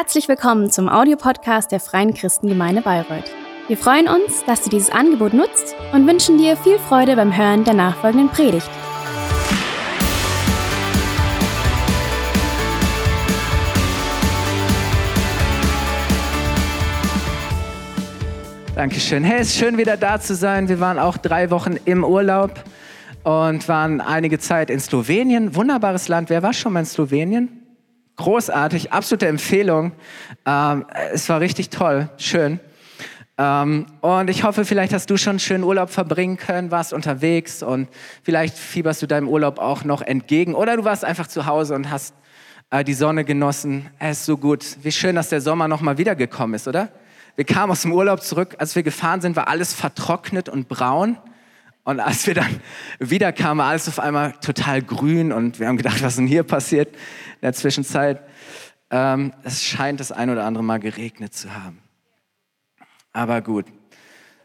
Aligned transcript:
Herzlich 0.00 0.28
willkommen 0.28 0.70
zum 0.70 0.88
Audiopodcast 0.88 1.72
der 1.72 1.80
Freien 1.80 2.14
Christengemeinde 2.14 2.82
Bayreuth. 2.82 3.32
Wir 3.66 3.76
freuen 3.76 4.06
uns, 4.06 4.44
dass 4.44 4.62
du 4.62 4.70
dieses 4.70 4.90
Angebot 4.90 5.34
nutzt 5.34 5.74
und 5.92 6.06
wünschen 6.06 6.38
dir 6.38 6.56
viel 6.56 6.78
Freude 6.78 7.16
beim 7.16 7.36
Hören 7.36 7.64
der 7.64 7.74
nachfolgenden 7.74 8.28
Predigt. 8.28 8.70
Dankeschön. 18.76 19.24
Hey, 19.24 19.40
es 19.40 19.48
ist 19.48 19.56
schön 19.56 19.78
wieder 19.78 19.96
da 19.96 20.20
zu 20.20 20.36
sein. 20.36 20.68
Wir 20.68 20.78
waren 20.78 21.00
auch 21.00 21.16
drei 21.16 21.50
Wochen 21.50 21.74
im 21.86 22.04
Urlaub 22.04 22.52
und 23.24 23.68
waren 23.68 24.00
einige 24.00 24.38
Zeit 24.38 24.70
in 24.70 24.78
Slowenien. 24.78 25.56
Wunderbares 25.56 26.06
Land. 26.06 26.30
Wer 26.30 26.44
war 26.44 26.52
schon 26.52 26.74
mal 26.74 26.80
in 26.80 26.86
Slowenien? 26.86 27.57
Großartig, 28.18 28.92
absolute 28.92 29.28
Empfehlung. 29.28 29.92
Ähm, 30.44 30.86
es 31.12 31.28
war 31.28 31.38
richtig 31.38 31.70
toll, 31.70 32.08
schön. 32.16 32.58
Ähm, 33.38 33.86
und 34.00 34.28
ich 34.28 34.42
hoffe, 34.42 34.64
vielleicht 34.64 34.92
hast 34.92 35.08
du 35.08 35.16
schon 35.16 35.30
einen 35.30 35.38
schönen 35.38 35.62
Urlaub 35.62 35.90
verbringen 35.90 36.36
können, 36.36 36.72
warst 36.72 36.92
unterwegs 36.92 37.62
und 37.62 37.88
vielleicht 38.24 38.58
fieberst 38.58 39.00
du 39.02 39.06
deinem 39.06 39.28
Urlaub 39.28 39.60
auch 39.60 39.84
noch 39.84 40.02
entgegen. 40.02 40.56
Oder 40.56 40.76
du 40.76 40.84
warst 40.84 41.04
einfach 41.04 41.28
zu 41.28 41.46
Hause 41.46 41.76
und 41.76 41.92
hast 41.92 42.12
äh, 42.70 42.82
die 42.82 42.94
Sonne 42.94 43.24
genossen. 43.24 43.88
Es 44.00 44.18
ist 44.18 44.26
so 44.26 44.36
gut. 44.36 44.66
Wie 44.82 44.90
schön, 44.90 45.14
dass 45.14 45.28
der 45.28 45.40
Sommer 45.40 45.68
nochmal 45.68 45.96
wiedergekommen 45.96 46.54
ist, 46.54 46.66
oder? 46.66 46.88
Wir 47.36 47.44
kamen 47.44 47.70
aus 47.70 47.82
dem 47.82 47.92
Urlaub 47.92 48.24
zurück, 48.24 48.56
als 48.58 48.74
wir 48.74 48.82
gefahren 48.82 49.20
sind, 49.20 49.36
war 49.36 49.46
alles 49.46 49.74
vertrocknet 49.74 50.48
und 50.48 50.66
braun. 50.66 51.18
Und 51.88 52.00
als 52.00 52.26
wir 52.26 52.34
dann 52.34 52.60
wieder 52.98 53.32
kamen, 53.32 53.62
alles 53.62 53.88
auf 53.88 53.98
einmal 53.98 54.32
total 54.42 54.82
grün 54.82 55.32
und 55.32 55.58
wir 55.58 55.68
haben 55.68 55.78
gedacht, 55.78 56.02
was 56.02 56.16
denn 56.16 56.26
hier 56.26 56.42
passiert 56.42 56.88
in 56.94 57.40
der 57.40 57.54
Zwischenzeit? 57.54 58.20
Ähm, 58.90 59.32
es 59.42 59.64
scheint 59.64 59.98
das 59.98 60.12
ein 60.12 60.28
oder 60.28 60.44
andere 60.44 60.62
Mal 60.62 60.80
geregnet 60.80 61.32
zu 61.32 61.54
haben. 61.54 61.78
Aber 63.14 63.40
gut. 63.40 63.64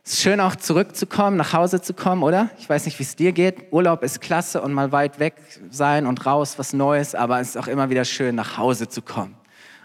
Es 0.05 0.13
ist 0.13 0.21
schön 0.21 0.39
auch 0.39 0.55
zurückzukommen, 0.55 1.35
nach 1.35 1.51
Hause 1.51 1.81
zu 1.81 1.93
kommen, 1.93 2.23
oder? 2.23 2.49
Ich 2.59 2.69
weiß 2.69 2.85
nicht, 2.85 2.97
wie 2.99 3.03
es 3.03 3.17
dir 3.17 3.33
geht. 3.33 3.73
Urlaub 3.73 4.03
ist 4.03 4.21
klasse 4.21 4.61
und 4.61 4.71
mal 4.71 4.93
weit 4.93 5.19
weg 5.19 5.35
sein 5.69 6.05
und 6.05 6.25
raus, 6.25 6.57
was 6.57 6.71
Neues, 6.71 7.13
aber 7.13 7.41
es 7.41 7.49
ist 7.49 7.57
auch 7.57 7.67
immer 7.67 7.89
wieder 7.89 8.05
schön, 8.05 8.35
nach 8.35 8.57
Hause 8.57 8.87
zu 8.87 9.01
kommen. 9.01 9.35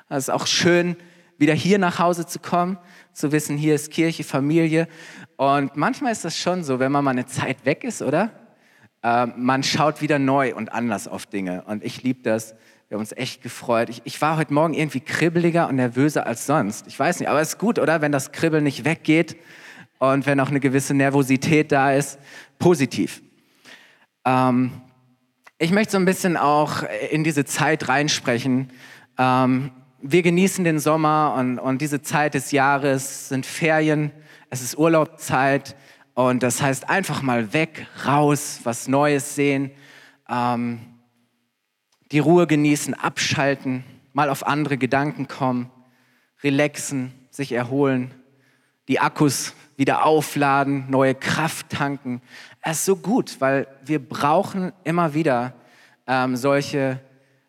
Es 0.08 0.28
ist 0.28 0.30
auch 0.30 0.46
schön, 0.46 0.96
wieder 1.38 1.54
hier 1.54 1.80
nach 1.80 1.98
Hause 1.98 2.24
zu 2.24 2.38
kommen, 2.38 2.78
zu 3.12 3.32
wissen, 3.32 3.56
hier 3.56 3.74
ist 3.74 3.90
Kirche, 3.90 4.22
Familie 4.22 4.86
und 5.38 5.76
manchmal 5.76 6.10
ist 6.10 6.24
das 6.24 6.36
schon 6.36 6.64
so, 6.64 6.80
wenn 6.80 6.90
man 6.90 7.04
mal 7.04 7.12
eine 7.12 7.24
Zeit 7.24 7.64
weg 7.64 7.84
ist, 7.84 8.02
oder? 8.02 8.32
Äh, 9.04 9.26
man 9.36 9.62
schaut 9.62 10.02
wieder 10.02 10.18
neu 10.18 10.52
und 10.52 10.72
anders 10.72 11.06
auf 11.06 11.26
Dinge. 11.26 11.62
Und 11.64 11.84
ich 11.84 12.02
liebe 12.02 12.22
das. 12.24 12.56
Wir 12.88 12.96
haben 12.96 13.00
uns 13.00 13.12
echt 13.12 13.40
gefreut. 13.40 13.88
Ich, 13.88 14.02
ich, 14.02 14.20
war 14.20 14.36
heute 14.36 14.52
Morgen 14.52 14.74
irgendwie 14.74 14.98
kribbeliger 14.98 15.68
und 15.68 15.76
nervöser 15.76 16.26
als 16.26 16.44
sonst. 16.44 16.88
Ich 16.88 16.98
weiß 16.98 17.20
nicht, 17.20 17.28
aber 17.28 17.40
es 17.40 17.50
ist 17.50 17.58
gut, 17.58 17.78
oder? 17.78 18.00
Wenn 18.00 18.10
das 18.10 18.32
Kribbeln 18.32 18.64
nicht 18.64 18.84
weggeht 18.84 19.36
und 20.00 20.26
wenn 20.26 20.40
auch 20.40 20.48
eine 20.48 20.58
gewisse 20.58 20.92
Nervosität 20.92 21.70
da 21.70 21.92
ist, 21.92 22.18
positiv. 22.58 23.22
Ähm, 24.24 24.72
ich 25.58 25.70
möchte 25.70 25.92
so 25.92 25.98
ein 25.98 26.04
bisschen 26.04 26.36
auch 26.36 26.82
in 27.12 27.22
diese 27.22 27.44
Zeit 27.44 27.88
reinsprechen. 27.88 28.72
Ähm, 29.16 29.70
wir 30.02 30.22
genießen 30.22 30.64
den 30.64 30.80
Sommer 30.80 31.36
und, 31.38 31.60
und 31.60 31.80
diese 31.80 32.02
Zeit 32.02 32.34
des 32.34 32.50
Jahres 32.50 33.28
sind 33.28 33.46
Ferien 33.46 34.10
es 34.50 34.62
ist 34.62 34.78
Urlaubszeit 34.78 35.76
und 36.14 36.42
das 36.42 36.62
heißt 36.62 36.88
einfach 36.88 37.22
mal 37.22 37.52
weg, 37.52 37.86
raus, 38.06 38.60
was 38.64 38.88
Neues 38.88 39.34
sehen, 39.34 39.70
ähm, 40.28 40.80
die 42.10 42.18
Ruhe 42.18 42.46
genießen, 42.46 42.94
abschalten, 42.94 43.84
mal 44.12 44.30
auf 44.30 44.46
andere 44.46 44.78
Gedanken 44.78 45.28
kommen, 45.28 45.70
relaxen, 46.42 47.12
sich 47.30 47.52
erholen, 47.52 48.14
die 48.88 49.00
Akkus 49.00 49.54
wieder 49.76 50.04
aufladen, 50.04 50.86
neue 50.88 51.14
Kraft 51.14 51.68
tanken. 51.70 52.20
Es 52.62 52.78
ist 52.78 52.84
so 52.86 52.96
gut, 52.96 53.40
weil 53.40 53.68
wir 53.84 54.00
brauchen 54.00 54.72
immer 54.82 55.14
wieder 55.14 55.52
ähm, 56.06 56.36
solche 56.36 57.00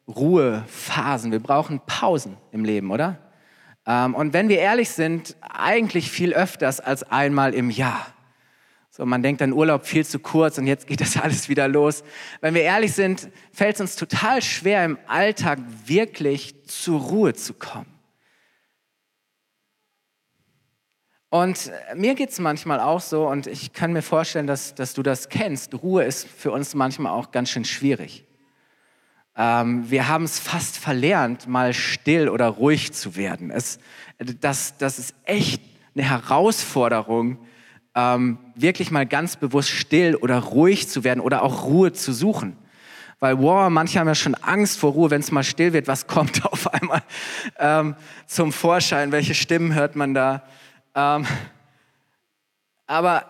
Ruhephasen. 0.08 1.32
Wir 1.32 1.42
brauchen 1.42 1.82
Pausen 1.86 2.38
im 2.52 2.66
Leben, 2.66 2.92
oder? 2.92 3.18
Ähm, 3.90 4.14
und 4.14 4.34
wenn 4.34 4.50
wir 4.50 4.60
ehrlich 4.60 4.92
sind, 4.92 5.36
eigentlich 5.42 6.12
viel 6.12 6.34
öfters 6.34 6.80
als 6.80 7.04
einmal 7.04 7.56
im 7.56 7.72
Jahr. 7.72 8.06
So, 8.92 9.04
man 9.04 9.24
denkt 9.24 9.42
dann 9.42 9.52
Urlaub 9.52 9.86
viel 9.86 10.06
zu 10.06 10.20
kurz 10.20 10.60
und 10.60 10.68
jetzt 10.68 10.86
geht 10.86 11.02
das 11.02 11.18
alles 11.22 11.50
wieder 11.50 11.68
los. 11.68 12.04
Wenn 12.40 12.54
wir 12.54 12.62
ehrlich 12.62 12.94
sind, 12.94 13.30
fällt 13.52 13.76
es 13.76 13.82
uns 13.82 13.96
total 13.96 14.44
schwer, 14.44 14.86
im 14.86 15.00
Alltag 15.08 15.60
wirklich 15.86 16.68
zur 16.68 17.02
Ruhe 17.02 17.34
zu 17.34 17.56
kommen. 17.56 17.88
Und 21.32 21.72
mir 21.96 22.16
geht 22.16 22.30
es 22.30 22.40
manchmal 22.40 22.80
auch 22.80 23.02
so, 23.02 23.28
und 23.28 23.48
ich 23.48 23.74
kann 23.74 23.94
mir 23.94 24.02
vorstellen, 24.02 24.48
dass, 24.48 24.74
dass 24.76 24.94
du 24.94 25.04
das 25.04 25.30
kennst. 25.30 25.74
Ruhe 25.76 26.04
ist 26.04 26.28
für 26.28 26.52
uns 26.52 26.76
manchmal 26.76 27.12
auch 27.12 27.32
ganz 27.32 27.50
schön 27.50 27.66
schwierig. 27.66 28.26
Ähm, 29.42 29.90
wir 29.90 30.10
haben 30.10 30.26
es 30.26 30.38
fast 30.38 30.78
verlernt, 30.78 31.48
mal 31.48 31.74
still 31.74 32.28
oder 32.28 32.48
ruhig 32.48 32.92
zu 32.92 33.16
werden. 33.16 33.52
Es, 33.52 33.80
das, 34.42 34.78
das 34.78 35.00
ist 35.00 35.16
echt 35.24 35.62
eine 35.96 36.04
Herausforderung, 36.04 37.40
ähm, 37.96 38.38
wirklich 38.56 38.92
mal 38.92 39.06
ganz 39.06 39.38
bewusst 39.38 39.70
still 39.70 40.18
oder 40.18 40.40
ruhig 40.40 40.90
zu 40.90 41.06
werden 41.06 41.22
oder 41.22 41.42
auch 41.42 41.64
Ruhe 41.64 41.94
zu 41.94 42.12
suchen. 42.12 42.58
Weil, 43.22 43.40
wow, 43.40 43.70
manche 43.70 44.00
haben 44.00 44.08
ja 44.08 44.16
schon 44.16 44.36
Angst 44.36 44.78
vor 44.78 44.92
Ruhe, 44.92 45.10
wenn 45.10 45.22
es 45.22 45.32
mal 45.32 45.44
still 45.44 45.72
wird, 45.72 45.88
was 45.88 46.06
kommt 46.08 46.46
auf 46.46 46.74
einmal 46.74 47.02
ähm, 47.58 47.96
zum 48.28 48.52
Vorschein, 48.52 49.14
welche 49.14 49.36
Stimmen 49.36 49.74
hört 49.74 49.96
man 49.96 50.14
da. 50.14 50.44
Ähm, 50.96 51.26
aber 52.88 53.24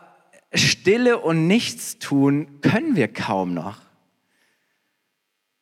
Stille 0.56 1.20
und 1.20 1.46
Nichtstun 1.46 2.62
können 2.62 2.96
wir 2.96 3.14
kaum 3.14 3.54
noch. 3.54 3.89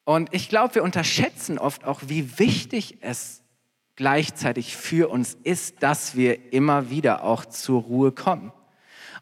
Und 0.07 0.33
ich 0.33 0.47
glaube, 0.47 0.75
wir 0.75 0.83
unterschätzen 0.83 1.59
oft 1.59 1.83
auch, 1.83 1.99
wie 2.07 2.39
wichtig 2.39 2.99
es 3.01 3.43
gleichzeitig 3.97 4.77
für 4.77 5.09
uns 5.09 5.35
ist, 5.43 5.83
dass 5.83 6.15
wir 6.15 6.53
immer 6.53 6.89
wieder 6.89 7.25
auch 7.25 7.43
zur 7.43 7.81
Ruhe 7.81 8.13
kommen. 8.13 8.53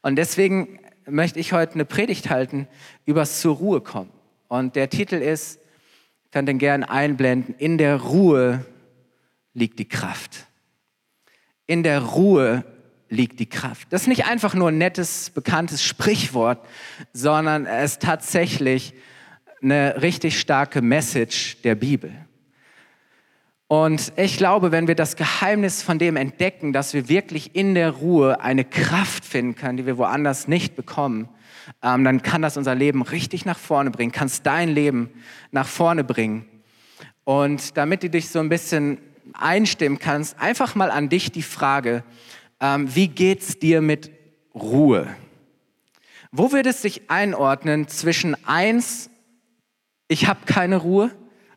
Und 0.04 0.16
deswegen 0.16 0.80
möchte 1.08 1.40
ich 1.40 1.54
heute 1.54 1.74
eine 1.74 1.86
Predigt 1.86 2.30
halten 2.30 2.68
über 3.04 3.26
zur 3.26 3.56
Ruhe 3.56 3.82
kommen. 3.82 4.12
Und 4.48 4.76
der 4.76 4.92
Titel 4.92 5.16
ist, 5.16 5.60
kann 6.30 6.46
den 6.46 6.60
gern 6.60 6.84
einblenden, 6.84 7.56
in 7.58 7.80
der 7.80 7.96
Ruhe 7.96 8.64
liegt 9.56 9.80
die 9.80 9.90
Kraft. 9.90 10.46
In 11.66 11.82
der 11.82 12.00
Ruhe 12.00 12.64
liegt 13.10 13.40
die 13.40 13.50
Kraft. 13.50 13.88
Das 13.90 14.04
ist 14.04 14.08
nicht 14.08 14.28
einfach 14.28 14.54
nur 14.54 14.70
ein 14.70 14.78
nettes, 14.78 15.32
bekanntes 15.32 15.84
Sprichwort, 15.84 16.64
sondern 17.12 17.66
es 17.66 17.98
tatsächlich 17.98 18.94
eine 19.62 20.02
richtig 20.02 20.40
starke 20.40 20.82
Message 20.82 21.62
der 21.64 21.76
Bibel. 21.76 22.12
Und 23.68 24.14
ich 24.16 24.38
glaube, 24.38 24.72
wenn 24.72 24.88
wir 24.88 24.96
das 24.96 25.16
Geheimnis 25.16 25.82
von 25.82 25.98
dem 25.98 26.18
entdecken, 26.18 26.72
dass 26.72 26.94
wir 26.94 27.10
wirklich 27.10 27.56
in 27.56 27.74
der 27.74 27.92
Ruhe 27.92 28.40
eine 28.42 28.64
Kraft 28.64 29.26
finden 29.26 29.56
können, 29.56 29.78
die 29.78 29.88
wir 29.88 29.98
woanders 29.98 30.48
nicht 30.48 30.76
bekommen, 30.76 31.30
ähm, 31.82 32.04
dann 32.04 32.22
kann 32.22 32.44
das 32.44 32.58
unser 32.58 32.76
Leben 32.76 33.02
richtig 33.02 33.44
nach 33.46 33.58
vorne 33.58 33.90
bringen, 33.90 34.12
kann 34.12 34.28
es 34.28 34.44
dein 34.44 34.70
Leben 34.70 35.10
nach 35.52 35.68
vorne 35.68 36.04
bringen. 36.04 36.46
Und 37.24 37.76
damit 37.76 38.04
du 38.04 38.10
dich 38.10 38.30
so 38.30 38.40
ein 38.40 38.50
bisschen 38.50 39.00
einstimmen 39.34 39.98
kannst, 39.98 40.40
einfach 40.40 40.76
mal 40.76 40.92
an 40.92 41.10
dich 41.10 41.32
die 41.32 41.42
Frage, 41.42 42.04
ähm, 42.60 42.94
wie 42.94 43.08
geht's 43.08 43.58
dir 43.58 43.82
mit 43.82 44.12
Ruhe? 44.54 45.08
Wo 46.32 46.52
wird 46.52 46.68
es 46.68 46.84
sich 46.84 47.10
einordnen 47.10 47.88
zwischen 47.88 48.36
eins 48.46 49.10
ich 50.08 50.28
habe 50.28 50.42
keine 50.46 50.78
Ruhe. 50.78 51.12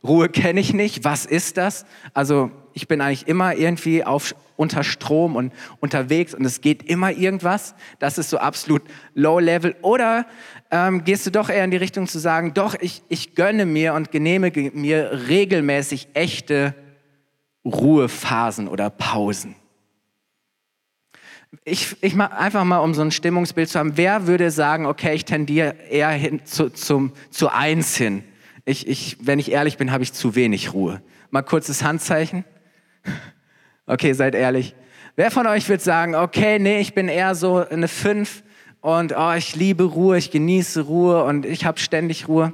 Ruhe 0.05 0.29
kenne 0.29 0.61
ich 0.61 0.73
nicht. 0.73 1.05
Was 1.05 1.27
ist 1.27 1.57
das? 1.57 1.85
Also 2.15 2.51
ich 2.73 2.89
bin 2.89 3.01
eigentlich 3.01 3.27
immer 3.27 3.55
irgendwie 3.55 4.05
auf, 4.05 4.35
unter 4.57 4.85
Strom 4.85 5.37
und 5.37 5.53
unterwegs 5.81 6.35
und 6.35 6.45
es 6.45 6.61
geht 6.61 6.83
immer 6.83 7.11
irgendwas. 7.11 7.75
Das 7.99 8.19
ist 8.19 8.31
so 8.31 8.39
absolut 8.39 8.83
low 9.15 9.39
level. 9.39 9.75
Oder 9.83 10.27
ähm, 10.71 11.05
gehst 11.05 11.27
du 11.27 11.31
doch 11.31 11.49
eher 11.49 11.65
in 11.65 11.71
die 11.71 11.77
Richtung 11.77 12.07
zu 12.07 12.19
sagen, 12.19 12.55
doch, 12.55 12.75
ich, 12.81 13.03
ich 13.09 13.35
gönne 13.35 13.67
mir 13.67 13.95
und 13.95 14.11
genehmige 14.11 14.71
mir 14.73 15.27
regelmäßig 15.29 16.09
echte 16.15 16.75
Ruhephasen 17.65 18.69
oder 18.69 18.91
Pausen. 18.91 19.55
Ich, 21.65 21.97
ich 22.03 22.15
mach 22.15 22.31
einfach 22.31 22.65
mal, 22.65 22.79
um 22.79 22.95
so 22.95 23.03
ein 23.03 23.11
Stimmungsbild 23.11 23.69
zu 23.69 23.79
haben, 23.79 23.97
wer 23.97 24.27
würde 24.27 24.51
sagen, 24.51 24.87
okay, 24.87 25.15
ich 25.15 25.25
tendiere 25.25 25.75
eher 25.89 26.11
hin 26.11 26.45
zu, 26.45 26.71
zum, 26.71 27.13
zu 27.31 27.49
eins 27.49 27.97
hin? 27.97 28.23
Ich, 28.69 28.87
ich, 28.87 29.17
wenn 29.21 29.39
ich 29.39 29.51
ehrlich 29.51 29.79
bin, 29.79 29.91
habe 29.93 30.03
ich 30.03 30.13
zu 30.13 30.35
wenig 30.35 30.75
Ruhe. 30.75 31.01
Mal 31.31 31.43
kurzes 31.43 31.83
Handzeichen. 31.83 32.45
Okay, 33.91 34.13
seid 34.13 34.35
ehrlich. 34.35 34.75
Wer 35.17 35.31
von 35.31 35.47
euch 35.47 35.67
wird 35.71 35.81
sagen, 35.81 36.15
okay, 36.15 36.59
nee, 36.59 36.79
ich 36.79 36.93
bin 36.93 37.09
eher 37.09 37.35
so 37.35 37.67
eine 37.67 37.89
Fünf 37.89 38.43
und 38.83 39.15
oh, 39.17 39.33
ich 39.33 39.57
liebe 39.57 39.85
Ruhe, 39.85 40.19
ich 40.19 40.31
genieße 40.31 40.83
Ruhe 40.83 41.25
und 41.25 41.47
ich 41.47 41.65
habe 41.65 41.79
ständig 41.79 42.29
Ruhe? 42.29 42.53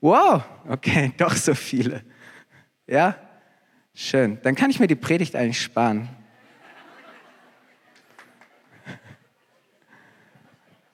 Wow, 0.00 0.42
okay, 0.68 1.12
doch 1.18 1.36
so 1.36 1.54
viele. 1.54 2.02
Ja? 2.88 3.14
Schön. 3.94 4.40
Dann 4.42 4.56
kann 4.56 4.70
ich 4.70 4.80
mir 4.80 4.88
die 4.88 4.96
Predigt 4.96 5.36
eigentlich 5.36 5.62
sparen. 5.62 6.08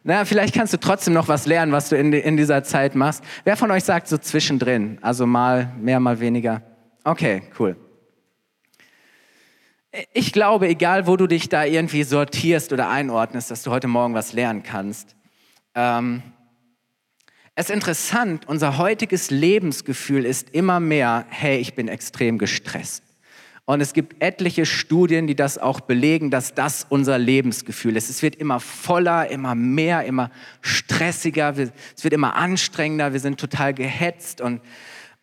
Na, 0.09 0.25
vielleicht 0.25 0.55
kannst 0.55 0.73
du 0.73 0.79
trotzdem 0.79 1.15
noch 1.15 1.27
was 1.27 1.47
lernen, 1.47 1.73
was 1.73 1.89
du 1.89 1.97
in, 1.97 2.13
in 2.13 2.37
dieser 2.37 2.63
Zeit 2.63 2.95
machst. 2.95 3.25
Wer 3.43 3.57
von 3.57 3.73
euch 3.73 3.83
sagt 3.83 4.07
so 4.07 4.17
zwischendrin? 4.17 4.99
Also 5.03 5.27
mal 5.27 5.75
mehr, 5.81 5.99
mal 5.99 6.21
weniger. 6.21 6.63
Okay, 7.03 7.43
cool. 7.59 7.75
Ich 10.13 10.33
glaube, 10.33 10.69
egal 10.69 11.09
wo 11.09 11.17
du 11.17 11.27
dich 11.27 11.49
da 11.49 11.65
irgendwie 11.65 12.05
sortierst 12.05 12.73
oder 12.73 12.89
einordnest, 12.89 13.51
dass 13.51 13.65
du 13.65 13.73
heute 13.73 13.89
Morgen 13.89 14.15
was 14.15 14.33
lernen 14.33 14.63
kannst. 14.63 15.17
Ähm, 15.75 16.23
es 17.57 17.69
ist 17.69 17.75
interessant, 17.75 18.47
unser 18.47 18.79
heutiges 18.79 19.33
Lebensgefühl 19.33 20.25
ist 20.25 20.51
immer 20.51 20.79
mehr, 20.79 21.27
hey, 21.31 21.59
ich 21.59 21.75
bin 21.75 21.89
extrem 21.89 22.39
gestresst. 22.39 23.03
Und 23.69 23.81
es 23.81 23.93
gibt 23.93 24.23
etliche 24.23 24.65
Studien, 24.65 25.27
die 25.27 25.35
das 25.35 25.59
auch 25.59 25.81
belegen, 25.81 26.31
dass 26.31 26.55
das 26.55 26.87
unser 26.89 27.19
Lebensgefühl 27.19 27.97
ist. 27.97 28.09
Es 28.09 28.23
wird 28.23 28.37
immer 28.37 28.61
voller, 28.61 29.29
immer 29.29 29.57
mehr, 29.57 30.05
immer 30.05 30.31
stressiger, 30.61 31.53
es 31.57 32.05
wird 32.05 32.15
immer 32.15 32.37
anstrengender, 32.37 33.13
wir 33.13 33.19
sind 33.19 33.41
total 33.41 33.75
gehetzt 33.75 34.41
und 34.41 34.61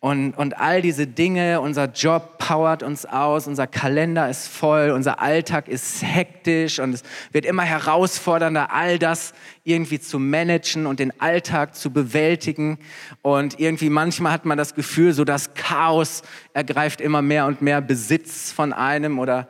und, 0.04 0.34
und 0.34 0.58
all 0.60 0.82
diese 0.82 1.06
Dinge, 1.06 1.62
unser 1.62 1.86
Job 1.86 2.36
powert 2.36 2.82
uns 2.82 3.06
aus, 3.06 3.46
unser 3.46 3.66
Kalender 3.66 4.28
ist 4.28 4.48
voll, 4.48 4.90
unser 4.90 5.18
Alltag 5.22 5.66
ist 5.66 6.02
hektisch 6.02 6.78
und 6.78 6.92
es 6.92 7.02
wird 7.32 7.46
immer 7.46 7.62
herausfordernder, 7.62 8.70
all 8.70 8.98
das 8.98 9.32
irgendwie 9.62 9.98
zu 9.98 10.18
managen 10.18 10.84
und 10.84 11.00
den 11.00 11.18
Alltag 11.22 11.74
zu 11.74 11.90
bewältigen. 11.90 12.78
Und 13.22 13.58
irgendwie 13.58 13.88
manchmal 13.88 14.32
hat 14.32 14.44
man 14.44 14.58
das 14.58 14.74
Gefühl, 14.74 15.14
so 15.14 15.24
das 15.24 15.54
Chaos 15.54 16.20
ergreift 16.52 17.00
immer 17.00 17.22
mehr 17.22 17.46
und 17.46 17.62
mehr 17.62 17.80
Besitz 17.80 18.52
von 18.52 18.74
einem 18.74 19.18
oder 19.18 19.48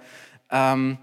ähm, 0.52 0.98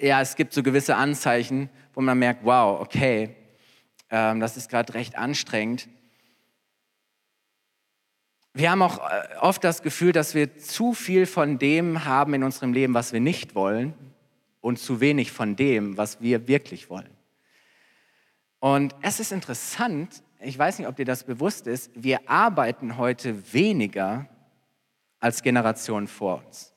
äh, 0.00 0.08
ja, 0.08 0.20
es 0.20 0.34
gibt 0.34 0.54
so 0.54 0.64
gewisse 0.64 0.96
Anzeichen, 0.96 1.70
wo 1.94 2.00
man 2.00 2.18
merkt, 2.18 2.44
wow, 2.44 2.80
okay, 2.80 3.36
ähm, 4.10 4.40
das 4.40 4.56
ist 4.56 4.68
gerade 4.68 4.92
recht 4.94 5.16
anstrengend. 5.16 5.88
Wir 8.54 8.70
haben 8.70 8.82
auch 8.82 8.98
äh, 8.98 9.36
oft 9.40 9.64
das 9.64 9.82
Gefühl, 9.82 10.12
dass 10.12 10.34
wir 10.34 10.58
zu 10.58 10.92
viel 10.92 11.26
von 11.26 11.58
dem 11.58 12.04
haben 12.04 12.34
in 12.34 12.42
unserem 12.42 12.72
Leben, 12.72 12.94
was 12.94 13.12
wir 13.12 13.20
nicht 13.20 13.54
wollen 13.54 13.94
und 14.60 14.78
zu 14.78 15.00
wenig 15.00 15.32
von 15.32 15.56
dem, 15.56 15.96
was 15.96 16.20
wir 16.20 16.46
wirklich 16.48 16.90
wollen. 16.90 17.10
Und 18.60 18.94
es 19.00 19.20
ist 19.20 19.32
interessant, 19.32 20.22
ich 20.38 20.58
weiß 20.58 20.78
nicht, 20.78 20.88
ob 20.88 20.96
dir 20.96 21.04
das 21.04 21.24
bewusst 21.24 21.66
ist, 21.66 21.90
wir 21.94 22.28
arbeiten 22.28 22.96
heute 22.98 23.52
weniger 23.52 24.28
als 25.18 25.42
Generationen 25.42 26.06
vor 26.06 26.42
uns. 26.46 26.72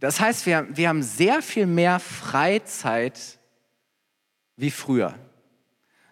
Das 0.00 0.20
heißt, 0.20 0.46
wir, 0.46 0.66
wir 0.70 0.88
haben 0.88 1.02
sehr 1.02 1.42
viel 1.42 1.66
mehr 1.66 2.00
Freizeit 2.00 3.38
wie 4.56 4.70
früher. 4.70 5.14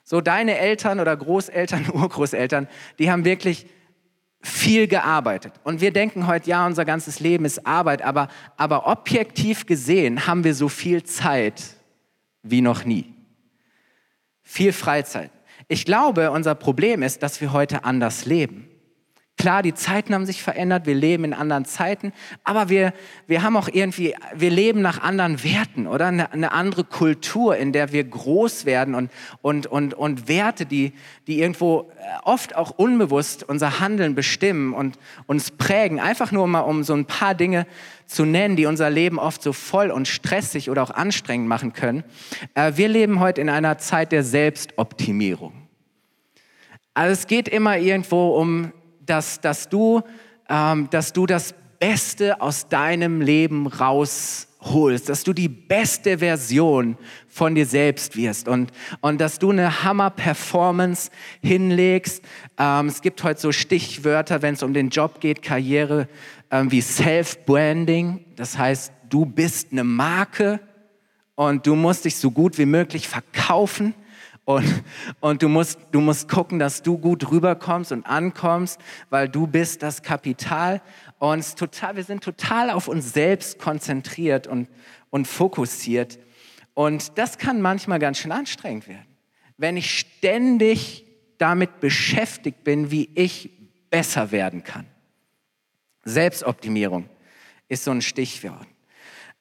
So 0.05 0.21
deine 0.21 0.59
Eltern 0.59 1.01
oder 1.01 1.17
Großeltern, 1.17 1.91
Urgroßeltern, 1.93 2.69
die 2.99 3.11
haben 3.11 3.25
wirklich 3.25 3.67
viel 4.45 4.87
gearbeitet. 4.87 5.55
Und 5.65 5.81
wir 5.81 5.93
denken 5.93 6.27
heute, 6.27 6.51
ja, 6.51 6.67
unser 6.67 6.85
ganzes 6.85 7.19
Leben 7.19 7.45
ist 7.45 7.67
Arbeit, 7.67 8.03
aber, 8.03 8.29
aber 8.57 8.87
objektiv 8.87 9.67
gesehen 9.67 10.27
haben 10.27 10.45
wir 10.45 10.55
so 10.55 10.69
viel 10.69 11.03
Zeit 11.03 11.63
wie 12.43 12.61
noch 12.61 12.85
nie. 12.85 13.15
Viel 14.43 14.73
Freizeit. 14.73 15.31
Ich 15.69 15.87
glaube, 15.87 16.31
unser 16.31 16.55
Problem 16.55 17.03
ist, 17.03 17.23
dass 17.23 17.41
wir 17.41 17.53
heute 17.53 17.85
anders 17.85 18.27
leben. 18.27 18.69
Klar, 19.37 19.63
die 19.63 19.75
Zeiten 19.75 20.15
haben 20.15 20.27
sich 20.27 20.45
verändert, 20.45 20.87
wir 20.87 20.95
leben 20.95 21.25
in 21.25 21.35
anderen 21.35 21.65
Zeiten, 21.65 22.13
aber 22.45 22.69
wir, 22.69 22.95
wir 23.27 23.43
haben 23.43 23.57
auch 23.57 23.69
irgendwie, 23.71 24.15
wir 24.33 24.51
leben 24.51 24.81
nach 24.81 25.03
anderen 25.03 25.43
Werten, 25.43 25.89
oder? 25.89 26.07
Eine, 26.07 26.33
eine 26.33 26.53
andere 26.53 26.85
Kultur, 26.85 27.57
in 27.57 27.73
der 27.73 27.93
wir 27.93 28.05
groß 28.05 28.65
werden 28.65 28.95
und, 28.95 29.11
und, 29.43 29.67
und, 29.67 29.93
und 29.93 30.29
Werte, 30.29 30.67
die, 30.67 30.93
die 31.27 31.41
irgendwo 31.41 31.91
äh, 31.99 32.05
oft 32.23 32.55
auch 32.55 32.71
unbewusst 32.71 33.43
unser 33.43 33.81
Handeln 33.81 34.15
bestimmen 34.15 34.73
und 34.73 34.99
uns 35.27 35.51
prägen. 35.51 35.99
Einfach 35.99 36.31
nur 36.31 36.47
mal, 36.47 36.61
um 36.61 36.85
so 36.85 36.95
ein 36.95 37.07
paar 37.07 37.35
Dinge 37.35 37.67
zu 38.07 38.25
nennen, 38.25 38.55
die 38.55 38.67
unser 38.67 38.89
Leben 38.89 39.19
oft 39.19 39.43
so 39.43 39.53
voll 39.53 39.91
und 39.91 40.07
stressig 40.07 40.71
oder 40.71 40.85
auch 40.85 40.91
anstrengend 40.91 41.49
machen 41.49 41.73
können. 41.73 42.05
Äh, 42.55 42.73
wir 42.77 42.87
leben 42.87 43.19
heute 43.19 43.41
in 43.41 43.49
einer 43.49 43.79
Zeit 43.79 44.13
der 44.13 44.23
Selbstoptimierung. 44.23 45.53
Also 46.95 47.13
es 47.13 47.27
geht 47.27 47.49
immer 47.49 47.77
irgendwo 47.79 48.37
um 48.37 48.73
dass, 49.07 49.41
dass, 49.41 49.69
du, 49.69 50.03
ähm, 50.49 50.89
dass 50.91 51.13
du 51.13 51.27
das 51.27 51.55
Beste 51.79 52.41
aus 52.41 52.69
deinem 52.69 53.21
Leben 53.21 53.67
rausholst, 53.67 55.09
dass 55.09 55.23
du 55.25 55.33
die 55.33 55.49
beste 55.49 56.19
Version 56.19 56.97
von 57.29 57.55
dir 57.55 57.67
selbst 57.67 58.17
wirst 58.17 58.49
und, 58.49 58.71
und 59.01 59.21
dass 59.21 59.39
du 59.39 59.51
eine 59.51 59.85
Hammer-Performance 59.85 61.11
hinlegst. 61.43 62.25
Ähm, 62.59 62.87
es 62.87 63.03
gibt 63.03 63.23
heute 63.23 63.41
so 63.41 63.53
Stichwörter, 63.53 64.41
wenn 64.41 64.55
es 64.55 64.63
um 64.63 64.73
den 64.73 64.89
Job 64.89 65.21
geht, 65.21 65.43
Karriere, 65.43 66.09
ähm, 66.51 66.71
wie 66.71 66.81
Self-Branding. 66.81 68.25
Das 68.37 68.57
heißt, 68.57 68.93
du 69.11 69.27
bist 69.27 69.73
eine 69.73 69.85
Marke 69.85 70.61
und 71.35 71.67
du 71.67 71.75
musst 71.75 72.05
dich 72.05 72.17
so 72.17 72.31
gut 72.31 72.57
wie 72.59 72.67
möglich 72.67 73.09
verkaufen. 73.09 73.95
Und, 74.45 74.85
und 75.21 75.43
du, 75.43 75.49
musst, 75.49 75.79
du 75.93 76.01
musst 76.01 76.29
gucken, 76.29 76.59
dass 76.59 76.83
du 76.83 76.99
gut 76.99 77.31
rüberkommst 77.31 77.93
und 77.93 78.05
ankommst, 78.05 78.79
weil 79.11 79.29
du 79.29 79.47
bist 79.47 79.83
das 79.83 80.03
Kapital. 80.03 80.83
Und 81.19 81.57
total, 81.57 81.97
wir 81.97 82.05
sind 82.05 82.23
total 82.23 82.71
auf 82.71 82.89
uns 82.89 83.13
selbst 83.13 83.59
konzentriert 83.59 84.47
und, 84.47 84.69
und 85.11 85.27
fokussiert. 85.27 86.19
Und 86.75 87.17
das 87.17 87.39
kann 87.39 87.63
manchmal 87.63 87.99
ganz 87.99 88.19
schön 88.19 88.33
anstrengend 88.33 88.89
werden. 88.89 89.07
Wenn 89.57 89.77
ich 89.77 89.99
ständig 89.99 91.07
damit 91.39 91.81
beschäftigt 91.81 92.65
bin, 92.65 92.91
wie 92.91 93.09
ich 93.15 93.51
besser 93.91 94.31
werden 94.31 94.65
kann. 94.65 94.87
Selbstoptimierung 96.05 97.09
ist 97.69 97.85
so 97.85 97.91
ein 97.91 98.03
Stichwort. 98.03 98.67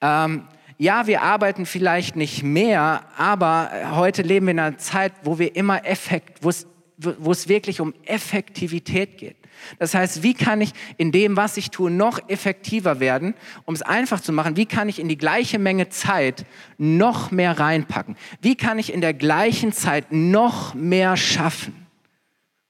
Ähm, 0.01 0.47
ja, 0.83 1.07
wir 1.07 1.21
arbeiten 1.21 1.65
vielleicht 1.65 2.17
nicht 2.17 2.43
mehr, 2.43 3.05
aber 3.17 3.71
heute 3.91 4.21
leben 4.21 4.47
wir 4.47 4.51
in 4.51 4.59
einer 4.59 4.77
Zeit, 4.77 5.13
wo 5.23 5.39
wir 5.39 5.55
immer 5.55 5.85
effekt, 5.85 6.43
wo 6.43 6.49
es, 6.49 6.67
wo 6.97 7.31
es 7.31 7.47
wirklich 7.47 7.79
um 7.79 7.93
Effektivität 8.03 9.17
geht. 9.17 9.37
Das 9.79 9.93
heißt, 9.93 10.23
wie 10.23 10.33
kann 10.33 10.59
ich 10.59 10.73
in 10.97 11.13
dem, 11.13 11.37
was 11.37 11.55
ich 11.55 11.69
tue, 11.69 11.89
noch 11.89 12.27
effektiver 12.27 12.99
werden, 12.99 13.33
um 13.63 13.73
es 13.73 13.81
einfach 13.81 14.19
zu 14.19 14.33
machen? 14.33 14.57
Wie 14.57 14.65
kann 14.65 14.89
ich 14.89 14.99
in 14.99 15.07
die 15.07 15.17
gleiche 15.17 15.57
Menge 15.57 15.87
Zeit 15.87 16.45
noch 16.77 17.31
mehr 17.31 17.57
reinpacken? 17.57 18.17
Wie 18.41 18.55
kann 18.55 18.77
ich 18.77 18.91
in 18.91 18.99
der 18.99 19.13
gleichen 19.13 19.71
Zeit 19.71 20.11
noch 20.11 20.73
mehr 20.73 21.15
schaffen? 21.15 21.87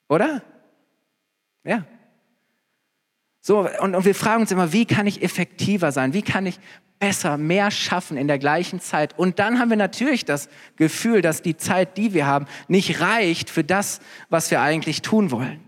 Oder? 0.07 0.43
Ja. 1.63 1.83
So, 3.45 3.67
und, 3.81 3.93
und 3.93 4.05
wir 4.05 4.15
fragen 4.15 4.41
uns 4.41 4.51
immer, 4.51 4.71
wie 4.71 4.85
kann 4.85 5.05
ich 5.05 5.21
effektiver 5.21 5.91
sein? 5.91 6.13
Wie 6.13 6.21
kann 6.21 6.45
ich 6.45 6.59
besser, 6.97 7.37
mehr 7.37 7.69
schaffen 7.69 8.15
in 8.15 8.29
der 8.29 8.39
gleichen 8.39 8.79
Zeit. 8.79 9.19
Und 9.19 9.37
dann 9.37 9.59
haben 9.59 9.69
wir 9.69 9.75
natürlich 9.75 10.23
das 10.23 10.47
Gefühl, 10.77 11.21
dass 11.21 11.41
die 11.41 11.57
Zeit, 11.57 11.97
die 11.97 12.13
wir 12.13 12.25
haben, 12.25 12.45
nicht 12.69 13.01
reicht 13.01 13.49
für 13.49 13.65
das, 13.65 13.99
was 14.29 14.49
wir 14.51 14.61
eigentlich 14.61 15.01
tun 15.01 15.29
wollen. 15.29 15.59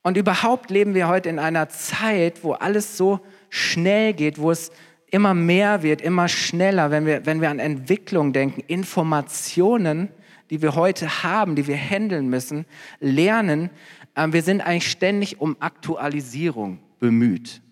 Und 0.00 0.16
überhaupt 0.16 0.70
leben 0.70 0.94
wir 0.94 1.06
heute 1.06 1.28
in 1.28 1.38
einer 1.38 1.68
Zeit, 1.68 2.42
wo 2.42 2.52
alles 2.52 2.96
so 2.96 3.20
schnell 3.50 4.14
geht, 4.14 4.38
wo 4.38 4.50
es 4.50 4.72
immer 5.10 5.34
mehr 5.34 5.82
wird, 5.82 6.00
immer 6.00 6.28
schneller, 6.28 6.90
wenn 6.90 7.04
wir, 7.04 7.26
wenn 7.26 7.42
wir 7.42 7.50
an 7.50 7.58
Entwicklung 7.58 8.32
denken, 8.32 8.62
Informationen, 8.68 10.08
die 10.50 10.62
wir 10.62 10.74
heute 10.74 11.22
haben, 11.22 11.56
die 11.56 11.66
wir 11.66 11.76
handeln 11.76 12.28
müssen, 12.28 12.66
lernen. 12.98 13.70
Äh, 14.14 14.28
wir 14.30 14.42
sind 14.42 14.60
eigentlich 14.60 14.90
ständig 14.90 15.40
um 15.40 15.56
Aktualisierung 15.60 16.78
bemüht 16.98 17.62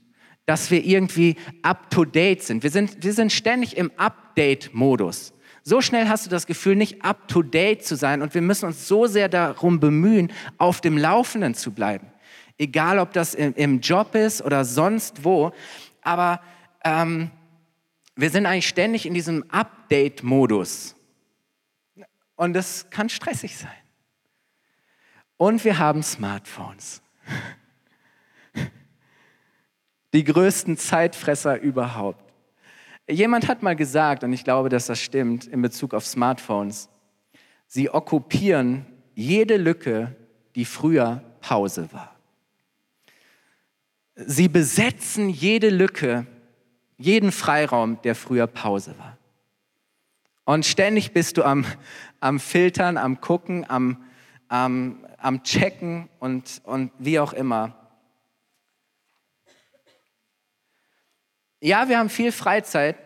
dass 0.48 0.70
wir 0.70 0.82
irgendwie 0.82 1.36
up-to-date 1.60 2.42
sind. 2.42 2.62
Wir, 2.62 2.70
sind. 2.70 3.04
wir 3.04 3.12
sind 3.12 3.34
ständig 3.34 3.76
im 3.76 3.92
Update-Modus. 3.98 5.34
So 5.62 5.82
schnell 5.82 6.08
hast 6.08 6.24
du 6.24 6.30
das 6.30 6.46
Gefühl, 6.46 6.74
nicht 6.74 7.04
up-to-date 7.04 7.84
zu 7.84 7.96
sein 7.96 8.22
und 8.22 8.32
wir 8.32 8.40
müssen 8.40 8.64
uns 8.64 8.88
so 8.88 9.06
sehr 9.06 9.28
darum 9.28 9.78
bemühen, 9.78 10.32
auf 10.56 10.80
dem 10.80 10.96
Laufenden 10.96 11.52
zu 11.52 11.72
bleiben. 11.72 12.06
Egal, 12.56 12.98
ob 12.98 13.12
das 13.12 13.34
im, 13.34 13.80
Job 13.80 14.14
ist 14.14 14.40
oder 14.40 14.64
sonst 14.64 15.22
wo. 15.22 15.52
Aber 16.00 16.40
ähm, 16.82 17.30
wir 18.16 18.30
sind 18.30 18.46
eigentlich 18.46 18.68
ständig 18.68 19.04
in 19.04 19.12
diesem 19.12 19.44
Update-Modus. 19.50 20.96
Und 22.36 22.54
das 22.54 22.88
kann 22.88 23.10
stressig 23.10 23.54
sein. 23.54 23.68
Und 25.38 25.64
wir 25.64 25.78
haben 25.78 26.02
Smartphones 26.02 27.00
die 30.12 30.24
größten 30.24 30.76
Zeitfresser 30.76 31.60
überhaupt. 31.60 32.24
Jemand 33.08 33.48
hat 33.48 33.62
mal 33.62 33.76
gesagt, 33.76 34.24
und 34.24 34.32
ich 34.32 34.44
glaube, 34.44 34.68
dass 34.68 34.86
das 34.86 35.00
stimmt 35.00 35.46
in 35.46 35.62
Bezug 35.62 35.94
auf 35.94 36.06
Smartphones, 36.06 36.88
sie 37.66 37.90
okkupieren 37.90 38.86
jede 39.14 39.56
Lücke, 39.56 40.14
die 40.54 40.64
früher 40.64 41.22
Pause 41.40 41.88
war. 41.92 42.14
sie 44.14 44.48
besetzen 44.48 45.28
jede 45.28 45.70
Lücke, 45.70 46.26
jeden 46.96 47.30
Freiraum, 47.30 48.02
der 48.02 48.16
früher 48.16 48.48
Pause 48.48 48.98
war. 48.98 49.16
Und 50.44 50.66
ständig 50.66 51.12
bist 51.12 51.36
du 51.36 51.44
am, 51.44 51.64
am 52.18 52.40
Filtern, 52.40 52.96
am 52.96 53.20
Gucken, 53.20 53.64
am, 53.68 54.02
am, 54.48 55.06
am 55.18 55.42
Checken 55.42 56.08
und, 56.20 56.62
und 56.64 56.92
wie 56.98 57.18
auch 57.18 57.32
immer. 57.32 57.74
Ja, 61.60 61.88
wir 61.88 61.98
haben 61.98 62.08
viel 62.08 62.32
Freizeit 62.32 62.96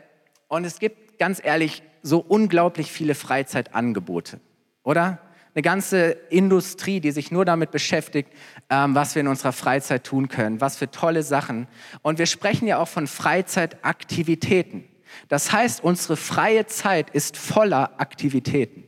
und 0.48 0.64
es 0.64 0.78
gibt 0.78 1.18
ganz 1.18 1.40
ehrlich 1.42 1.82
so 2.02 2.18
unglaublich 2.18 2.92
viele 2.92 3.14
Freizeitangebote, 3.14 4.40
oder? 4.82 5.18
Eine 5.54 5.62
ganze 5.62 6.12
Industrie, 6.30 7.00
die 7.00 7.10
sich 7.10 7.30
nur 7.30 7.44
damit 7.44 7.70
beschäftigt, 7.70 8.32
ähm, 8.70 8.94
was 8.94 9.14
wir 9.14 9.20
in 9.20 9.28
unserer 9.28 9.52
Freizeit 9.52 10.04
tun 10.04 10.28
können, 10.28 10.62
was 10.62 10.76
für 10.76 10.90
tolle 10.90 11.22
Sachen. 11.22 11.68
Und 12.00 12.18
wir 12.18 12.24
sprechen 12.24 12.66
ja 12.66 12.78
auch 12.78 12.88
von 12.88 13.06
Freizeitaktivitäten. 13.06 14.84
Das 15.28 15.52
heißt, 15.52 15.84
unsere 15.84 16.16
freie 16.16 16.66
Zeit 16.66 17.10
ist 17.10 17.36
voller 17.36 18.00
Aktivitäten. 18.00 18.81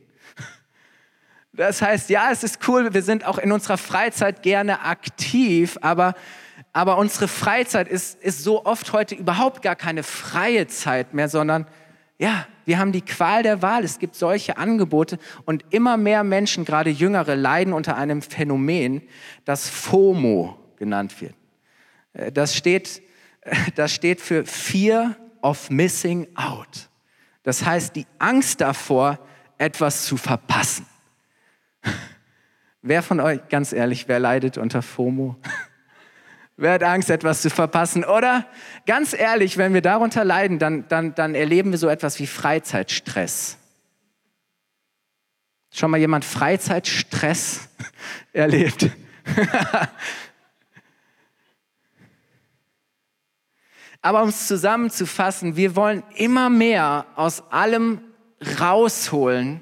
Das 1.55 1.81
heißt, 1.81 2.09
ja, 2.09 2.31
es 2.31 2.43
ist 2.43 2.67
cool, 2.67 2.93
wir 2.93 3.01
sind 3.01 3.25
auch 3.25 3.37
in 3.37 3.51
unserer 3.51 3.77
Freizeit 3.77 4.43
gerne 4.43 4.81
aktiv, 4.81 5.77
aber, 5.81 6.13
aber 6.73 6.97
unsere 6.97 7.27
Freizeit 7.27 7.87
ist, 7.87 8.21
ist 8.21 8.43
so 8.43 8.65
oft 8.65 8.91
heute 8.91 9.15
überhaupt 9.15 9.61
gar 9.61 9.75
keine 9.75 10.03
freie 10.03 10.67
Zeit 10.67 11.13
mehr, 11.13 11.29
sondern 11.29 11.65
ja, 12.17 12.45
wir 12.65 12.79
haben 12.79 12.91
die 12.91 13.01
Qual 13.01 13.43
der 13.43 13.61
Wahl. 13.61 13.83
Es 13.83 13.99
gibt 13.99 14.15
solche 14.15 14.57
Angebote 14.57 15.17
und 15.45 15.65
immer 15.69 15.97
mehr 15.97 16.23
Menschen, 16.23 16.65
gerade 16.65 16.89
Jüngere, 16.89 17.35
leiden 17.35 17.73
unter 17.73 17.95
einem 17.95 18.21
Phänomen, 18.21 19.01
das 19.45 19.69
FOMO 19.69 20.57
genannt 20.77 21.21
wird. 21.21 21.35
Äh, 22.13 22.31
das 22.31 22.55
steht, 22.55 23.01
das 23.75 23.93
steht 23.93 24.19
für 24.19 24.45
Fear 24.45 25.15
of 25.41 25.69
Missing 25.69 26.27
Out. 26.35 26.89
Das 27.43 27.65
heißt, 27.65 27.95
die 27.95 28.07
Angst 28.17 28.59
davor, 28.59 29.19
etwas 29.57 30.05
zu 30.05 30.17
verpassen. 30.17 30.85
Wer 32.81 33.01
von 33.01 33.19
euch, 33.19 33.39
ganz 33.49 33.73
ehrlich, 33.73 34.07
wer 34.07 34.19
leidet 34.19 34.57
unter 34.59 34.81
FOMO? 34.81 35.37
wer 36.55 36.73
hat 36.73 36.83
Angst, 36.83 37.09
etwas 37.09 37.41
zu 37.41 37.49
verpassen? 37.49 38.03
Oder 38.03 38.45
ganz 38.85 39.13
ehrlich, 39.13 39.57
wenn 39.57 39.73
wir 39.73 39.81
darunter 39.81 40.23
leiden, 40.23 40.59
dann, 40.59 40.87
dann, 40.87 41.15
dann 41.15 41.33
erleben 41.33 41.71
wir 41.71 41.79
so 41.79 41.87
etwas 41.87 42.19
wie 42.19 42.27
Freizeitstress. 42.27 43.57
Schon 45.73 45.91
mal 45.91 45.97
jemand 45.97 46.25
Freizeitstress 46.25 47.67
erlebt? 48.33 48.91
Aber 54.01 54.21
um 54.21 54.29
es 54.29 54.47
zusammenzufassen, 54.47 55.55
wir 55.55 55.75
wollen 55.75 56.03
immer 56.15 56.51
mehr 56.51 57.07
aus 57.15 57.51
allem 57.51 58.01
rausholen, 58.59 59.61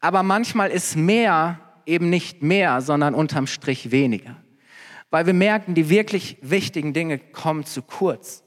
aber 0.00 0.22
manchmal 0.22 0.70
ist 0.70 0.96
mehr 0.96 1.60
eben 1.86 2.10
nicht 2.10 2.42
mehr, 2.42 2.80
sondern 2.80 3.14
unterm 3.14 3.46
Strich 3.46 3.90
weniger. 3.90 4.36
Weil 5.10 5.26
wir 5.26 5.34
merken, 5.34 5.74
die 5.74 5.88
wirklich 5.90 6.38
wichtigen 6.40 6.92
Dinge 6.92 7.18
kommen 7.18 7.64
zu 7.64 7.82
kurz. 7.82 8.42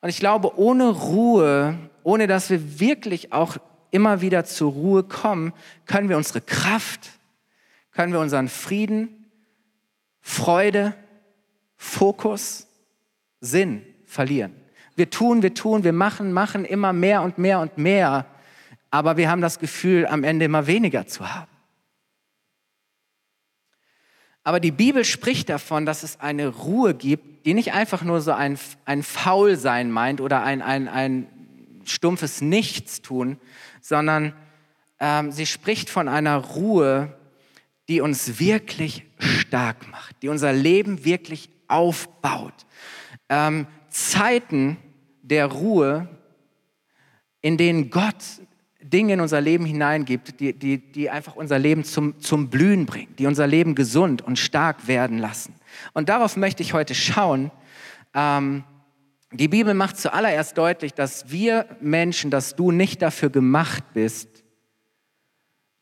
Und 0.00 0.08
ich 0.08 0.18
glaube, 0.18 0.58
ohne 0.58 0.88
Ruhe, 0.88 1.78
ohne 2.02 2.26
dass 2.26 2.50
wir 2.50 2.80
wirklich 2.80 3.32
auch 3.32 3.56
immer 3.90 4.20
wieder 4.20 4.44
zur 4.44 4.72
Ruhe 4.72 5.04
kommen, 5.04 5.52
können 5.86 6.08
wir 6.08 6.16
unsere 6.16 6.40
Kraft, 6.40 7.10
können 7.92 8.12
wir 8.12 8.20
unseren 8.20 8.48
Frieden, 8.48 9.30
Freude, 10.20 10.94
Fokus, 11.76 12.66
Sinn 13.40 13.82
verlieren. 14.06 14.54
Wir 14.96 15.10
tun, 15.10 15.42
wir 15.42 15.54
tun, 15.54 15.84
wir 15.84 15.92
machen, 15.92 16.32
machen 16.32 16.64
immer 16.64 16.92
mehr 16.92 17.22
und 17.22 17.38
mehr 17.38 17.60
und 17.60 17.78
mehr, 17.78 18.26
aber 18.94 19.16
wir 19.16 19.28
haben 19.28 19.40
das 19.40 19.58
Gefühl, 19.58 20.06
am 20.06 20.22
Ende 20.22 20.44
immer 20.44 20.68
weniger 20.68 21.04
zu 21.04 21.28
haben. 21.28 21.50
Aber 24.44 24.60
die 24.60 24.70
Bibel 24.70 25.04
spricht 25.04 25.48
davon, 25.48 25.84
dass 25.84 26.04
es 26.04 26.20
eine 26.20 26.46
Ruhe 26.46 26.94
gibt, 26.94 27.44
die 27.44 27.54
nicht 27.54 27.72
einfach 27.72 28.02
nur 28.02 28.20
so 28.20 28.30
ein, 28.30 28.56
ein 28.84 29.02
Faulsein 29.02 29.90
meint 29.90 30.20
oder 30.20 30.44
ein, 30.44 30.62
ein, 30.62 30.86
ein 30.86 31.26
stumpfes 31.84 32.40
Nichtstun, 32.40 33.40
sondern 33.80 34.32
ähm, 35.00 35.32
sie 35.32 35.46
spricht 35.46 35.90
von 35.90 36.06
einer 36.06 36.36
Ruhe, 36.36 37.18
die 37.88 38.00
uns 38.00 38.38
wirklich 38.38 39.02
stark 39.18 39.88
macht, 39.90 40.22
die 40.22 40.28
unser 40.28 40.52
Leben 40.52 41.04
wirklich 41.04 41.48
aufbaut, 41.66 42.54
ähm, 43.28 43.66
Zeiten 43.88 44.76
der 45.22 45.46
Ruhe, 45.46 46.08
in 47.40 47.56
denen 47.56 47.90
Gott 47.90 48.22
Dinge 48.90 49.14
in 49.14 49.20
unser 49.20 49.40
Leben 49.40 49.64
hineingibt, 49.64 50.40
die, 50.40 50.52
die, 50.52 50.78
die 50.78 51.08
einfach 51.08 51.36
unser 51.36 51.58
Leben 51.58 51.84
zum, 51.84 52.20
zum 52.20 52.50
Blühen 52.50 52.84
bringen, 52.84 53.14
die 53.18 53.26
unser 53.26 53.46
Leben 53.46 53.74
gesund 53.74 54.22
und 54.22 54.38
stark 54.38 54.86
werden 54.86 55.18
lassen. 55.18 55.54
Und 55.94 56.10
darauf 56.10 56.36
möchte 56.36 56.62
ich 56.62 56.74
heute 56.74 56.94
schauen. 56.94 57.50
Ähm, 58.14 58.64
die 59.32 59.48
Bibel 59.48 59.74
macht 59.74 59.96
zuallererst 59.96 60.56
deutlich, 60.58 60.92
dass 60.92 61.30
wir 61.30 61.66
Menschen, 61.80 62.30
dass 62.30 62.56
du 62.56 62.70
nicht 62.70 63.00
dafür 63.00 63.30
gemacht 63.30 63.82
bist, 63.94 64.44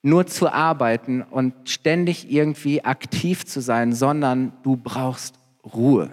nur 0.03 0.27
zu 0.27 0.53
arbeiten 0.53 1.23
und 1.23 1.69
ständig 1.69 2.31
irgendwie 2.31 2.85
aktiv 2.85 3.45
zu 3.45 3.61
sein, 3.61 3.93
sondern 3.93 4.53
du 4.63 4.77
brauchst 4.77 5.35
Ruhe. 5.65 6.11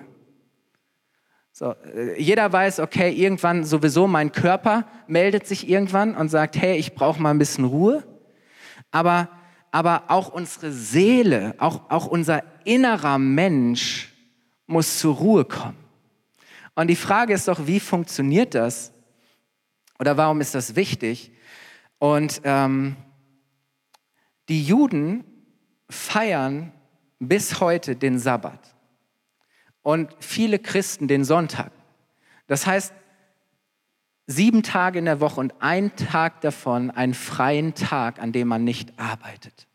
So, 1.59 1.75
äh, 1.93 2.17
jeder 2.17 2.53
weiß, 2.53 2.79
okay, 2.79 3.11
irgendwann 3.11 3.65
sowieso 3.65 4.07
mein 4.07 4.31
Körper 4.31 4.85
meldet 5.07 5.45
sich 5.45 5.67
irgendwann 5.67 6.15
und 6.15 6.29
sagt, 6.29 6.55
hey, 6.55 6.77
ich 6.77 6.95
brauche 6.95 7.21
mal 7.21 7.31
ein 7.31 7.37
bisschen 7.37 7.65
Ruhe. 7.65 8.07
Aber, 8.91 9.27
aber 9.69 10.03
auch 10.07 10.29
unsere 10.29 10.71
Seele, 10.71 11.55
auch, 11.57 11.89
auch 11.89 12.07
unser 12.07 12.43
innerer 12.63 13.17
Mensch 13.17 14.13
muss 14.67 14.99
zur 14.99 15.15
Ruhe 15.15 15.43
kommen. 15.43 15.75
Und 16.75 16.87
die 16.87 16.95
Frage 16.95 17.33
ist 17.33 17.49
doch, 17.49 17.67
wie 17.67 17.81
funktioniert 17.81 18.55
das? 18.55 18.93
Oder 19.99 20.15
warum 20.15 20.39
ist 20.39 20.55
das 20.55 20.77
wichtig? 20.77 21.29
Und 21.97 22.39
ähm, 22.45 22.95
die 24.47 24.63
Juden 24.63 25.25
feiern 25.89 26.71
bis 27.19 27.59
heute 27.59 27.97
den 27.97 28.17
Sabbat 28.17 28.78
und 29.83 30.15
viele 30.19 30.59
Christen 30.59 31.07
den 31.07 31.23
Sonntag. 31.23 31.71
Das 32.47 32.65
heißt, 32.65 32.93
sieben 34.27 34.63
Tage 34.63 34.99
in 34.99 35.05
der 35.05 35.19
Woche 35.19 35.39
und 35.39 35.53
ein 35.59 35.95
Tag 35.95 36.41
davon 36.41 36.91
einen 36.91 37.13
freien 37.13 37.73
Tag, 37.73 38.19
an 38.19 38.31
dem 38.31 38.47
man 38.47 38.63
nicht 38.63 38.99
arbeitet. 38.99 39.67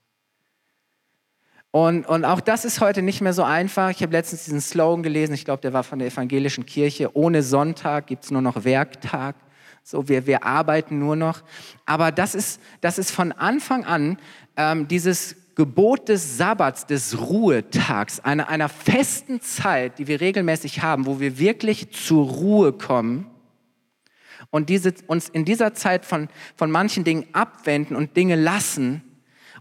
Und, 1.73 2.07
und 2.07 2.25
auch 2.25 2.41
das 2.41 2.65
ist 2.65 2.81
heute 2.81 3.03
nicht 3.03 3.21
mehr 3.21 3.33
so 3.33 3.43
einfach. 3.43 3.91
Ich 3.91 4.01
habe 4.01 4.13
letztens 4.13 4.45
diesen 4.45 4.61
Slogan 4.61 5.03
gelesen, 5.03 5.35
ich 5.35 5.45
glaube, 5.45 5.61
der 5.61 5.73
war 5.73 5.83
von 5.83 5.99
der 5.99 6.07
evangelischen 6.07 6.67
Kirche, 6.67 7.17
ohne 7.17 7.43
Sonntag 7.43 8.07
gibt 8.07 8.23
es 8.23 8.31
nur 8.31 8.43
noch 8.43 8.63
Werktag. 8.63 9.35
So, 9.83 10.09
wir, 10.09 10.27
wir 10.29 10.45
arbeiten 10.45 11.01
nur 11.01 11.17
noch. 11.17 11.43
Aber 11.85 12.13
das 12.13 12.37
ist, 12.37 12.61
das 12.81 12.97
ist 12.97 13.11
von 13.11 13.33
Anfang 13.33 13.85
an 13.85 14.19
ähm, 14.57 14.87
dieses 14.87 15.35
Gebot 15.55 16.09
des 16.09 16.37
Sabbats, 16.37 16.87
des 16.87 17.19
Ruhetags, 17.19 18.21
einer, 18.21 18.49
einer 18.49 18.69
festen 18.69 19.41
Zeit, 19.41 19.99
die 19.99 20.07
wir 20.07 20.21
regelmäßig 20.21 20.83
haben, 20.83 21.07
wo 21.07 21.21
wir 21.21 21.39
wirklich 21.39 21.91
zur 21.93 22.27
Ruhe 22.27 22.73
kommen 22.73 23.31
und 24.51 24.69
diese, 24.69 24.95
uns 25.07 25.29
in 25.29 25.45
dieser 25.45 25.75
Zeit 25.75 26.05
von, 26.05 26.29
von 26.57 26.71
manchen 26.71 27.05
Dingen 27.05 27.27
abwenden 27.33 27.97
und 27.97 28.17
Dinge 28.17 28.37
lassen 28.37 29.03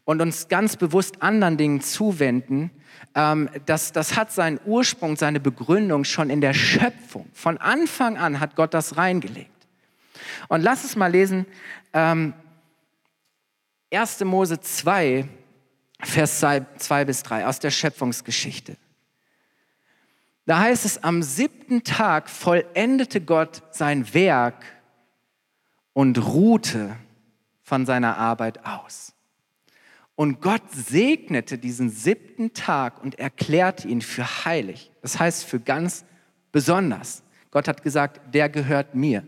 und 0.05 0.21
uns 0.21 0.49
ganz 0.49 0.77
bewusst 0.77 1.21
anderen 1.21 1.57
Dingen 1.57 1.81
zuwenden, 1.81 2.71
ähm, 3.15 3.49
das, 3.65 3.91
das 3.91 4.15
hat 4.15 4.31
seinen 4.31 4.59
Ursprung, 4.65 5.15
seine 5.15 5.39
Begründung 5.39 6.03
schon 6.03 6.29
in 6.29 6.41
der 6.41 6.53
Schöpfung. 6.53 7.27
Von 7.33 7.57
Anfang 7.57 8.17
an 8.17 8.39
hat 8.39 8.55
Gott 8.55 8.73
das 8.73 8.97
reingelegt. 8.97 9.49
Und 10.47 10.61
lass 10.61 10.83
es 10.83 10.95
mal 10.95 11.11
lesen, 11.11 11.45
ähm, 11.93 12.33
1. 13.91 14.23
Mose 14.25 14.59
2, 14.59 15.27
Vers 16.03 16.39
2 16.39 17.05
bis 17.05 17.23
3 17.23 17.47
aus 17.47 17.59
der 17.59 17.71
Schöpfungsgeschichte. 17.71 18.77
Da 20.45 20.59
heißt 20.59 20.85
es, 20.85 21.03
am 21.03 21.23
siebten 21.23 21.83
Tag 21.83 22.29
vollendete 22.29 23.21
Gott 23.21 23.63
sein 23.71 24.13
Werk 24.13 24.65
und 25.93 26.17
ruhte 26.17 26.97
von 27.61 27.85
seiner 27.85 28.17
Arbeit 28.17 28.65
aus. 28.65 29.13
Und 30.15 30.41
Gott 30.41 30.61
segnete 30.71 31.57
diesen 31.57 31.89
siebten 31.89 32.53
Tag 32.53 33.01
und 33.01 33.17
erklärte 33.17 33.87
ihn 33.87 34.01
für 34.01 34.45
heilig. 34.45 34.91
Das 35.01 35.17
heißt 35.17 35.45
für 35.45 35.59
ganz 35.59 36.05
besonders. 36.51 37.23
Gott 37.49 37.67
hat 37.67 37.81
gesagt, 37.81 38.33
der 38.33 38.49
gehört 38.49 38.95
mir. 38.95 39.23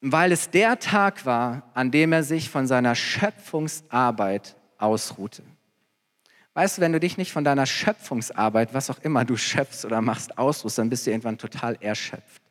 Weil 0.00 0.32
es 0.32 0.50
der 0.50 0.78
Tag 0.78 1.24
war, 1.24 1.70
an 1.74 1.90
dem 1.90 2.12
er 2.12 2.22
sich 2.22 2.50
von 2.50 2.66
seiner 2.66 2.94
Schöpfungsarbeit 2.94 4.54
ausruhte. 4.78 5.42
Weißt 6.54 6.78
du, 6.78 6.82
wenn 6.82 6.92
du 6.92 7.00
dich 7.00 7.18
nicht 7.18 7.32
von 7.32 7.42
deiner 7.42 7.66
Schöpfungsarbeit, 7.66 8.72
was 8.74 8.88
auch 8.88 9.00
immer 9.00 9.24
du 9.24 9.36
schöpfst 9.36 9.84
oder 9.84 10.00
machst, 10.00 10.38
ausruhst, 10.38 10.78
dann 10.78 10.88
bist 10.88 11.06
du 11.06 11.10
irgendwann 11.10 11.36
total 11.36 11.76
erschöpft. 11.80 12.42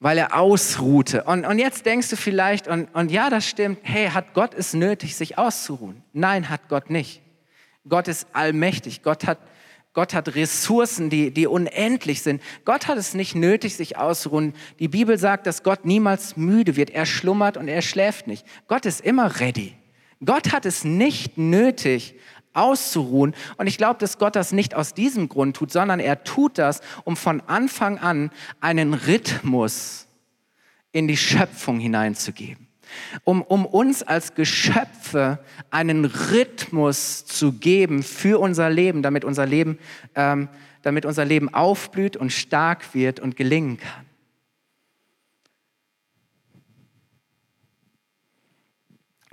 Weil 0.00 0.18
er 0.18 0.38
ausruhte. 0.38 1.24
Und, 1.24 1.46
und 1.46 1.58
jetzt 1.58 1.86
denkst 1.86 2.10
du 2.10 2.16
vielleicht, 2.16 2.68
und, 2.68 2.94
und 2.94 3.10
ja, 3.10 3.30
das 3.30 3.48
stimmt, 3.48 3.78
hey, 3.82 4.10
hat 4.10 4.34
Gott 4.34 4.52
es 4.52 4.74
nötig, 4.74 5.16
sich 5.16 5.38
auszuruhen? 5.38 6.02
Nein, 6.12 6.50
hat 6.50 6.68
Gott 6.68 6.90
nicht. 6.90 7.22
Gott 7.88 8.06
ist 8.08 8.26
allmächtig. 8.34 9.02
Gott 9.02 9.26
hat, 9.26 9.38
Gott 9.94 10.12
hat 10.12 10.34
Ressourcen, 10.34 11.08
die, 11.08 11.30
die 11.30 11.46
unendlich 11.46 12.20
sind. 12.20 12.42
Gott 12.66 12.86
hat 12.86 12.98
es 12.98 13.14
nicht 13.14 13.34
nötig, 13.34 13.76
sich 13.76 13.96
auszuruhen. 13.96 14.52
Die 14.78 14.88
Bibel 14.88 15.16
sagt, 15.16 15.46
dass 15.46 15.62
Gott 15.62 15.86
niemals 15.86 16.36
müde 16.36 16.76
wird. 16.76 16.90
Er 16.90 17.06
schlummert 17.06 17.56
und 17.56 17.68
er 17.68 17.80
schläft 17.80 18.26
nicht. 18.26 18.44
Gott 18.68 18.84
ist 18.84 19.00
immer 19.00 19.40
ready. 19.40 19.74
Gott 20.24 20.52
hat 20.52 20.66
es 20.66 20.84
nicht 20.84 21.38
nötig, 21.38 22.14
auszuruhen. 22.54 23.34
Und 23.56 23.66
ich 23.66 23.76
glaube, 23.76 23.98
dass 23.98 24.18
Gott 24.18 24.36
das 24.36 24.52
nicht 24.52 24.74
aus 24.74 24.94
diesem 24.94 25.28
Grund 25.28 25.56
tut, 25.56 25.72
sondern 25.72 26.00
er 26.00 26.24
tut 26.24 26.58
das, 26.58 26.80
um 27.04 27.16
von 27.16 27.40
Anfang 27.42 27.98
an 27.98 28.30
einen 28.60 28.94
Rhythmus 28.94 30.06
in 30.92 31.08
die 31.08 31.16
Schöpfung 31.16 31.80
hineinzugeben. 31.80 32.68
Um, 33.24 33.42
um 33.42 33.66
uns 33.66 34.04
als 34.04 34.36
Geschöpfe 34.36 35.40
einen 35.70 36.04
Rhythmus 36.04 37.26
zu 37.26 37.52
geben 37.52 38.04
für 38.04 38.38
unser 38.38 38.70
Leben, 38.70 39.02
damit 39.02 39.24
unser 39.24 39.46
Leben, 39.46 39.78
ähm, 40.14 40.48
damit 40.82 41.04
unser 41.04 41.24
Leben 41.24 41.52
aufblüht 41.52 42.16
und 42.16 42.30
stark 42.30 42.94
wird 42.94 43.18
und 43.18 43.36
gelingen 43.36 43.78
kann. 43.78 44.03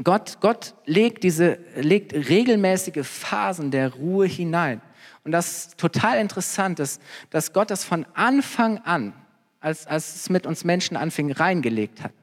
Gott, 0.03 0.37
Gott 0.41 0.75
legt, 0.85 1.23
diese, 1.23 1.59
legt 1.75 2.13
regelmäßige 2.13 3.05
Phasen 3.05 3.71
der 3.71 3.93
Ruhe 3.93 4.25
hinein. 4.25 4.81
Und 5.23 5.31
das 5.31 5.67
ist 5.67 5.77
total 5.77 6.19
interessant, 6.19 6.79
dass, 6.79 6.99
dass 7.29 7.53
Gott 7.53 7.69
das 7.69 7.83
von 7.83 8.05
Anfang 8.13 8.79
an, 8.79 9.13
als, 9.59 9.85
als 9.85 10.15
es 10.15 10.29
mit 10.29 10.47
uns 10.47 10.63
Menschen 10.63 10.97
anfing, 10.97 11.31
reingelegt 11.31 12.03
hat. 12.03 12.13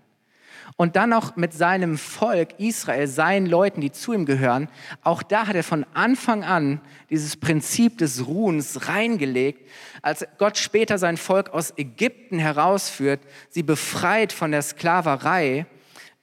Und 0.77 0.97
dann 0.97 1.13
auch 1.13 1.35
mit 1.37 1.53
seinem 1.53 1.99
Volk 1.99 2.59
Israel, 2.59 3.09
seinen 3.09 3.47
Leuten, 3.47 3.81
die 3.81 3.91
zu 3.91 4.13
ihm 4.13 4.27
gehören, 4.27 4.69
auch 5.03 5.23
da 5.23 5.47
hat 5.47 5.57
er 5.57 5.65
von 5.65 5.85
Anfang 5.95 6.45
an 6.45 6.81
dieses 7.11 7.37
Prinzip 7.37 7.99
des 7.99 8.27
Ruhens 8.27 8.89
reingelegt. 8.89 9.69
Als 10.03 10.25
Gott 10.39 10.57
später 10.57 10.99
sein 10.99 11.17
Volk 11.17 11.51
aus 11.51 11.73
Ägypten 11.77 12.39
herausführt, 12.39 13.21
sie 13.49 13.63
befreit 13.63 14.33
von 14.33 14.53
der 14.53 14.63
Sklaverei, 14.63 15.67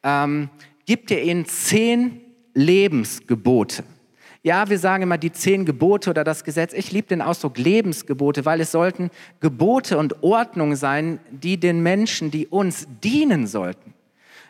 ähm, 0.04 0.50
gibt 0.86 1.12
er 1.12 1.24
ihnen 1.24 1.46
zehn 1.46 2.22
Lebensgebote. 2.54 3.84
Ja, 4.44 4.70
wir 4.70 4.78
sagen 4.78 5.02
immer 5.02 5.18
die 5.18 5.32
zehn 5.32 5.66
Gebote 5.66 6.12
oder 6.12 6.24
das 6.24 6.44
Gesetz. 6.44 6.72
Ich 6.74 6.92
liebe 6.92 7.08
den 7.08 7.24
Ausdruck 7.24 7.58
Lebensgebote, 7.58 8.46
weil 8.46 8.62
es 8.62 8.72
sollten 8.72 9.10
Gebote 9.40 9.98
und 9.98 10.22
Ordnungen 10.24 10.76
sein, 10.76 11.20
die 11.32 11.60
den 11.60 11.82
Menschen, 11.82 12.30
die 12.30 12.46
uns 12.46 12.88
dienen 13.04 13.48
sollten 13.48 13.95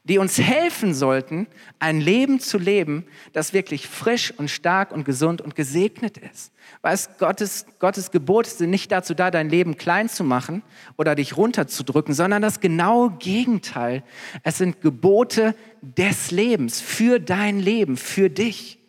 die 0.06 0.20
uns 0.20 0.38
helfen 0.38 0.94
sollten, 0.94 1.48
ein 1.80 2.00
Leben 2.00 2.40
zu 2.40 2.60
leben, 2.60 3.06
das 3.34 3.54
wirklich 3.54 3.88
frisch 3.88 4.32
und 4.38 4.50
stark 4.50 4.92
und 4.92 5.04
gesund 5.04 5.42
und 5.42 5.56
gesegnet 5.56 6.18
ist. 6.20 6.54
Weißt, 6.84 7.18
Gottes, 7.18 7.66
Gottes 7.80 8.12
Gebote 8.12 8.50
sind 8.50 8.70
nicht 8.70 8.92
dazu 8.92 9.16
da, 9.16 9.32
dein 9.32 9.50
Leben 9.50 9.78
klein 9.78 10.08
zu 10.08 10.24
machen 10.24 10.62
oder 10.96 11.16
dich 11.16 11.36
runterzudrücken, 11.36 12.14
sondern 12.14 12.44
das 12.44 12.60
genaue 12.60 13.12
Gegenteil. 13.18 14.04
Es 14.44 14.60
sind 14.60 14.80
Gebote 14.80 15.56
des 15.82 16.30
Lebens, 16.30 16.82
für 16.82 17.20
dein 17.20 17.60
Leben, 17.60 17.98
für 17.98 18.30
dich. 18.30 18.80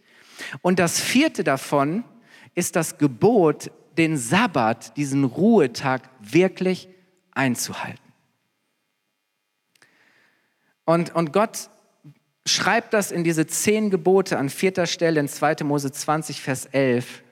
Und 0.61 0.79
das 0.79 1.01
vierte 1.01 1.45
davon 1.45 2.05
ist 2.55 2.77
das 2.77 2.99
Gebot, 2.99 3.71
den 3.97 4.19
Sabbat, 4.19 4.95
diesen 4.99 5.25
Ruhetag 5.25 6.03
wirklich 6.21 6.89
einzuhalten. 7.33 8.06
Und, 10.87 11.15
und 11.15 11.33
Gott 11.33 11.69
schreibt 12.47 12.95
das 12.95 13.11
in 13.11 13.25
diese 13.25 13.47
zehn 13.47 13.91
Gebote 13.91 14.39
an 14.39 14.49
vierter 14.49 14.87
Stelle 14.87 15.21
in 15.21 15.29
2. 15.29 15.57
Mose 15.65 15.91
20, 15.91 16.41
Vers 16.41 16.65
11. 16.67 17.23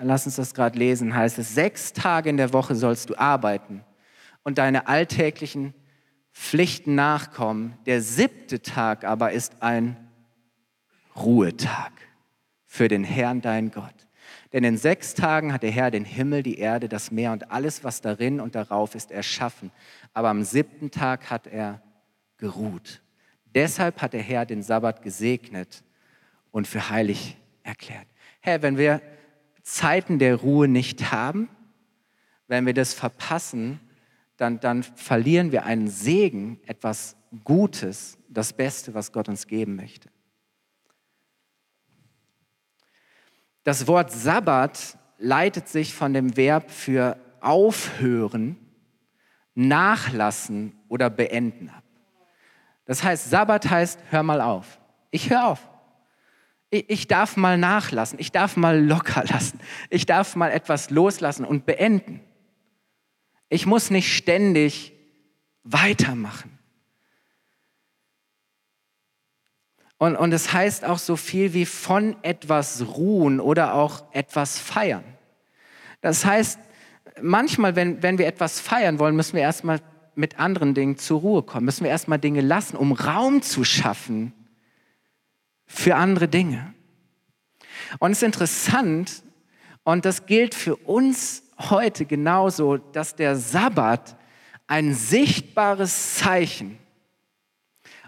Lass 0.00 0.24
uns 0.24 0.36
das 0.36 0.54
gerade 0.54 0.78
lesen. 0.78 1.14
Heißt 1.14 1.38
es, 1.38 1.54
sechs 1.54 1.92
Tage 1.92 2.30
in 2.30 2.36
der 2.38 2.52
Woche 2.52 2.74
sollst 2.74 3.10
du 3.10 3.18
arbeiten 3.18 3.84
und 4.44 4.58
deine 4.58 4.86
alltäglichen 4.86 5.74
Pflichten 6.32 6.94
nachkommen. 6.94 7.76
Der 7.86 8.00
siebte 8.00 8.62
Tag 8.62 9.04
aber 9.04 9.32
ist 9.32 9.62
ein 9.62 9.96
Ruhetag 11.16 11.92
für 12.64 12.88
den 12.88 13.04
Herrn, 13.04 13.42
dein 13.42 13.70
Gott. 13.70 13.92
Denn 14.52 14.64
in 14.64 14.78
sechs 14.78 15.14
Tagen 15.14 15.52
hat 15.52 15.62
der 15.62 15.72
Herr 15.72 15.90
den 15.90 16.04
Himmel, 16.04 16.42
die 16.42 16.58
Erde, 16.58 16.88
das 16.88 17.10
Meer 17.10 17.32
und 17.32 17.50
alles, 17.50 17.84
was 17.84 18.00
darin 18.00 18.40
und 18.40 18.54
darauf 18.54 18.94
ist, 18.94 19.10
erschaffen. 19.10 19.72
Aber 20.14 20.28
am 20.28 20.44
siebten 20.44 20.90
Tag 20.90 21.30
hat 21.30 21.46
er 21.46 21.82
geruht. 22.42 23.00
Deshalb 23.54 24.02
hat 24.02 24.14
der 24.14 24.20
Herr 24.20 24.44
den 24.44 24.64
Sabbat 24.64 25.00
gesegnet 25.00 25.84
und 26.50 26.66
für 26.66 26.90
heilig 26.90 27.36
erklärt. 27.62 28.08
Herr, 28.40 28.62
wenn 28.62 28.76
wir 28.76 29.00
Zeiten 29.62 30.18
der 30.18 30.34
Ruhe 30.34 30.66
nicht 30.66 31.12
haben, 31.12 31.48
wenn 32.48 32.66
wir 32.66 32.74
das 32.74 32.94
verpassen, 32.94 33.78
dann, 34.38 34.58
dann 34.58 34.82
verlieren 34.82 35.52
wir 35.52 35.64
einen 35.64 35.86
Segen, 35.86 36.58
etwas 36.66 37.14
Gutes, 37.44 38.18
das 38.28 38.52
Beste, 38.52 38.92
was 38.92 39.12
Gott 39.12 39.28
uns 39.28 39.46
geben 39.46 39.76
möchte. 39.76 40.08
Das 43.62 43.86
Wort 43.86 44.10
Sabbat 44.10 44.98
leitet 45.18 45.68
sich 45.68 45.94
von 45.94 46.12
dem 46.12 46.36
Verb 46.36 46.72
für 46.72 47.16
aufhören, 47.40 48.56
nachlassen 49.54 50.72
oder 50.88 51.08
beenden 51.08 51.68
ab. 51.68 51.84
Das 52.84 53.02
heißt, 53.02 53.30
Sabbat 53.30 53.70
heißt, 53.70 53.98
hör 54.10 54.22
mal 54.22 54.40
auf. 54.40 54.80
Ich 55.10 55.30
höre 55.30 55.46
auf. 55.46 55.68
Ich 56.70 57.06
darf 57.06 57.36
mal 57.36 57.58
nachlassen. 57.58 58.18
Ich 58.18 58.32
darf 58.32 58.56
mal 58.56 58.82
locker 58.82 59.24
lassen. 59.28 59.60
Ich 59.90 60.06
darf 60.06 60.36
mal 60.36 60.50
etwas 60.50 60.90
loslassen 60.90 61.44
und 61.44 61.66
beenden. 61.66 62.20
Ich 63.48 63.66
muss 63.66 63.90
nicht 63.90 64.16
ständig 64.16 64.92
weitermachen. 65.62 66.58
Und, 69.98 70.16
und 70.16 70.32
es 70.32 70.52
heißt 70.52 70.84
auch 70.84 70.98
so 70.98 71.14
viel 71.14 71.52
wie 71.52 71.66
von 71.66 72.16
etwas 72.22 72.84
ruhen 72.96 73.38
oder 73.38 73.74
auch 73.74 74.02
etwas 74.12 74.58
feiern. 74.58 75.04
Das 76.00 76.24
heißt, 76.24 76.58
manchmal, 77.20 77.76
wenn, 77.76 78.02
wenn 78.02 78.18
wir 78.18 78.26
etwas 78.26 78.58
feiern 78.58 78.98
wollen, 78.98 79.14
müssen 79.14 79.34
wir 79.34 79.42
erstmal 79.42 79.80
mit 80.14 80.38
anderen 80.38 80.74
Dingen 80.74 80.98
zur 80.98 81.20
Ruhe 81.20 81.42
kommen. 81.42 81.64
Müssen 81.64 81.84
wir 81.84 81.90
erstmal 81.90 82.18
Dinge 82.18 82.40
lassen, 82.40 82.76
um 82.76 82.92
Raum 82.92 83.42
zu 83.42 83.64
schaffen 83.64 84.32
für 85.66 85.96
andere 85.96 86.28
Dinge. 86.28 86.74
Und 87.98 88.12
es 88.12 88.18
ist 88.18 88.24
interessant, 88.24 89.22
und 89.84 90.04
das 90.04 90.26
gilt 90.26 90.54
für 90.54 90.76
uns 90.76 91.42
heute 91.58 92.04
genauso, 92.04 92.76
dass 92.76 93.16
der 93.16 93.36
Sabbat 93.36 94.16
ein 94.66 94.94
sichtbares 94.94 96.14
Zeichen 96.16 96.78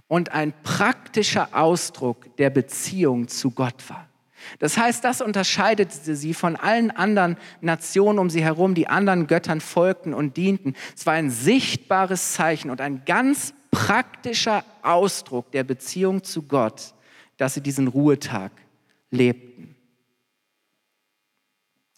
und 0.06 0.32
ein 0.32 0.52
praktischer 0.62 1.48
Ausdruck 1.52 2.36
der 2.36 2.50
Beziehung 2.50 3.28
zu 3.28 3.50
Gott 3.50 3.88
war. 3.88 4.08
Das 4.58 4.76
heißt, 4.76 5.04
das 5.04 5.20
unterscheidete 5.20 6.16
sie 6.16 6.34
von 6.34 6.56
allen 6.56 6.90
anderen 6.90 7.36
Nationen 7.60 8.18
um 8.18 8.30
sie 8.30 8.42
herum, 8.42 8.74
die 8.74 8.86
anderen 8.86 9.26
Göttern 9.26 9.60
folgten 9.60 10.14
und 10.14 10.36
dienten. 10.36 10.74
Es 10.96 11.06
war 11.06 11.14
ein 11.14 11.30
sichtbares 11.30 12.32
Zeichen 12.32 12.70
und 12.70 12.80
ein 12.80 13.04
ganz 13.04 13.54
praktischer 13.70 14.64
Ausdruck 14.82 15.50
der 15.52 15.64
Beziehung 15.64 16.22
zu 16.22 16.42
Gott, 16.42 16.94
dass 17.36 17.54
sie 17.54 17.60
diesen 17.60 17.88
Ruhetag 17.88 18.52
lebten. 19.10 19.74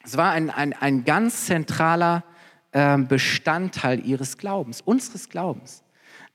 Es 0.05 0.17
war 0.17 0.31
ein, 0.31 0.51
ein, 0.51 0.73
ein 0.73 1.05
ganz 1.05 1.47
zentraler 1.47 2.25
äh, 2.71 2.97
Bestandteil 2.99 4.07
ihres 4.07 4.39
Glaubens, 4.39 4.81
unseres 4.81 5.29
Glaubens. 5.29 5.83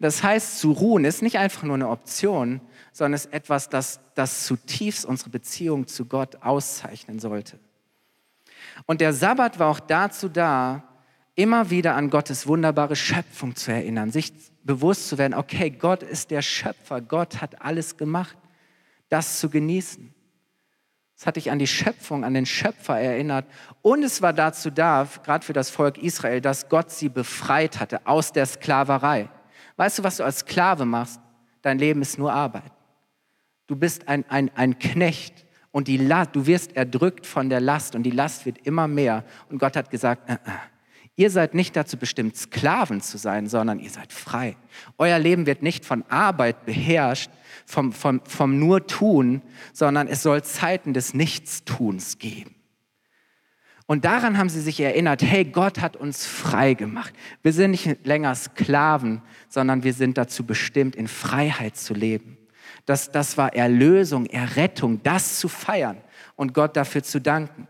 Das 0.01 0.23
heißt, 0.23 0.59
zu 0.59 0.71
ruhen 0.71 1.05
ist 1.05 1.21
nicht 1.21 1.37
einfach 1.37 1.61
nur 1.61 1.75
eine 1.75 1.89
Option, 1.89 2.59
sondern 2.91 3.13
ist 3.13 3.31
etwas, 3.31 3.69
das, 3.69 3.99
das 4.15 4.45
zutiefst 4.45 5.05
unsere 5.05 5.29
Beziehung 5.29 5.85
zu 5.87 6.05
Gott 6.05 6.41
auszeichnen 6.41 7.19
sollte. 7.19 7.59
Und 8.87 8.99
der 8.99 9.13
Sabbat 9.13 9.59
war 9.59 9.69
auch 9.69 9.79
dazu 9.79 10.27
da, 10.27 10.83
immer 11.35 11.69
wieder 11.69 11.95
an 11.95 12.09
Gottes 12.09 12.47
wunderbare 12.47 12.95
Schöpfung 12.95 13.55
zu 13.55 13.71
erinnern, 13.71 14.11
sich 14.11 14.33
bewusst 14.63 15.07
zu 15.07 15.17
werden, 15.19 15.35
okay, 15.35 15.69
Gott 15.69 16.03
ist 16.03 16.31
der 16.31 16.41
Schöpfer, 16.41 16.99
Gott 16.99 17.39
hat 17.39 17.61
alles 17.61 17.95
gemacht, 17.95 18.37
das 19.09 19.39
zu 19.39 19.49
genießen. 19.49 20.13
Es 21.15 21.27
hat 21.27 21.35
dich 21.35 21.51
an 21.51 21.59
die 21.59 21.67
Schöpfung, 21.67 22.23
an 22.23 22.33
den 22.33 22.47
Schöpfer 22.47 22.99
erinnert. 22.99 23.45
Und 23.83 24.01
es 24.03 24.23
war 24.23 24.33
dazu 24.33 24.71
da, 24.71 25.07
gerade 25.23 25.45
für 25.45 25.53
das 25.53 25.69
Volk 25.69 25.99
Israel, 25.99 26.41
dass 26.41 26.69
Gott 26.69 26.89
sie 26.89 27.09
befreit 27.09 27.79
hatte 27.79 28.07
aus 28.07 28.33
der 28.33 28.47
Sklaverei. 28.47 29.29
Weißt 29.81 29.97
du, 29.97 30.03
was 30.03 30.17
du 30.17 30.23
als 30.23 30.41
Sklave 30.41 30.85
machst? 30.85 31.19
Dein 31.63 31.79
Leben 31.79 32.03
ist 32.03 32.19
nur 32.19 32.31
Arbeit. 32.31 32.71
Du 33.65 33.75
bist 33.75 34.07
ein, 34.07 34.23
ein, 34.29 34.51
ein 34.53 34.77
Knecht 34.77 35.43
Und 35.71 35.87
die 35.87 35.97
Last, 35.97 36.35
du 36.35 36.45
wirst 36.45 36.75
erdrückt 36.75 37.25
von 37.25 37.49
der 37.49 37.61
Last 37.61 37.95
und 37.95 38.03
die 38.03 38.11
Last 38.11 38.45
wird 38.45 38.59
immer 38.59 38.87
mehr. 38.87 39.23
Und 39.49 39.57
Gott 39.57 39.75
hat 39.75 39.89
gesagt, 39.89 40.29
äh, 40.29 40.33
äh, 40.33 40.37
ihr 41.15 41.31
seid 41.31 41.55
nicht 41.55 41.75
dazu 41.75 41.97
bestimmt, 41.97 42.37
Sklaven 42.37 43.01
zu 43.01 43.17
sein, 43.17 43.47
sondern 43.47 43.79
ihr 43.79 43.89
seid 43.89 44.13
frei. 44.13 44.55
Euer 44.99 45.17
Leben 45.17 45.47
wird 45.47 45.63
nicht 45.63 45.83
von 45.83 46.05
Arbeit 46.09 46.63
beherrscht, 46.67 47.31
vom, 47.65 47.91
vom, 47.91 48.21
vom 48.23 48.59
nur 48.59 48.85
Tun, 48.85 49.41
sondern 49.73 50.07
es 50.07 50.21
soll 50.21 50.43
Zeiten 50.43 50.93
des 50.93 51.15
Nichtstuns 51.15 52.19
geben. 52.19 52.53
Und 53.91 54.05
daran 54.05 54.37
haben 54.37 54.47
sie 54.47 54.61
sich 54.61 54.79
erinnert, 54.79 55.21
hey, 55.21 55.43
Gott 55.43 55.81
hat 55.81 55.97
uns 55.97 56.25
frei 56.25 56.75
gemacht. 56.75 57.13
Wir 57.43 57.51
sind 57.51 57.71
nicht 57.71 58.05
länger 58.05 58.33
Sklaven, 58.35 59.21
sondern 59.49 59.83
wir 59.83 59.91
sind 59.91 60.17
dazu 60.17 60.45
bestimmt, 60.45 60.95
in 60.95 61.09
Freiheit 61.09 61.75
zu 61.75 61.93
leben. 61.93 62.37
Das, 62.85 63.11
das 63.11 63.37
war 63.37 63.53
Erlösung, 63.53 64.27
Errettung, 64.27 65.03
das 65.03 65.39
zu 65.39 65.49
feiern 65.49 65.97
und 66.37 66.53
Gott 66.53 66.77
dafür 66.77 67.03
zu 67.03 67.19
danken. 67.19 67.67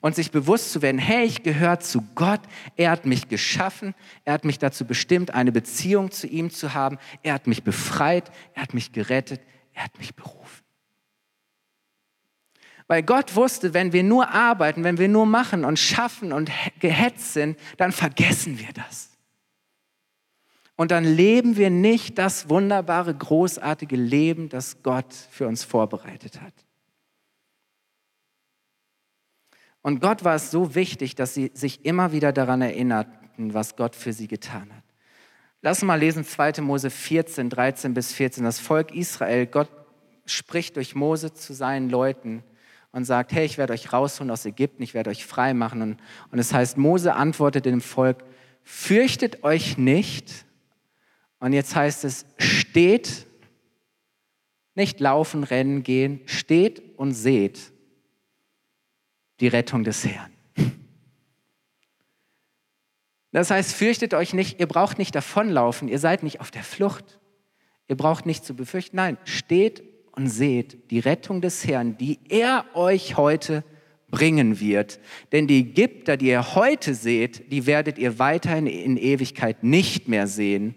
Und 0.00 0.14
sich 0.14 0.30
bewusst 0.30 0.72
zu 0.72 0.80
werden, 0.80 0.96
hey, 0.96 1.26
ich 1.26 1.42
gehöre 1.42 1.78
zu 1.78 2.00
Gott, 2.14 2.40
er 2.76 2.90
hat 2.90 3.04
mich 3.04 3.28
geschaffen, 3.28 3.94
er 4.24 4.32
hat 4.32 4.46
mich 4.46 4.58
dazu 4.58 4.86
bestimmt, 4.86 5.34
eine 5.34 5.52
Beziehung 5.52 6.10
zu 6.10 6.26
ihm 6.26 6.48
zu 6.48 6.72
haben, 6.72 6.96
er 7.22 7.34
hat 7.34 7.46
mich 7.46 7.62
befreit, 7.62 8.30
er 8.54 8.62
hat 8.62 8.72
mich 8.72 8.92
gerettet, 8.92 9.42
er 9.74 9.84
hat 9.84 9.98
mich 9.98 10.14
berufen. 10.14 10.67
Weil 12.88 13.02
Gott 13.02 13.36
wusste, 13.36 13.74
wenn 13.74 13.92
wir 13.92 14.02
nur 14.02 14.30
arbeiten, 14.30 14.82
wenn 14.82 14.96
wir 14.96 15.08
nur 15.08 15.26
machen 15.26 15.64
und 15.64 15.78
schaffen 15.78 16.32
und 16.32 16.50
gehetzt 16.80 17.34
sind, 17.34 17.58
dann 17.76 17.92
vergessen 17.92 18.58
wir 18.58 18.72
das. 18.72 19.10
Und 20.74 20.90
dann 20.90 21.04
leben 21.04 21.56
wir 21.56 21.70
nicht 21.70 22.18
das 22.18 22.48
wunderbare, 22.48 23.14
großartige 23.14 23.96
Leben, 23.96 24.48
das 24.48 24.82
Gott 24.82 25.12
für 25.12 25.46
uns 25.46 25.64
vorbereitet 25.64 26.40
hat. 26.40 26.54
Und 29.82 30.00
Gott 30.00 30.24
war 30.24 30.36
es 30.36 30.50
so 30.50 30.74
wichtig, 30.74 31.14
dass 31.14 31.34
sie 31.34 31.50
sich 31.52 31.84
immer 31.84 32.12
wieder 32.12 32.32
daran 32.32 32.62
erinnerten, 32.62 33.54
was 33.54 33.76
Gott 33.76 33.96
für 33.96 34.12
sie 34.12 34.28
getan 34.28 34.72
hat. 34.74 34.84
Lass 35.60 35.82
mal 35.82 35.96
lesen 35.96 36.24
2. 36.24 36.62
Mose 36.62 36.90
14, 36.90 37.50
13 37.50 37.92
bis 37.92 38.12
14. 38.12 38.44
Das 38.44 38.60
Volk 38.60 38.94
Israel, 38.94 39.46
Gott 39.46 39.68
spricht 40.26 40.76
durch 40.76 40.94
Mose 40.94 41.34
zu 41.34 41.52
seinen 41.52 41.90
Leuten 41.90 42.44
und 42.98 43.04
sagt, 43.04 43.32
hey, 43.32 43.46
ich 43.46 43.58
werde 43.58 43.72
euch 43.72 43.92
rausholen 43.92 44.30
aus 44.30 44.44
Ägypten, 44.44 44.82
ich 44.82 44.92
werde 44.92 45.10
euch 45.10 45.24
frei 45.24 45.54
machen. 45.54 45.82
Und, 45.82 46.00
und 46.32 46.38
es 46.38 46.52
heißt, 46.52 46.76
Mose 46.76 47.14
antwortet 47.14 47.64
dem 47.64 47.80
Volk, 47.80 48.24
fürchtet 48.64 49.44
euch 49.44 49.78
nicht, 49.78 50.44
und 51.40 51.52
jetzt 51.52 51.76
heißt 51.76 52.04
es, 52.04 52.26
steht, 52.38 53.26
nicht 54.74 54.98
laufen, 54.98 55.44
rennen, 55.44 55.84
gehen, 55.84 56.20
steht 56.26 56.82
und 56.98 57.12
seht 57.12 57.72
die 59.38 59.48
Rettung 59.48 59.84
des 59.84 60.04
Herrn. 60.04 60.32
Das 63.30 63.52
heißt, 63.52 63.74
fürchtet 63.74 64.14
euch 64.14 64.34
nicht, 64.34 64.58
ihr 64.58 64.66
braucht 64.66 64.98
nicht 64.98 65.14
davonlaufen, 65.14 65.86
ihr 65.86 66.00
seid 66.00 66.24
nicht 66.24 66.40
auf 66.40 66.50
der 66.50 66.64
Flucht, 66.64 67.20
ihr 67.86 67.96
braucht 67.96 68.26
nicht 68.26 68.44
zu 68.44 68.54
befürchten. 68.54 68.96
Nein, 68.96 69.18
steht 69.24 69.84
und 70.18 70.26
seht 70.26 70.90
die 70.90 70.98
Rettung 70.98 71.40
des 71.40 71.64
Herrn, 71.64 71.96
die 71.96 72.18
er 72.28 72.64
euch 72.74 73.16
heute 73.16 73.62
bringen 74.10 74.58
wird. 74.58 74.98
Denn 75.30 75.46
die 75.46 75.60
Ägypter, 75.60 76.16
die 76.16 76.26
ihr 76.26 76.56
heute 76.56 76.94
seht, 76.94 77.52
die 77.52 77.66
werdet 77.66 77.98
ihr 77.98 78.18
weiterhin 78.18 78.66
in 78.66 78.96
Ewigkeit 78.96 79.62
nicht 79.62 80.08
mehr 80.08 80.26
sehen. 80.26 80.74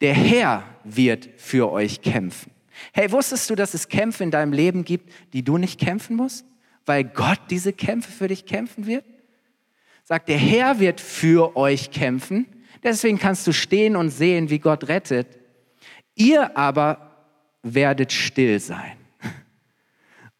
Der 0.00 0.14
Herr 0.14 0.64
wird 0.82 1.28
für 1.36 1.70
euch 1.70 2.00
kämpfen. 2.00 2.52
Hey, 2.94 3.12
wusstest 3.12 3.50
du, 3.50 3.54
dass 3.54 3.74
es 3.74 3.88
Kämpfe 3.88 4.24
in 4.24 4.30
deinem 4.30 4.54
Leben 4.54 4.84
gibt, 4.86 5.12
die 5.34 5.42
du 5.42 5.58
nicht 5.58 5.78
kämpfen 5.78 6.16
musst? 6.16 6.46
Weil 6.86 7.04
Gott 7.04 7.40
diese 7.50 7.74
Kämpfe 7.74 8.10
für 8.10 8.28
dich 8.28 8.46
kämpfen 8.46 8.86
wird? 8.86 9.04
Sagt, 10.04 10.30
der 10.30 10.38
Herr 10.38 10.80
wird 10.80 11.02
für 11.02 11.54
euch 11.54 11.90
kämpfen. 11.90 12.46
Deswegen 12.82 13.18
kannst 13.18 13.46
du 13.46 13.52
stehen 13.52 13.94
und 13.94 14.08
sehen, 14.08 14.48
wie 14.48 14.58
Gott 14.58 14.88
rettet. 14.88 15.38
Ihr 16.14 16.56
aber 16.56 17.09
werdet 17.62 18.12
still 18.12 18.60
sein. 18.60 18.96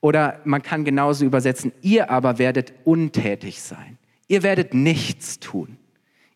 Oder 0.01 0.41
man 0.45 0.63
kann 0.63 0.85
genauso 0.85 1.25
übersetzen, 1.25 1.73
ihr 1.83 2.11
aber 2.11 2.39
werdet 2.39 2.73
untätig 2.85 3.61
sein. 3.61 3.99
Ihr 4.29 4.43
werdet 4.43 4.73
nichts 4.73 5.39
tun. 5.41 5.77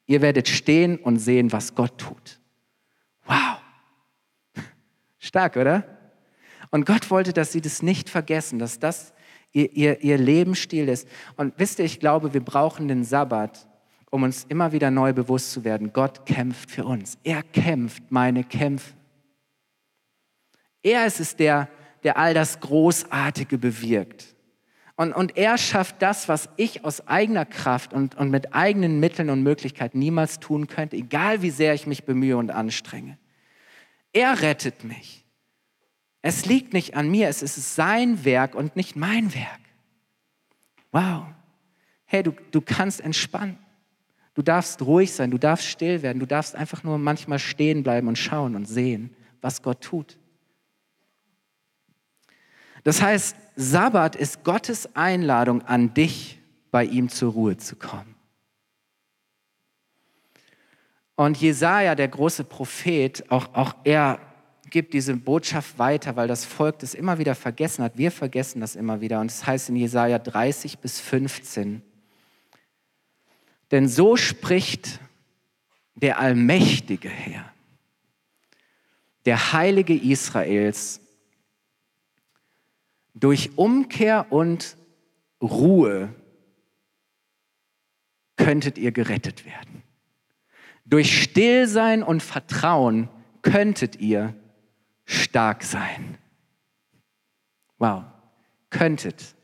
Ihr 0.07 0.21
werdet 0.21 0.49
stehen 0.49 0.99
und 0.99 1.19
sehen, 1.19 1.53
was 1.53 1.75
Gott 1.75 1.97
tut. 1.97 2.41
Wow. 3.25 3.59
Stark, 5.19 5.57
oder? 5.57 5.85
Und 6.71 6.85
Gott 6.85 7.11
wollte, 7.11 7.33
dass 7.33 7.53
sie 7.53 7.63
das 7.63 7.83
nicht 7.83 8.11
vergessen, 8.11 8.59
dass 8.59 8.79
das 8.79 9.15
ihr, 9.53 9.73
ihr, 9.73 10.03
ihr 10.03 10.19
Lebensstil 10.19 10.89
ist. 10.89 11.09
Und 11.37 11.55
wisst 11.57 11.79
ihr, 11.79 11.87
ich 11.87 12.01
glaube, 12.01 12.35
wir 12.35 12.45
brauchen 12.45 12.89
den 12.89 13.05
Sabbat, 13.05 13.67
um 14.11 14.25
uns 14.25 14.45
immer 14.49 14.73
wieder 14.73 14.91
neu 14.91 15.15
bewusst 15.15 15.53
zu 15.53 15.65
werden. 15.65 15.93
Gott 15.95 16.27
kämpft 16.27 16.71
für 16.71 16.85
uns. 16.85 17.17
Er 17.25 17.43
kämpft 17.43 18.03
meine 18.11 18.45
Kämpfe. 18.45 18.93
Er 20.85 21.07
ist 21.07 21.19
es, 21.19 21.35
der, 21.35 21.69
der 22.05 22.17
all 22.17 22.35
das 22.35 22.61
Großartige 22.61 23.59
bewirkt. 23.59 24.37
Und, 24.97 25.13
und 25.13 25.37
er 25.37 25.59
schafft 25.59 26.01
das, 26.03 26.29
was 26.29 26.49
ich 26.57 26.85
aus 26.85 27.09
eigener 27.09 27.47
Kraft 27.47 27.93
und, 27.93 28.15
und 28.15 28.31
mit 28.31 28.55
eigenen 28.55 29.01
Mitteln 29.01 29.29
und 29.31 29.43
Möglichkeiten 29.43 29.99
niemals 29.99 30.39
tun 30.39 30.69
könnte, 30.69 30.95
egal 30.97 31.43
wie 31.43 31.51
sehr 31.51 31.75
ich 31.75 31.89
mich 31.89 32.05
bemühe 32.05 32.37
und 32.37 32.53
anstrenge. 32.53 33.19
Er 34.13 34.41
rettet 34.41 34.85
mich. 34.85 35.25
Es 36.23 36.47
liegt 36.47 36.73
nicht 36.73 36.95
an 36.95 37.11
mir, 37.11 37.29
es 37.29 37.43
ist 37.43 37.75
sein 37.75 38.25
Werk 38.25 38.55
und 38.55 38.77
nicht 38.77 38.95
mein 38.95 39.35
Werk. 39.35 39.61
Wow. 40.93 41.25
Hey, 42.05 42.23
du, 42.23 42.33
du 42.53 42.61
kannst 42.61 43.01
entspannen. 43.01 43.59
Du 44.35 44.43
darfst 44.43 44.83
ruhig 44.83 45.13
sein, 45.13 45.31
du 45.31 45.39
darfst 45.39 45.67
still 45.67 46.03
werden, 46.03 46.19
du 46.21 46.27
darfst 46.27 46.55
einfach 46.55 46.83
nur 46.83 46.99
manchmal 46.99 47.39
stehen 47.39 47.83
bleiben 47.83 48.09
und 48.09 48.19
schauen 48.19 48.55
und 48.57 48.67
sehen, 48.67 49.15
was 49.41 49.63
Gott 49.63 49.81
tut. 49.81 50.19
Das 52.85 53.03
heißt, 53.03 53.37
Sabbat 53.57 54.15
ist 54.15 54.45
Gottes 54.45 54.95
Einladung 54.95 55.63
an 55.63 55.93
dich, 55.95 56.39
bei 56.71 56.85
ihm 56.85 57.09
zur 57.09 57.33
Ruhe 57.33 57.57
zu 57.57 57.77
kommen. 57.77 58.15
Und 61.17 61.37
Jesaja, 61.37 61.95
der 61.95 62.09
große 62.09 62.45
Prophet, 62.45 63.31
auch, 63.31 63.55
auch 63.55 63.75
er 63.85 64.19
gibt 64.71 64.93
diese 64.93 65.15
Botschaft 65.17 65.79
weiter, 65.79 66.17
weil 66.17 66.27
das 66.27 66.45
Volk 66.45 66.81
das 66.81 66.95
immer 66.95 67.19
wieder 67.19 67.37
vergessen 67.37 67.85
hat. 67.85 67.97
Wir 67.97 68.11
vergessen 68.11 68.61
das 68.61 68.75
immer 68.75 69.01
wieder. 69.01 69.21
Und 69.21 69.31
es 69.31 69.39
das 69.39 69.47
heißt 69.47 69.69
in 69.69 69.77
Jesaja 69.77 70.19
30 70.19 70.79
bis 70.79 71.01
15. 71.01 71.83
Denn 73.71 73.89
so 73.89 74.17
spricht 74.17 74.99
der 75.95 76.19
allmächtige 76.19 77.09
Herr, 77.09 77.53
der 79.27 79.53
Heilige 79.53 79.95
Israels, 79.95 81.01
durch 83.15 83.57
Umkehr 83.57 84.31
und 84.31 84.77
Ruhe 85.41 86.15
könntet 88.37 88.79
ihr 88.79 88.93
gerettet 88.93 89.45
werden. 89.45 89.83
Durch 90.85 91.23
Stillsein 91.23 92.03
und 92.03 92.23
Vertrauen 92.23 93.09
könntet 93.43 93.97
ihr 93.97 94.35
stark 95.05 95.63
sein. 95.63 96.19
Wow, 97.79 98.05
könntet. 98.71 99.35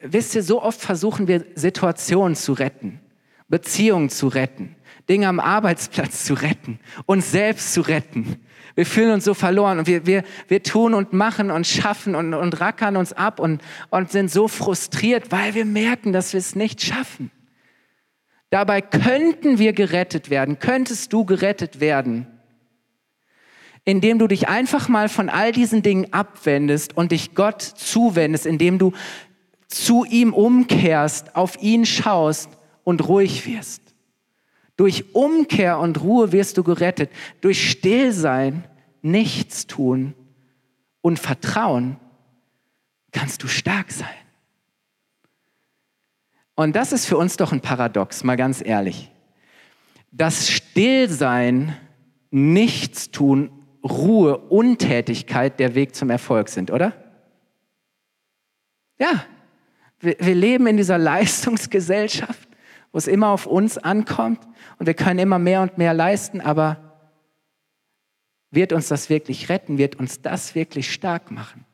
Wisst 0.00 0.34
ihr, 0.34 0.42
so 0.42 0.62
oft 0.62 0.80
versuchen 0.80 1.28
wir 1.28 1.46
Situationen 1.54 2.34
zu 2.34 2.52
retten, 2.52 3.00
Beziehungen 3.46 4.10
zu 4.10 4.28
retten, 4.28 4.74
Dinge 5.08 5.28
am 5.28 5.40
Arbeitsplatz 5.40 6.24
zu 6.24 6.34
retten, 6.34 6.80
uns 7.06 7.30
selbst 7.30 7.72
zu 7.72 7.82
retten. 7.82 8.44
Wir 8.78 8.86
fühlen 8.86 9.10
uns 9.10 9.24
so 9.24 9.34
verloren 9.34 9.80
und 9.80 9.88
wir, 9.88 10.06
wir, 10.06 10.22
wir 10.46 10.62
tun 10.62 10.94
und 10.94 11.12
machen 11.12 11.50
und 11.50 11.66
schaffen 11.66 12.14
und, 12.14 12.32
und 12.32 12.60
rackern 12.60 12.96
uns 12.96 13.12
ab 13.12 13.40
und, 13.40 13.60
und 13.90 14.12
sind 14.12 14.30
so 14.30 14.46
frustriert, 14.46 15.32
weil 15.32 15.54
wir 15.54 15.64
merken, 15.64 16.12
dass 16.12 16.32
wir 16.32 16.38
es 16.38 16.54
nicht 16.54 16.80
schaffen. 16.80 17.32
Dabei 18.50 18.80
könnten 18.80 19.58
wir 19.58 19.72
gerettet 19.72 20.30
werden, 20.30 20.60
könntest 20.60 21.12
du 21.12 21.24
gerettet 21.24 21.80
werden, 21.80 22.28
indem 23.84 24.20
du 24.20 24.28
dich 24.28 24.48
einfach 24.48 24.88
mal 24.88 25.08
von 25.08 25.28
all 25.28 25.50
diesen 25.50 25.82
Dingen 25.82 26.12
abwendest 26.12 26.96
und 26.96 27.10
dich 27.10 27.34
Gott 27.34 27.62
zuwendest, 27.62 28.46
indem 28.46 28.78
du 28.78 28.92
zu 29.66 30.04
ihm 30.04 30.32
umkehrst, 30.32 31.34
auf 31.34 31.60
ihn 31.60 31.84
schaust 31.84 32.48
und 32.84 33.08
ruhig 33.08 33.44
wirst. 33.44 33.87
Durch 34.78 35.14
Umkehr 35.14 35.78
und 35.80 36.00
Ruhe 36.00 36.32
wirst 36.32 36.56
du 36.56 36.62
gerettet. 36.62 37.10
Durch 37.42 37.70
Stillsein, 37.70 38.64
nichts 39.02 39.66
tun 39.66 40.14
und 41.02 41.18
Vertrauen 41.18 41.96
kannst 43.12 43.42
du 43.42 43.48
stark 43.48 43.90
sein. 43.90 44.08
Und 46.54 46.76
das 46.76 46.92
ist 46.92 47.06
für 47.06 47.16
uns 47.16 47.36
doch 47.36 47.52
ein 47.52 47.60
Paradox, 47.60 48.24
mal 48.24 48.36
ganz 48.36 48.64
ehrlich. 48.64 49.10
Das 50.12 50.48
Stillsein, 50.48 51.76
nichts 52.30 53.10
tun 53.10 53.50
Ruhe, 53.82 54.38
Untätigkeit 54.38 55.58
der 55.58 55.74
Weg 55.74 55.94
zum 55.94 56.10
Erfolg 56.10 56.48
sind, 56.48 56.70
oder? 56.70 56.92
Ja, 58.98 59.24
wir, 60.00 60.16
wir 60.20 60.34
leben 60.34 60.66
in 60.66 60.76
dieser 60.76 60.98
Leistungsgesellschaft, 60.98 62.47
wo 62.92 62.98
es 62.98 63.06
immer 63.06 63.28
auf 63.28 63.46
uns 63.46 63.78
ankommt 63.78 64.40
und 64.78 64.86
wir 64.86 64.94
können 64.94 65.18
immer 65.18 65.38
mehr 65.38 65.62
und 65.62 65.78
mehr 65.78 65.94
leisten, 65.94 66.40
aber 66.40 66.88
wird 68.50 68.72
uns 68.72 68.88
das 68.88 69.10
wirklich 69.10 69.48
retten? 69.48 69.78
Wird 69.78 69.96
uns 69.96 70.22
das 70.22 70.54
wirklich 70.54 70.92
stark 70.92 71.30
machen? 71.30 71.64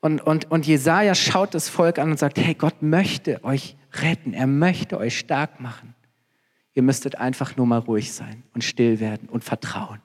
Und, 0.00 0.20
und, 0.20 0.50
und 0.50 0.66
Jesaja 0.66 1.14
schaut 1.14 1.54
das 1.54 1.68
Volk 1.68 1.98
an 1.98 2.10
und 2.10 2.18
sagt: 2.18 2.38
Hey, 2.38 2.54
Gott 2.54 2.82
möchte 2.82 3.42
euch 3.44 3.76
retten. 3.94 4.32
Er 4.32 4.46
möchte 4.46 4.98
euch 4.98 5.18
stark 5.18 5.60
machen. 5.60 5.94
Ihr 6.74 6.82
müsstet 6.82 7.16
einfach 7.16 7.56
nur 7.56 7.66
mal 7.66 7.80
ruhig 7.80 8.12
sein 8.12 8.44
und 8.54 8.62
still 8.62 9.00
werden 9.00 9.28
und 9.28 9.42
vertrauen. 9.44 10.00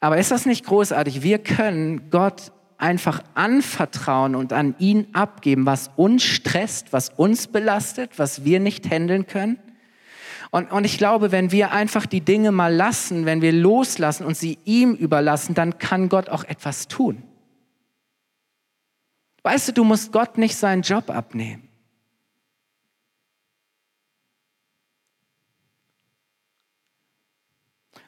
Aber 0.00 0.18
ist 0.18 0.32
das 0.32 0.46
nicht 0.46 0.66
großartig? 0.66 1.22
Wir 1.22 1.38
können 1.38 2.10
Gott 2.10 2.50
einfach 2.82 3.22
anvertrauen 3.34 4.34
und 4.34 4.52
an 4.52 4.74
ihn 4.78 5.06
abgeben, 5.12 5.66
was 5.66 5.90
uns 5.96 6.24
stresst, 6.24 6.92
was 6.92 7.10
uns 7.10 7.46
belastet, 7.46 8.18
was 8.18 8.44
wir 8.44 8.58
nicht 8.58 8.90
handeln 8.90 9.26
können. 9.26 9.58
Und, 10.50 10.70
und 10.72 10.84
ich 10.84 10.98
glaube, 10.98 11.32
wenn 11.32 11.52
wir 11.52 11.70
einfach 11.70 12.06
die 12.06 12.20
Dinge 12.20 12.50
mal 12.50 12.74
lassen, 12.74 13.24
wenn 13.24 13.40
wir 13.40 13.52
loslassen 13.52 14.26
und 14.26 14.36
sie 14.36 14.58
ihm 14.64 14.94
überlassen, 14.94 15.54
dann 15.54 15.78
kann 15.78 16.08
Gott 16.08 16.28
auch 16.28 16.44
etwas 16.44 16.88
tun. 16.88 17.22
Weißt 19.44 19.68
du, 19.68 19.72
du 19.72 19.84
musst 19.84 20.12
Gott 20.12 20.36
nicht 20.36 20.56
seinen 20.56 20.82
Job 20.82 21.08
abnehmen. 21.08 21.68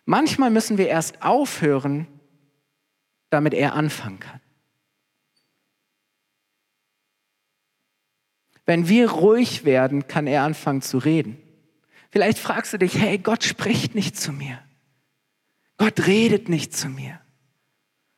Manchmal 0.04 0.50
müssen 0.50 0.76
wir 0.78 0.88
erst 0.88 1.22
aufhören, 1.22 2.06
damit 3.30 3.54
er 3.54 3.74
anfangen 3.74 4.20
kann. 4.20 4.43
Wenn 8.66 8.88
wir 8.88 9.11
ruhig 9.11 9.64
werden, 9.64 10.07
kann 10.09 10.27
er 10.27 10.42
anfangen 10.42 10.83
zu 10.83 10.98
reden. 10.98 11.37
Vielleicht 12.11 12.38
fragst 12.38 12.72
du 12.72 12.79
dich, 12.79 12.98
hey, 12.98 13.18
Gott 13.18 13.44
spricht 13.44 13.94
nicht 13.94 14.16
zu 14.16 14.33
mir. 14.33 14.59
Gott 15.77 16.07
redet 16.07 16.48
nicht 16.48 16.74
zu 16.74 16.88
mir. 16.88 17.20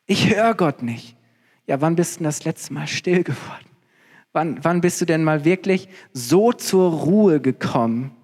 Ich 0.07 0.35
höre 0.35 0.55
Gott 0.55 0.83
nicht. 0.83 1.17
Ja, 1.67 1.81
wann 1.81 1.97
bist 1.97 2.21
du 2.21 2.25
das 2.25 2.45
letzte 2.45 2.73
Mal 2.73 2.87
still 2.87 3.25
geworden? 3.25 3.67
Wann, 4.33 4.63
wann 4.63 4.83
bist 4.83 5.01
du 5.01 5.07
denn 5.07 5.25
mal 5.25 5.45
wirklich 5.45 5.89
so 6.13 6.53
zur 6.53 6.93
Ruhe 6.93 7.41
gekommen, 7.41 8.15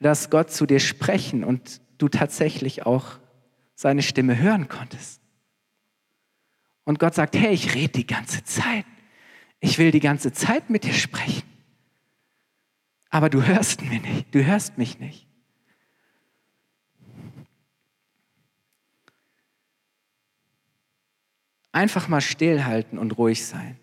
dass 0.00 0.30
Gott 0.30 0.50
zu 0.50 0.66
dir 0.66 0.80
sprechen 0.80 1.44
und 1.44 1.82
du 1.98 2.08
tatsächlich 2.08 2.86
auch 2.86 3.18
seine 3.74 4.02
Stimme 4.02 4.38
hören 4.38 4.68
konntest? 4.68 5.20
Und 6.84 6.98
Gott 6.98 7.14
sagt, 7.14 7.36
hey, 7.36 7.52
ich 7.52 7.74
rede 7.74 7.92
die 7.92 8.06
ganze 8.06 8.42
Zeit. 8.42 8.86
Ich 9.60 9.78
will 9.78 9.90
die 9.90 10.00
ganze 10.00 10.32
Zeit 10.32 10.70
mit 10.70 10.84
dir 10.84 10.94
sprechen. 10.94 11.42
Aber 13.10 13.28
du 13.28 13.42
hörst 13.42 13.82
mir 13.82 14.00
nicht, 14.00 14.34
du 14.34 14.44
hörst 14.44 14.78
mich 14.78 14.98
nicht. 14.98 15.26
Einfach 21.72 22.08
mal 22.08 22.20
stillhalten 22.20 22.98
und 22.98 23.18
ruhig 23.18 23.46
sein. 23.46 23.78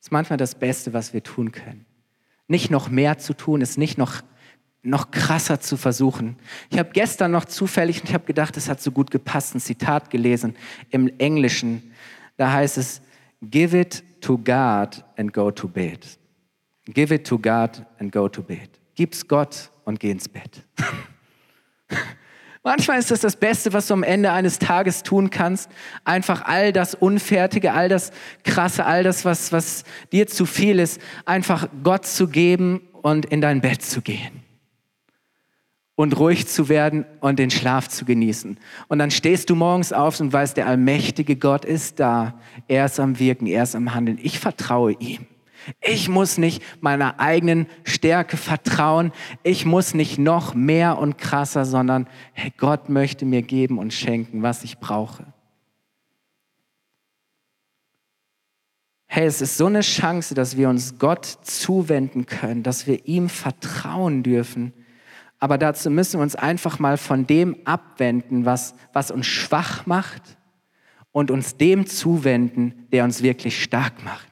Ist 0.00 0.12
manchmal 0.12 0.38
das 0.38 0.54
Beste, 0.54 0.92
was 0.92 1.12
wir 1.12 1.22
tun 1.22 1.52
können. 1.52 1.84
Nicht 2.46 2.70
noch 2.70 2.88
mehr 2.88 3.18
zu 3.18 3.34
tun, 3.34 3.60
ist 3.60 3.76
nicht 3.76 3.98
noch, 3.98 4.22
noch 4.82 5.10
krasser 5.10 5.60
zu 5.60 5.76
versuchen. 5.76 6.36
Ich 6.70 6.78
habe 6.78 6.90
gestern 6.92 7.30
noch 7.32 7.44
zufällig, 7.44 8.00
und 8.00 8.08
ich 8.08 8.14
habe 8.14 8.24
gedacht, 8.24 8.56
es 8.56 8.68
hat 8.68 8.80
so 8.80 8.92
gut 8.92 9.10
gepasst, 9.10 9.54
ein 9.54 9.60
Zitat 9.60 10.08
gelesen 10.08 10.56
im 10.88 11.08
Englischen. 11.18 11.92
Da 12.36 12.52
heißt 12.52 12.78
es, 12.78 13.02
Give 13.42 13.78
it 13.78 14.02
to 14.22 14.38
God 14.38 15.02
and 15.16 15.32
go 15.32 15.50
to 15.50 15.68
bed. 15.68 16.06
Give 16.86 17.12
it 17.12 17.26
to 17.26 17.38
God 17.38 17.84
and 17.98 18.10
go 18.12 18.28
to 18.28 18.42
bed. 18.42 18.68
Gib's 18.94 19.26
Gott 19.26 19.70
und 19.84 20.00
geh 20.00 20.10
ins 20.10 20.28
Bett. 20.28 20.64
Manchmal 22.64 22.98
ist 22.98 23.10
das 23.10 23.20
das 23.20 23.36
Beste, 23.36 23.72
was 23.72 23.86
du 23.86 23.94
am 23.94 24.02
Ende 24.02 24.32
eines 24.32 24.58
Tages 24.58 25.02
tun 25.02 25.30
kannst. 25.30 25.70
Einfach 26.04 26.44
all 26.44 26.72
das 26.72 26.94
Unfertige, 26.94 27.72
all 27.72 27.88
das 27.88 28.10
Krasse, 28.44 28.84
all 28.84 29.04
das, 29.04 29.24
was, 29.24 29.52
was 29.52 29.84
dir 30.12 30.26
zu 30.26 30.44
viel 30.44 30.78
ist, 30.78 31.00
einfach 31.24 31.68
Gott 31.84 32.06
zu 32.06 32.28
geben 32.28 32.82
und 33.02 33.26
in 33.26 33.40
dein 33.40 33.60
Bett 33.60 33.82
zu 33.82 34.02
gehen 34.02 34.47
und 35.98 36.16
ruhig 36.16 36.46
zu 36.46 36.68
werden 36.68 37.04
und 37.18 37.40
den 37.40 37.50
Schlaf 37.50 37.88
zu 37.88 38.04
genießen. 38.04 38.60
Und 38.86 39.00
dann 39.00 39.10
stehst 39.10 39.50
du 39.50 39.56
morgens 39.56 39.92
auf 39.92 40.20
und 40.20 40.32
weißt, 40.32 40.56
der 40.56 40.68
allmächtige 40.68 41.34
Gott 41.34 41.64
ist 41.64 41.98
da. 41.98 42.38
Er 42.68 42.84
ist 42.84 43.00
am 43.00 43.18
Wirken, 43.18 43.48
er 43.48 43.64
ist 43.64 43.74
am 43.74 43.92
Handeln. 43.92 44.16
Ich 44.22 44.38
vertraue 44.38 44.92
ihm. 44.92 45.26
Ich 45.80 46.08
muss 46.08 46.38
nicht 46.38 46.62
meiner 46.80 47.18
eigenen 47.18 47.66
Stärke 47.82 48.36
vertrauen. 48.36 49.10
Ich 49.42 49.66
muss 49.66 49.92
nicht 49.92 50.18
noch 50.20 50.54
mehr 50.54 50.98
und 50.98 51.18
krasser, 51.18 51.64
sondern 51.64 52.06
hey, 52.32 52.52
Gott 52.56 52.88
möchte 52.88 53.26
mir 53.26 53.42
geben 53.42 53.76
und 53.76 53.92
schenken, 53.92 54.40
was 54.40 54.62
ich 54.62 54.78
brauche. 54.78 55.26
Hey, 59.08 59.26
es 59.26 59.40
ist 59.40 59.56
so 59.56 59.66
eine 59.66 59.80
Chance, 59.80 60.36
dass 60.36 60.56
wir 60.56 60.68
uns 60.68 61.00
Gott 61.00 61.26
zuwenden 61.26 62.26
können, 62.26 62.62
dass 62.62 62.86
wir 62.86 63.04
ihm 63.08 63.28
vertrauen 63.28 64.22
dürfen 64.22 64.72
aber 65.38 65.58
dazu 65.58 65.90
müssen 65.90 66.18
wir 66.18 66.22
uns 66.22 66.34
einfach 66.34 66.78
mal 66.78 66.96
von 66.96 67.26
dem 67.26 67.56
abwenden, 67.64 68.44
was, 68.44 68.74
was 68.92 69.10
uns 69.10 69.26
schwach 69.26 69.86
macht 69.86 70.22
und 71.12 71.30
uns 71.30 71.56
dem 71.56 71.86
zuwenden, 71.86 72.86
der 72.92 73.04
uns 73.04 73.22
wirklich 73.22 73.62
stark 73.62 74.04
macht. 74.04 74.26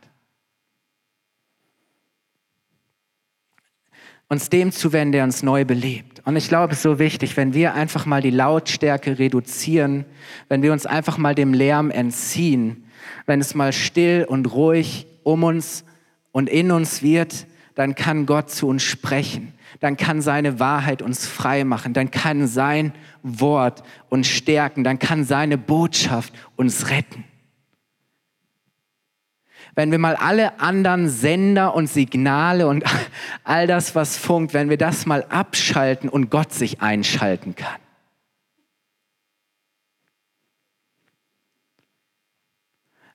Uns 4.29 4.51
dem 4.51 4.73
zuwenden, 4.73 5.13
der 5.13 5.25
uns 5.25 5.45
neu 5.45 5.65
belebt. 5.65 6.21
Und 6.25 6.35
ich 6.35 6.49
glaube, 6.49 6.73
es 6.73 6.81
ist 6.81 6.83
so 6.83 6.99
wichtig, 6.99 7.37
wenn 7.37 7.55
wir 7.55 7.75
einfach 7.75 8.07
mal 8.07 8.21
die 8.21 8.31
Lautstärke 8.31 9.21
reduzieren, 9.21 10.05
wenn 10.49 10.63
wir 10.63 10.73
uns 10.73 10.85
einfach 10.87 11.17
mal 11.19 11.37
dem 11.37 11.55
Lärm 11.55 11.93
entziehen, 11.93 12.89
wenn 13.27 13.41
es 13.41 13.55
mal 13.55 13.73
still 13.73 14.27
und 14.29 14.53
ruhig 14.53 15.07
um 15.23 15.45
uns 15.45 15.85
und 16.33 16.49
in 16.49 16.73
uns 16.73 17.05
wird, 17.05 17.47
dann 17.77 17.95
kann 17.95 18.27
Gott 18.27 18.51
zu 18.51 18.67
uns 18.67 18.83
sprechen 18.83 19.53
dann 19.81 19.97
kann 19.97 20.21
seine 20.21 20.59
Wahrheit 20.59 21.03
uns 21.03 21.27
frei 21.27 21.65
machen, 21.65 21.93
dann 21.93 22.11
kann 22.11 22.47
sein 22.47 22.93
Wort 23.23 23.83
uns 24.09 24.29
stärken, 24.29 24.85
dann 24.85 24.99
kann 24.99 25.25
seine 25.25 25.59
Botschaft 25.59 26.33
uns 26.57 26.91
retten. 26.91 27.25
Wenn 29.75 29.91
wir 29.91 29.99
mal 29.99 30.17
alle 30.17 30.59
anderen 30.59 31.09
Sender 31.09 31.75
und 31.75 31.87
Signale 31.87 32.67
und 32.67 32.85
all 33.45 33.67
das, 33.67 33.95
was 33.95 34.17
funkt, 34.17 34.55
wenn 34.55 34.71
wir 34.71 34.79
das 34.79 35.05
mal 35.05 35.25
abschalten 35.29 36.09
und 36.09 36.31
Gott 36.31 36.53
sich 36.53 36.81
einschalten 36.81 37.55
kann. 37.55 37.81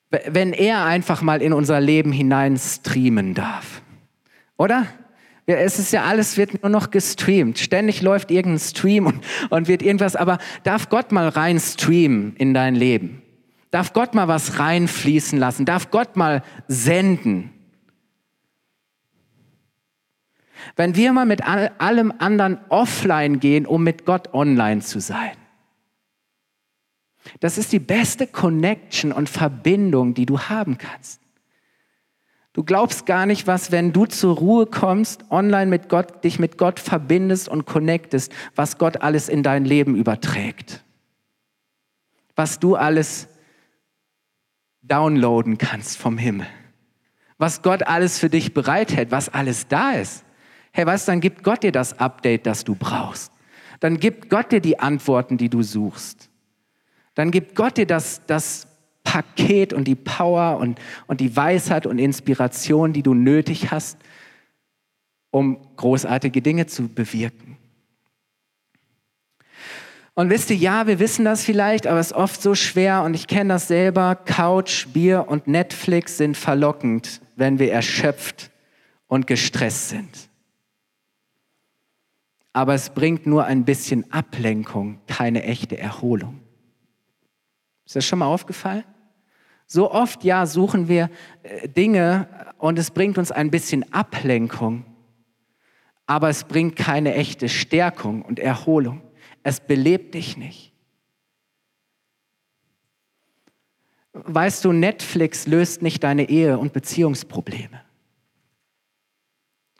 Wenn 0.10 0.52
er 0.52 0.84
einfach 0.86 1.22
mal 1.22 1.42
in 1.42 1.54
unser 1.54 1.80
Leben 1.80 2.12
hinein 2.12 2.58
streamen 2.58 3.34
darf. 3.34 3.82
Oder? 4.58 4.86
Ja, 5.52 5.58
es 5.58 5.80
ist 5.80 5.92
ja 5.92 6.06
alles, 6.06 6.38
wird 6.38 6.64
nur 6.64 6.70
noch 6.70 6.92
gestreamt. 6.92 7.60
Ständig 7.60 8.02
läuft 8.02 8.32
irgendein 8.32 8.62
Stream 8.62 9.06
und, 9.06 9.22
und 9.50 9.68
wird 9.68 9.82
irgendwas, 9.82 10.16
aber 10.16 10.38
darf 10.64 10.88
Gott 10.88 11.12
mal 11.12 11.28
rein 11.28 11.60
streamen 11.60 12.38
in 12.38 12.54
dein 12.54 12.74
Leben? 12.74 13.22
Darf 13.70 13.92
Gott 13.92 14.16
mal 14.16 14.30
was 14.30 14.60
reinfließen 14.60 15.38
lassen? 15.38 15.66
Darf 15.66 15.92
Gott 15.92 16.16
mal 16.16 16.42
senden? 16.70 17.52
Wenn 20.78 20.96
wir 20.96 21.12
mal 21.12 21.26
mit 21.26 21.42
allem 21.46 22.14
anderen 22.18 22.58
offline 22.70 23.42
gehen, 23.42 23.66
um 23.66 23.84
mit 23.84 24.06
Gott 24.06 24.34
online 24.34 24.80
zu 24.80 25.02
sein. 25.02 25.34
Das 27.42 27.58
ist 27.58 27.74
die 27.74 27.80
beste 27.80 28.26
Connection 28.26 29.12
und 29.12 29.28
Verbindung, 29.28 30.14
die 30.14 30.26
du 30.26 30.40
haben 30.40 30.78
kannst. 30.78 31.20
Du 32.54 32.64
glaubst 32.64 33.06
gar 33.06 33.26
nicht, 33.26 33.48
was, 33.48 33.72
wenn 33.72 33.94
du 33.94 34.06
zur 34.06 34.36
Ruhe 34.36 34.66
kommst, 34.66 35.24
online 35.32 35.68
mit 35.68 35.88
Gott, 35.88 36.24
dich 36.24 36.38
mit 36.38 36.58
Gott 36.58 36.80
verbindest 36.80 37.48
und 37.48 37.66
connectest, 37.66 38.34
was 38.56 38.78
Gott 38.78 39.02
alles 39.02 39.30
in 39.30 39.42
dein 39.42 39.64
Leben 39.64 39.96
überträgt. 39.96 40.84
Was 42.36 42.60
du 42.60 42.76
alles 42.76 43.30
downloaden 44.82 45.58
kannst 45.58 45.98
vom 45.98 46.18
Himmel. 46.18 46.48
Was 47.38 47.62
Gott 47.62 47.84
alles 47.88 48.20
für 48.20 48.30
dich 48.30 48.54
bereithält, 48.54 49.12
was 49.12 49.30
alles 49.30 49.68
da 49.68 49.92
ist. 49.92 50.26
Hey, 50.74 50.86
was, 50.86 51.06
dann 51.06 51.22
gibt 51.22 51.44
Gott 51.44 51.64
dir 51.64 51.72
das 51.72 52.00
Update, 52.00 52.46
das 52.46 52.66
du 52.66 52.76
brauchst. 52.76 53.32
Dann 53.80 53.98
gibt 53.98 54.30
Gott 54.30 54.52
dir 54.52 54.62
die 54.62 54.80
Antworten, 54.80 55.38
die 55.38 55.50
du 55.50 55.64
suchst. 55.64 56.30
Dann 57.16 57.32
gibt 57.32 57.56
Gott 57.56 57.78
dir 57.78 57.88
das, 57.88 58.22
das 58.26 58.68
Paket 59.04 59.74
und 59.74 59.86
die 59.86 59.96
Power 59.96 60.58
und, 60.58 60.80
und 61.08 61.22
die 61.22 61.36
Weisheit 61.36 61.86
und 61.86 62.00
Inspiration, 62.00 62.94
die 62.94 63.04
du 63.04 63.14
nötig 63.14 63.72
hast, 63.72 63.98
um 65.32 65.58
großartige 65.76 66.42
Dinge 66.42 66.68
zu 66.68 66.88
bewirken. 66.88 67.58
Und 70.14 70.30
wisst 70.30 70.50
ihr, 70.50 70.58
ja, 70.58 70.88
wir 70.88 71.00
wissen 71.00 71.24
das 71.24 71.44
vielleicht, 71.44 71.88
aber 71.88 72.00
es 72.00 72.08
ist 72.08 72.18
oft 72.18 72.42
so 72.42 72.54
schwer 72.54 73.04
und 73.04 73.14
ich 73.14 73.28
kenne 73.28 73.54
das 73.54 73.68
selber. 73.68 74.16
Couch, 74.16 74.88
Bier 74.90 75.26
und 75.28 75.48
Netflix 75.48 76.18
sind 76.18 76.36
verlockend, 76.36 77.22
wenn 77.38 77.60
wir 77.60 77.72
erschöpft 77.72 78.52
und 79.08 79.26
gestresst 79.26 79.90
sind. 79.90 80.30
Aber 82.54 82.74
es 82.74 82.90
bringt 82.90 83.26
nur 83.26 83.46
ein 83.46 83.64
bisschen 83.64 84.12
Ablenkung, 84.12 85.00
keine 85.08 85.44
echte 85.44 85.78
Erholung. 85.78 86.42
Ist 87.86 87.96
das 87.96 88.06
schon 88.06 88.20
mal 88.20 88.26
aufgefallen? 88.26 88.84
So 89.74 89.90
oft, 89.90 90.26
ja, 90.26 90.46
suchen 90.48 90.90
wir 90.90 91.10
äh, 91.44 91.70
Dinge 91.70 92.28
und 92.58 92.78
es 92.78 92.92
bringt 92.92 93.18
uns 93.18 93.32
ein 93.32 93.50
bisschen 93.52 93.94
Ablenkung, 93.94 94.84
aber 96.06 96.28
es 96.28 96.44
bringt 96.44 96.76
keine 96.76 97.16
echte 97.16 97.48
Stärkung 97.48 98.22
und 98.22 98.38
Erholung. 98.38 99.02
Es 99.44 99.62
belebt 99.62 100.14
dich 100.14 100.36
nicht. 100.36 100.74
Weißt 104.12 104.66
du, 104.66 104.74
Netflix 104.74 105.48
löst 105.48 105.82
nicht 105.82 106.04
deine 106.04 106.28
Ehe- 106.28 106.58
und 106.58 106.74
Beziehungsprobleme. 106.74 107.80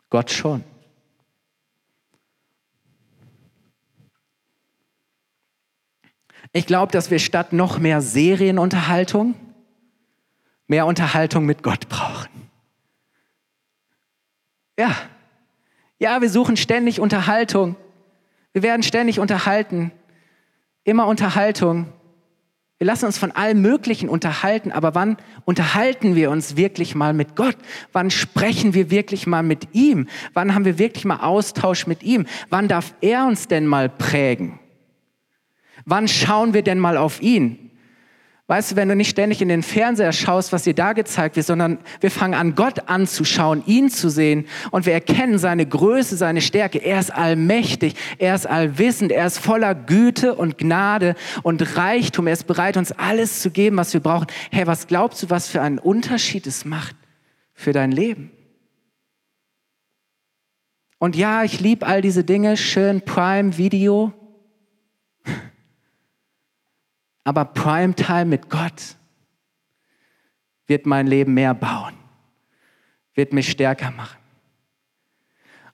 Gott 0.08 0.30
schon. 0.30 0.64
Ich 6.54 6.64
glaube, 6.64 6.92
dass 6.92 7.10
wir 7.10 7.18
statt 7.18 7.52
noch 7.52 7.78
mehr 7.78 8.00
Serienunterhaltung 8.00 9.34
mehr 10.72 10.86
Unterhaltung 10.86 11.44
mit 11.44 11.62
Gott 11.62 11.90
brauchen. 11.90 12.30
Ja, 14.78 14.96
ja, 15.98 16.22
wir 16.22 16.30
suchen 16.30 16.56
ständig 16.56 16.98
Unterhaltung. 16.98 17.76
Wir 18.54 18.62
werden 18.62 18.82
ständig 18.82 19.20
unterhalten. 19.20 19.92
Immer 20.84 21.08
Unterhaltung. 21.08 21.92
Wir 22.78 22.86
lassen 22.86 23.04
uns 23.04 23.18
von 23.18 23.32
allem 23.32 23.60
Möglichen 23.60 24.08
unterhalten, 24.08 24.72
aber 24.72 24.94
wann 24.94 25.18
unterhalten 25.44 26.14
wir 26.14 26.30
uns 26.30 26.56
wirklich 26.56 26.94
mal 26.94 27.12
mit 27.12 27.36
Gott? 27.36 27.58
Wann 27.92 28.10
sprechen 28.10 28.72
wir 28.72 28.90
wirklich 28.90 29.26
mal 29.26 29.42
mit 29.42 29.74
ihm? 29.74 30.08
Wann 30.32 30.54
haben 30.54 30.64
wir 30.64 30.78
wirklich 30.78 31.04
mal 31.04 31.20
Austausch 31.20 31.86
mit 31.86 32.02
ihm? 32.02 32.24
Wann 32.48 32.66
darf 32.66 32.94
er 33.02 33.26
uns 33.26 33.46
denn 33.46 33.66
mal 33.66 33.90
prägen? 33.90 34.58
Wann 35.84 36.08
schauen 36.08 36.54
wir 36.54 36.62
denn 36.62 36.78
mal 36.78 36.96
auf 36.96 37.20
ihn? 37.20 37.61
Weißt 38.48 38.72
du, 38.72 38.76
wenn 38.76 38.88
du 38.88 38.96
nicht 38.96 39.08
ständig 39.08 39.40
in 39.40 39.48
den 39.48 39.62
Fernseher 39.62 40.12
schaust, 40.12 40.52
was 40.52 40.64
dir 40.64 40.74
da 40.74 40.94
gezeigt 40.94 41.36
wird, 41.36 41.46
sondern 41.46 41.78
wir 42.00 42.10
fangen 42.10 42.34
an, 42.34 42.54
Gott 42.56 42.88
anzuschauen, 42.88 43.62
ihn 43.66 43.88
zu 43.88 44.10
sehen 44.10 44.46
und 44.72 44.84
wir 44.84 44.92
erkennen 44.92 45.38
seine 45.38 45.64
Größe, 45.64 46.16
seine 46.16 46.40
Stärke. 46.40 46.78
Er 46.78 46.98
ist 46.98 47.14
allmächtig, 47.14 47.94
er 48.18 48.34
ist 48.34 48.46
allwissend, 48.46 49.12
er 49.12 49.26
ist 49.26 49.38
voller 49.38 49.74
Güte 49.76 50.34
und 50.34 50.58
Gnade 50.58 51.14
und 51.42 51.76
Reichtum. 51.76 52.26
Er 52.26 52.32
ist 52.32 52.48
bereit, 52.48 52.76
uns 52.76 52.90
alles 52.90 53.40
zu 53.40 53.50
geben, 53.50 53.76
was 53.76 53.94
wir 53.94 54.00
brauchen. 54.00 54.26
Hey, 54.50 54.66
was 54.66 54.88
glaubst 54.88 55.22
du, 55.22 55.30
was 55.30 55.48
für 55.48 55.62
einen 55.62 55.78
Unterschied 55.78 56.46
es 56.48 56.64
macht 56.64 56.96
für 57.54 57.72
dein 57.72 57.92
Leben? 57.92 58.32
Und 60.98 61.16
ja, 61.16 61.42
ich 61.44 61.60
liebe 61.60 61.86
all 61.86 62.02
diese 62.02 62.22
Dinge, 62.22 62.56
schön 62.56 63.02
Prime 63.02 63.56
Video, 63.56 64.12
aber 67.24 67.44
Primetime 67.44 68.26
mit 68.26 68.50
Gott 68.50 68.96
wird 70.66 70.86
mein 70.86 71.06
Leben 71.06 71.34
mehr 71.34 71.54
bauen, 71.54 71.94
wird 73.14 73.32
mich 73.32 73.50
stärker 73.50 73.90
machen. 73.90 74.18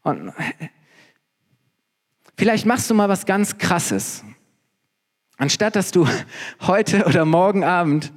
Und 0.02 0.32
vielleicht 2.36 2.66
machst 2.66 2.90
du 2.90 2.94
mal 2.94 3.08
was 3.08 3.26
ganz 3.26 3.58
Krasses. 3.58 4.24
Anstatt 5.36 5.76
dass 5.76 5.92
du 5.92 6.06
heute 6.62 7.04
oder 7.04 7.24
morgen 7.24 7.64
Abend 7.64 8.12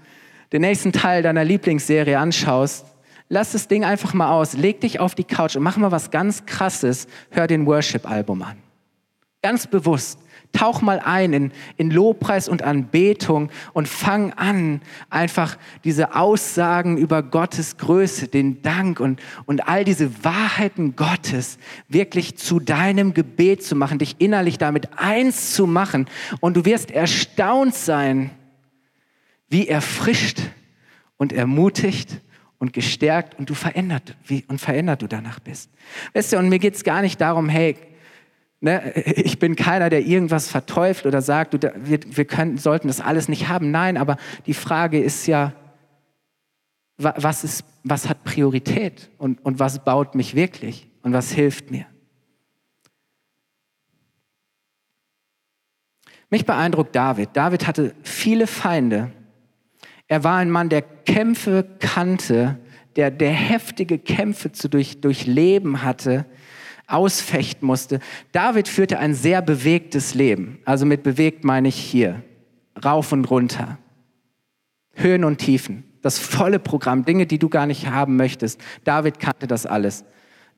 den 0.51 0.61
nächsten 0.61 0.91
Teil 0.91 1.21
deiner 1.23 1.43
Lieblingsserie 1.43 2.17
anschaust, 2.17 2.85
lass 3.29 3.51
das 3.51 3.67
Ding 3.67 3.85
einfach 3.85 4.13
mal 4.13 4.31
aus, 4.31 4.53
leg 4.53 4.81
dich 4.81 4.99
auf 4.99 5.15
die 5.15 5.23
Couch 5.23 5.55
und 5.55 5.63
mach 5.63 5.77
mal 5.77 5.91
was 5.91 6.11
ganz 6.11 6.45
Krasses, 6.45 7.07
hör 7.29 7.47
den 7.47 7.65
Worship-Album 7.65 8.41
an. 8.41 8.57
Ganz 9.41 9.67
bewusst. 9.67 10.19
Tauch 10.53 10.81
mal 10.81 10.99
ein 10.99 11.31
in, 11.31 11.51
in 11.77 11.91
Lobpreis 11.91 12.49
und 12.49 12.61
Anbetung 12.61 13.49
und 13.71 13.87
fang 13.87 14.33
an, 14.33 14.81
einfach 15.09 15.57
diese 15.83 16.15
Aussagen 16.15 16.97
über 16.97 17.23
Gottes 17.23 17.77
Größe, 17.77 18.27
den 18.27 18.61
Dank 18.61 18.99
und, 18.99 19.21
und 19.45 19.67
all 19.67 19.85
diese 19.85 20.23
Wahrheiten 20.23 20.95
Gottes 20.95 21.57
wirklich 21.87 22.37
zu 22.37 22.59
deinem 22.59 23.13
Gebet 23.13 23.63
zu 23.63 23.75
machen, 23.75 23.97
dich 23.97 24.15
innerlich 24.19 24.57
damit 24.57 24.89
eins 24.97 25.53
zu 25.53 25.67
machen. 25.67 26.07
Und 26.41 26.57
du 26.57 26.65
wirst 26.65 26.91
erstaunt 26.91 27.73
sein, 27.73 28.31
wie 29.47 29.67
erfrischt 29.67 30.41
und 31.17 31.31
ermutigt 31.31 32.19
und 32.57 32.73
gestärkt 32.73 33.39
und 33.39 33.49
du 33.49 33.53
verändert, 33.53 34.15
wie, 34.25 34.43
und 34.47 34.59
verändert 34.59 35.01
du 35.01 35.07
danach 35.07 35.39
bist. 35.39 35.69
Weißt 36.13 36.33
du, 36.33 36.37
und 36.37 36.49
mir 36.49 36.59
geht's 36.59 36.83
gar 36.83 37.01
nicht 37.01 37.19
darum, 37.19 37.49
hey, 37.49 37.75
Ne, 38.63 38.93
ich 38.95 39.39
bin 39.39 39.55
keiner, 39.55 39.89
der 39.89 40.05
irgendwas 40.05 40.47
verteufelt 40.47 41.07
oder 41.07 41.23
sagt, 41.23 41.53
wir, 41.53 41.99
wir 42.05 42.25
können, 42.25 42.59
sollten 42.59 42.87
das 42.87 43.01
alles 43.01 43.27
nicht 43.27 43.47
haben. 43.47 43.71
Nein, 43.71 43.97
aber 43.97 44.17
die 44.45 44.53
Frage 44.53 44.99
ist 45.01 45.25
ja, 45.25 45.53
was, 46.97 47.43
ist, 47.43 47.65
was 47.83 48.07
hat 48.07 48.23
Priorität 48.23 49.09
und, 49.17 49.43
und 49.43 49.57
was 49.57 49.83
baut 49.83 50.13
mich 50.13 50.35
wirklich 50.35 50.87
und 51.01 51.11
was 51.11 51.31
hilft 51.31 51.71
mir? 51.71 51.87
Mich 56.29 56.45
beeindruckt 56.45 56.95
David. 56.95 57.29
David 57.33 57.65
hatte 57.65 57.95
viele 58.03 58.45
Feinde. 58.45 59.11
Er 60.07 60.23
war 60.23 60.37
ein 60.37 60.51
Mann, 60.51 60.69
der 60.69 60.83
Kämpfe 60.83 61.67
kannte, 61.79 62.59
der, 62.95 63.09
der 63.09 63.31
heftige 63.31 63.97
Kämpfe 63.97 64.51
zu 64.51 64.69
durch, 64.69 65.01
durchleben 65.01 65.81
hatte 65.81 66.25
ausfechten 66.93 67.65
musste. 67.65 67.99
David 68.31 68.67
führte 68.67 68.99
ein 68.99 69.13
sehr 69.13 69.41
bewegtes 69.41 70.13
Leben. 70.13 70.59
Also 70.65 70.85
mit 70.85 71.03
bewegt 71.03 71.43
meine 71.43 71.67
ich 71.67 71.75
hier. 71.75 72.21
Rauf 72.83 73.11
und 73.11 73.25
runter. 73.29 73.77
Höhen 74.93 75.23
und 75.23 75.37
Tiefen. 75.37 75.83
Das 76.01 76.19
volle 76.19 76.59
Programm. 76.59 77.05
Dinge, 77.05 77.25
die 77.25 77.39
du 77.39 77.49
gar 77.49 77.65
nicht 77.65 77.87
haben 77.87 78.15
möchtest. 78.15 78.59
David 78.83 79.19
kannte 79.19 79.47
das 79.47 79.65
alles. 79.65 80.03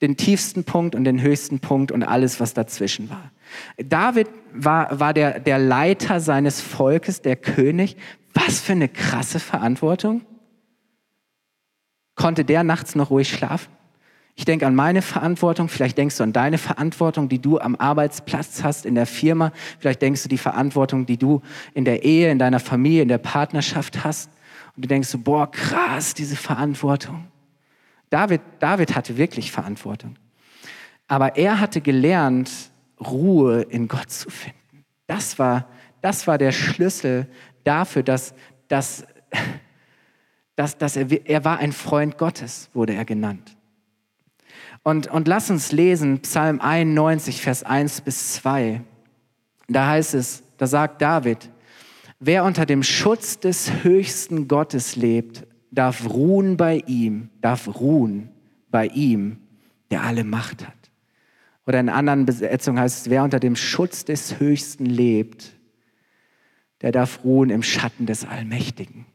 Den 0.02 0.18
tiefsten 0.18 0.64
Punkt 0.64 0.96
und 0.96 1.04
den 1.04 1.22
höchsten 1.22 1.60
Punkt 1.60 1.92
und 1.92 2.04
alles, 2.04 2.40
was 2.40 2.54
dazwischen 2.54 3.10
war. 3.10 3.32
David 3.78 4.28
war, 4.54 5.00
war 5.00 5.14
der, 5.14 5.40
der 5.40 5.60
Leiter 5.60 6.20
seines 6.20 6.62
Volkes, 6.62 7.22
der 7.22 7.36
König. 7.36 7.98
Was 8.34 8.60
für 8.60 8.74
eine 8.74 8.90
krasse 8.90 9.40
Verantwortung. 9.40 10.22
Konnte 12.16 12.46
der 12.46 12.64
nachts 12.64 12.96
noch 12.96 13.10
ruhig 13.10 13.30
schlafen? 13.30 13.72
Ich 14.36 14.46
denke 14.46 14.66
an 14.66 14.74
meine 14.74 15.02
Verantwortung, 15.02 15.70
vielleicht 15.70 15.98
denkst 15.98 16.18
du 16.18 16.24
an 16.24 16.34
deine 16.34 16.58
Verantwortung, 16.58 17.30
die 17.30 17.40
du 17.40 17.60
am 17.60 17.76
Arbeitsplatz 17.76 18.64
hast, 18.64 18.86
in 18.86 18.96
der 18.96 19.06
Firma, 19.06 19.52
vielleicht 19.80 20.02
denkst 20.02 20.24
du 20.24 20.30
die 20.30 20.40
Verantwortung, 20.40 21.06
die 21.06 21.18
du 21.18 21.42
in 21.74 21.86
der 21.86 22.04
Ehe, 22.04 22.32
in 22.32 22.40
deiner 22.40 22.60
Familie, 22.60 23.04
in 23.04 23.10
der 23.10 23.20
Partnerschaft 23.20 24.04
hast. 24.04 24.32
Und 24.76 24.86
du 24.86 24.88
denkst 24.88 25.10
so, 25.10 25.20
boah, 25.20 25.50
krass, 25.52 26.16
diese 26.16 26.36
Verantwortung. 26.36 27.28
David, 28.10 28.42
David 28.60 28.96
hatte 28.96 29.18
wirklich 29.18 29.52
Verantwortung. 29.52 30.16
Aber 31.08 31.36
er 31.36 31.60
hatte 31.60 31.82
gelernt, 31.82 32.50
Ruhe 33.00 33.62
in 33.62 33.88
Gott 33.88 34.10
zu 34.10 34.30
finden. 34.30 34.86
Das 35.06 35.38
war, 35.38 35.68
das 36.02 36.26
war 36.26 36.38
der 36.38 36.52
Schlüssel 36.52 37.28
dafür, 37.64 38.02
dass, 38.02 38.34
dass, 38.68 39.06
dass, 40.56 40.78
dass 40.78 40.96
er, 40.96 41.08
er 41.28 41.46
war 41.46 41.60
ein 41.60 41.72
Freund 41.72 42.18
Gottes, 42.18 42.70
wurde 42.74 42.94
er 42.94 43.06
genannt. 43.06 43.56
Und, 44.84 45.08
und 45.08 45.28
lass 45.28 45.50
uns 45.50 45.72
lesen 45.72 46.20
Psalm 46.20 46.60
91, 46.60 47.42
Vers 47.42 47.64
1 47.64 48.02
bis 48.02 48.34
2. 48.34 48.82
Da 49.70 49.88
heißt 49.88 50.14
es, 50.14 50.44
da 50.58 50.68
sagt 50.68 51.02
David, 51.02 51.50
wer 52.20 52.44
unter 52.44 52.66
dem 52.66 52.84
Schutz 52.84 53.40
des 53.40 53.84
höchsten 53.84 54.50
Gottes 54.50 54.98
lebt, 54.98 55.48
darf 55.72 56.10
ruhen 56.10 56.58
bei 56.58 56.84
ihm, 56.86 57.30
darf 57.42 57.80
ruhen 57.80 58.30
bei 58.70 58.88
ihm, 58.88 59.38
der 59.90 60.04
alle 60.04 60.26
Macht 60.26 60.68
hat. 60.68 60.74
Oder 61.66 61.80
in 61.80 61.90
anderen 61.90 62.26
Besetzungen 62.26 62.80
heißt 62.80 63.06
es, 63.06 63.10
wer 63.10 63.24
unter 63.24 63.40
dem 63.40 63.56
Schutz 63.56 64.04
des 64.04 64.40
Höchsten 64.40 64.86
lebt, 64.86 65.54
der 66.82 66.92
darf 66.92 67.24
ruhen 67.24 67.50
im 67.50 67.64
Schatten 67.64 68.06
des 68.06 68.26
Allmächtigen. 68.26 69.06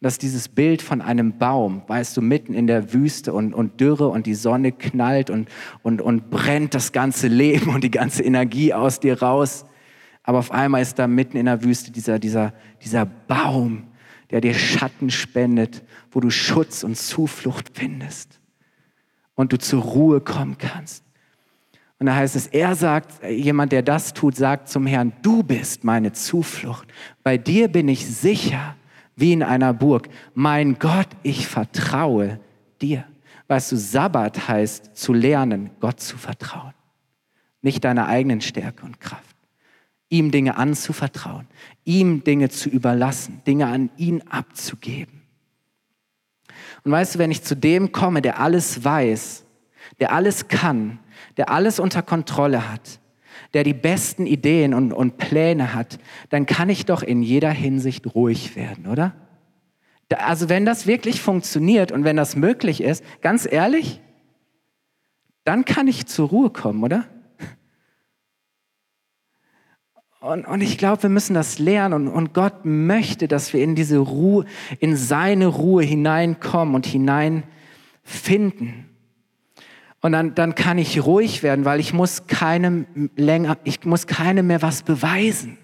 Und 0.00 0.04
das 0.04 0.14
ist 0.14 0.22
dieses 0.22 0.48
Bild 0.48 0.80
von 0.80 1.02
einem 1.02 1.38
Baum, 1.38 1.82
weißt 1.88 2.16
du, 2.16 2.22
mitten 2.22 2.54
in 2.54 2.68
der 2.68 2.92
Wüste 2.92 3.32
und, 3.32 3.52
und 3.52 3.80
Dürre 3.80 4.06
und 4.06 4.26
die 4.26 4.36
Sonne 4.36 4.70
knallt 4.70 5.28
und, 5.28 5.48
und, 5.82 6.00
und 6.00 6.30
brennt 6.30 6.72
das 6.74 6.92
ganze 6.92 7.26
Leben 7.26 7.74
und 7.74 7.82
die 7.82 7.90
ganze 7.90 8.22
Energie 8.22 8.72
aus 8.72 9.00
dir 9.00 9.20
raus. 9.20 9.66
Aber 10.22 10.38
auf 10.38 10.52
einmal 10.52 10.82
ist 10.82 11.00
da 11.00 11.08
mitten 11.08 11.36
in 11.36 11.46
der 11.46 11.64
Wüste 11.64 11.90
dieser, 11.90 12.20
dieser, 12.20 12.52
dieser 12.84 13.06
Baum, 13.06 13.88
der 14.30 14.40
dir 14.40 14.54
Schatten 14.54 15.10
spendet, 15.10 15.82
wo 16.12 16.20
du 16.20 16.30
Schutz 16.30 16.84
und 16.84 16.96
Zuflucht 16.96 17.70
findest 17.74 18.38
und 19.34 19.52
du 19.52 19.58
zur 19.58 19.82
Ruhe 19.82 20.20
kommen 20.20 20.58
kannst. 20.58 21.02
Und 21.98 22.06
da 22.06 22.14
heißt 22.14 22.36
es, 22.36 22.46
er 22.46 22.76
sagt, 22.76 23.24
jemand, 23.28 23.72
der 23.72 23.82
das 23.82 24.14
tut, 24.14 24.36
sagt 24.36 24.68
zum 24.68 24.86
Herrn, 24.86 25.12
du 25.22 25.42
bist 25.42 25.82
meine 25.82 26.12
Zuflucht. 26.12 26.86
Bei 27.24 27.36
dir 27.36 27.66
bin 27.66 27.88
ich 27.88 28.06
sicher 28.06 28.76
wie 29.18 29.32
in 29.32 29.42
einer 29.42 29.74
Burg. 29.74 30.08
Mein 30.34 30.78
Gott, 30.78 31.08
ich 31.22 31.48
vertraue 31.48 32.38
dir. 32.80 33.04
Weißt 33.48 33.72
du, 33.72 33.76
Sabbat 33.76 34.48
heißt 34.48 34.96
zu 34.96 35.12
lernen, 35.12 35.70
Gott 35.80 36.00
zu 36.00 36.16
vertrauen. 36.16 36.74
Nicht 37.60 37.84
deiner 37.84 38.06
eigenen 38.06 38.40
Stärke 38.40 38.86
und 38.86 39.00
Kraft. 39.00 39.36
Ihm 40.08 40.30
Dinge 40.30 40.56
anzuvertrauen, 40.56 41.46
ihm 41.84 42.24
Dinge 42.24 42.48
zu 42.48 42.70
überlassen, 42.70 43.42
Dinge 43.46 43.66
an 43.66 43.90
ihn 43.96 44.22
abzugeben. 44.28 45.22
Und 46.84 46.92
weißt 46.92 47.16
du, 47.16 47.18
wenn 47.18 47.30
ich 47.30 47.42
zu 47.42 47.56
dem 47.56 47.92
komme, 47.92 48.22
der 48.22 48.40
alles 48.40 48.84
weiß, 48.84 49.44
der 50.00 50.12
alles 50.12 50.48
kann, 50.48 51.00
der 51.36 51.50
alles 51.50 51.78
unter 51.80 52.02
Kontrolle 52.02 52.70
hat, 52.70 53.00
der 53.54 53.64
die 53.64 53.74
besten 53.74 54.26
Ideen 54.26 54.74
und, 54.74 54.92
und 54.92 55.18
Pläne 55.18 55.74
hat, 55.74 55.98
dann 56.30 56.46
kann 56.46 56.68
ich 56.68 56.86
doch 56.86 57.02
in 57.02 57.22
jeder 57.22 57.50
Hinsicht 57.50 58.14
ruhig 58.14 58.56
werden, 58.56 58.86
oder? 58.86 59.14
Also 60.16 60.48
wenn 60.48 60.64
das 60.64 60.86
wirklich 60.86 61.20
funktioniert 61.20 61.92
und 61.92 62.04
wenn 62.04 62.16
das 62.16 62.34
möglich 62.34 62.82
ist, 62.82 63.04
ganz 63.20 63.46
ehrlich, 63.50 64.00
dann 65.44 65.64
kann 65.64 65.86
ich 65.86 66.06
zur 66.06 66.28
Ruhe 66.28 66.50
kommen, 66.50 66.82
oder? 66.82 67.04
Und, 70.20 70.46
und 70.46 70.62
ich 70.62 70.78
glaube, 70.78 71.04
wir 71.04 71.10
müssen 71.10 71.34
das 71.34 71.60
lernen 71.60 71.94
und, 71.94 72.08
und 72.08 72.34
Gott 72.34 72.64
möchte, 72.64 73.28
dass 73.28 73.52
wir 73.52 73.62
in 73.62 73.76
diese 73.76 73.98
Ruhe, 73.98 74.46
in 74.80 74.96
seine 74.96 75.46
Ruhe 75.46 75.84
hineinkommen 75.84 76.74
und 76.74 76.86
hineinfinden. 76.86 78.87
Und 80.00 80.12
dann, 80.12 80.34
dann 80.34 80.54
kann 80.54 80.78
ich 80.78 81.04
ruhig 81.04 81.42
werden, 81.42 81.64
weil 81.64 81.80
ich 81.80 81.92
muss 81.92 82.26
keinem 82.26 83.10
länger, 83.16 83.58
ich 83.64 83.84
muss 83.84 84.06
keinem 84.06 84.46
mehr 84.46 84.62
was 84.62 84.82
beweisen. 84.82 85.58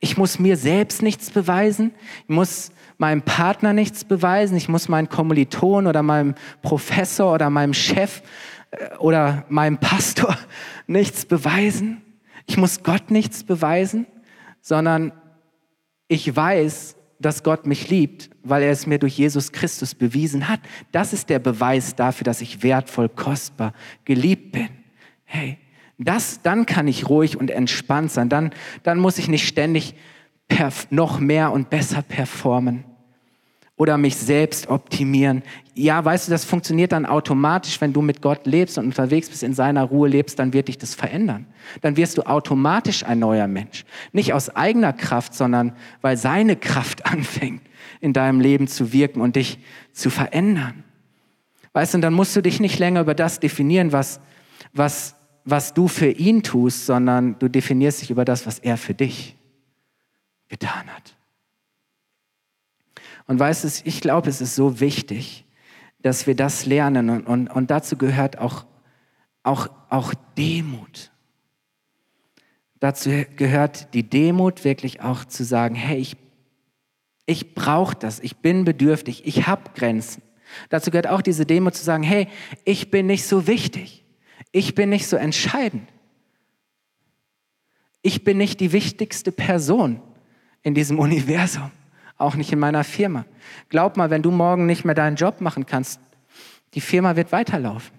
Ich 0.00 0.16
muss 0.16 0.38
mir 0.38 0.56
selbst 0.56 1.02
nichts 1.02 1.30
beweisen. 1.30 1.92
Ich 2.28 2.34
muss 2.34 2.70
meinem 2.98 3.22
Partner 3.22 3.72
nichts 3.72 4.04
beweisen. 4.04 4.56
Ich 4.56 4.68
muss 4.68 4.88
meinen 4.88 5.08
Kommiliton 5.08 5.86
oder 5.86 6.02
meinem 6.02 6.34
Professor 6.62 7.32
oder 7.32 7.50
meinem 7.50 7.74
Chef 7.74 8.22
äh, 8.70 8.96
oder 8.96 9.44
meinem 9.48 9.78
Pastor 9.78 10.36
nichts 10.86 11.24
beweisen. 11.24 12.02
Ich 12.46 12.56
muss 12.56 12.82
Gott 12.82 13.10
nichts 13.10 13.44
beweisen, 13.44 14.06
sondern 14.60 15.12
ich 16.08 16.34
weiß, 16.34 16.96
dass 17.18 17.42
Gott 17.42 17.66
mich 17.66 17.88
liebt, 17.88 18.30
weil 18.42 18.62
er 18.62 18.70
es 18.70 18.86
mir 18.86 18.98
durch 18.98 19.18
Jesus 19.18 19.52
Christus 19.52 19.94
bewiesen 19.94 20.48
hat. 20.48 20.60
Das 20.92 21.12
ist 21.12 21.30
der 21.30 21.38
Beweis 21.38 21.94
dafür, 21.94 22.24
dass 22.24 22.40
ich 22.40 22.62
wertvoll, 22.62 23.08
kostbar, 23.08 23.72
geliebt 24.04 24.52
bin. 24.52 24.68
Hey, 25.24 25.58
das, 25.98 26.42
dann 26.42 26.66
kann 26.66 26.88
ich 26.88 27.08
ruhig 27.08 27.38
und 27.38 27.50
entspannt 27.50 28.12
sein. 28.12 28.28
Dann, 28.28 28.50
dann 28.82 28.98
muss 28.98 29.18
ich 29.18 29.28
nicht 29.28 29.46
ständig 29.46 29.94
noch 30.90 31.18
mehr 31.18 31.52
und 31.52 31.70
besser 31.70 32.02
performen 32.02 32.84
oder 33.76 33.98
mich 33.98 34.16
selbst 34.16 34.68
optimieren. 34.68 35.42
Ja, 35.74 36.02
weißt 36.02 36.28
du, 36.28 36.30
das 36.30 36.46
funktioniert 36.46 36.92
dann 36.92 37.04
automatisch, 37.04 37.78
wenn 37.80 37.92
du 37.92 38.00
mit 38.00 38.22
Gott 38.22 38.46
lebst 38.46 38.78
und 38.78 38.86
unterwegs 38.86 39.28
bist, 39.28 39.42
in 39.42 39.52
seiner 39.52 39.84
Ruhe 39.84 40.08
lebst, 40.08 40.38
dann 40.38 40.54
wird 40.54 40.68
dich 40.68 40.78
das 40.78 40.94
verändern. 40.94 41.46
Dann 41.82 41.98
wirst 41.98 42.16
du 42.16 42.22
automatisch 42.22 43.04
ein 43.04 43.18
neuer 43.18 43.46
Mensch. 43.46 43.84
Nicht 44.12 44.32
aus 44.32 44.48
eigener 44.48 44.94
Kraft, 44.94 45.34
sondern 45.34 45.72
weil 46.00 46.16
seine 46.16 46.56
Kraft 46.56 47.04
anfängt, 47.12 47.60
in 48.00 48.14
deinem 48.14 48.40
Leben 48.40 48.66
zu 48.66 48.92
wirken 48.92 49.20
und 49.20 49.36
dich 49.36 49.58
zu 49.92 50.08
verändern. 50.08 50.84
Weißt 51.74 51.92
du, 51.92 51.98
und 51.98 52.02
dann 52.02 52.14
musst 52.14 52.34
du 52.34 52.40
dich 52.40 52.58
nicht 52.58 52.78
länger 52.78 53.02
über 53.02 53.14
das 53.14 53.40
definieren, 53.40 53.92
was, 53.92 54.20
was, 54.72 55.14
was 55.44 55.74
du 55.74 55.88
für 55.88 56.08
ihn 56.08 56.42
tust, 56.42 56.86
sondern 56.86 57.38
du 57.38 57.48
definierst 57.48 58.00
dich 58.00 58.10
über 58.10 58.24
das, 58.24 58.46
was 58.46 58.58
er 58.58 58.78
für 58.78 58.94
dich 58.94 59.36
getan 60.48 60.86
hat. 60.86 61.15
Und 63.26 63.38
weißt 63.38 63.64
du, 63.64 63.68
ich 63.84 64.00
glaube, 64.00 64.28
es 64.28 64.40
ist 64.40 64.54
so 64.54 64.80
wichtig, 64.80 65.44
dass 66.00 66.26
wir 66.26 66.36
das 66.36 66.66
lernen 66.66 67.10
und, 67.10 67.26
und, 67.26 67.48
und 67.48 67.70
dazu 67.70 67.96
gehört 67.96 68.38
auch, 68.38 68.66
auch, 69.42 69.68
auch 69.88 70.14
Demut. 70.36 71.10
Dazu 72.78 73.10
gehört 73.36 73.92
die 73.94 74.08
Demut 74.08 74.64
wirklich 74.64 75.00
auch 75.00 75.24
zu 75.24 75.44
sagen, 75.44 75.74
hey, 75.74 75.98
ich, 75.98 76.16
ich 77.24 77.54
brauche 77.54 77.96
das, 77.96 78.20
ich 78.20 78.36
bin 78.36 78.64
bedürftig, 78.64 79.26
ich 79.26 79.46
habe 79.48 79.70
Grenzen. 79.74 80.22
Dazu 80.68 80.92
gehört 80.92 81.08
auch 81.08 81.22
diese 81.22 81.44
Demut 81.44 81.74
zu 81.74 81.82
sagen, 81.82 82.04
hey, 82.04 82.28
ich 82.64 82.90
bin 82.90 83.06
nicht 83.06 83.26
so 83.26 83.48
wichtig, 83.48 84.04
ich 84.52 84.76
bin 84.76 84.90
nicht 84.90 85.08
so 85.08 85.16
entscheidend. 85.16 85.88
Ich 88.02 88.22
bin 88.22 88.38
nicht 88.38 88.60
die 88.60 88.70
wichtigste 88.70 89.32
Person 89.32 90.00
in 90.62 90.74
diesem 90.74 90.98
Universum 91.00 91.72
auch 92.18 92.34
nicht 92.34 92.52
in 92.52 92.58
meiner 92.58 92.84
Firma. 92.84 93.24
Glaub 93.68 93.96
mal, 93.96 94.10
wenn 94.10 94.22
du 94.22 94.30
morgen 94.30 94.66
nicht 94.66 94.84
mehr 94.84 94.94
deinen 94.94 95.16
Job 95.16 95.40
machen 95.40 95.66
kannst, 95.66 96.00
die 96.74 96.80
Firma 96.80 97.16
wird 97.16 97.32
weiterlaufen. 97.32 97.96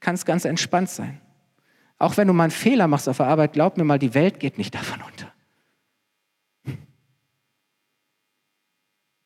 Kannst 0.00 0.26
ganz 0.26 0.44
entspannt 0.44 0.90
sein. 0.90 1.20
Auch 1.98 2.16
wenn 2.16 2.26
du 2.26 2.34
mal 2.34 2.44
einen 2.44 2.50
Fehler 2.50 2.88
machst 2.88 3.08
auf 3.08 3.18
der 3.18 3.26
Arbeit, 3.26 3.52
glaub 3.52 3.76
mir 3.76 3.84
mal, 3.84 3.98
die 3.98 4.14
Welt 4.14 4.40
geht 4.40 4.58
nicht 4.58 4.74
davon 4.74 5.00
unter. 5.02 5.32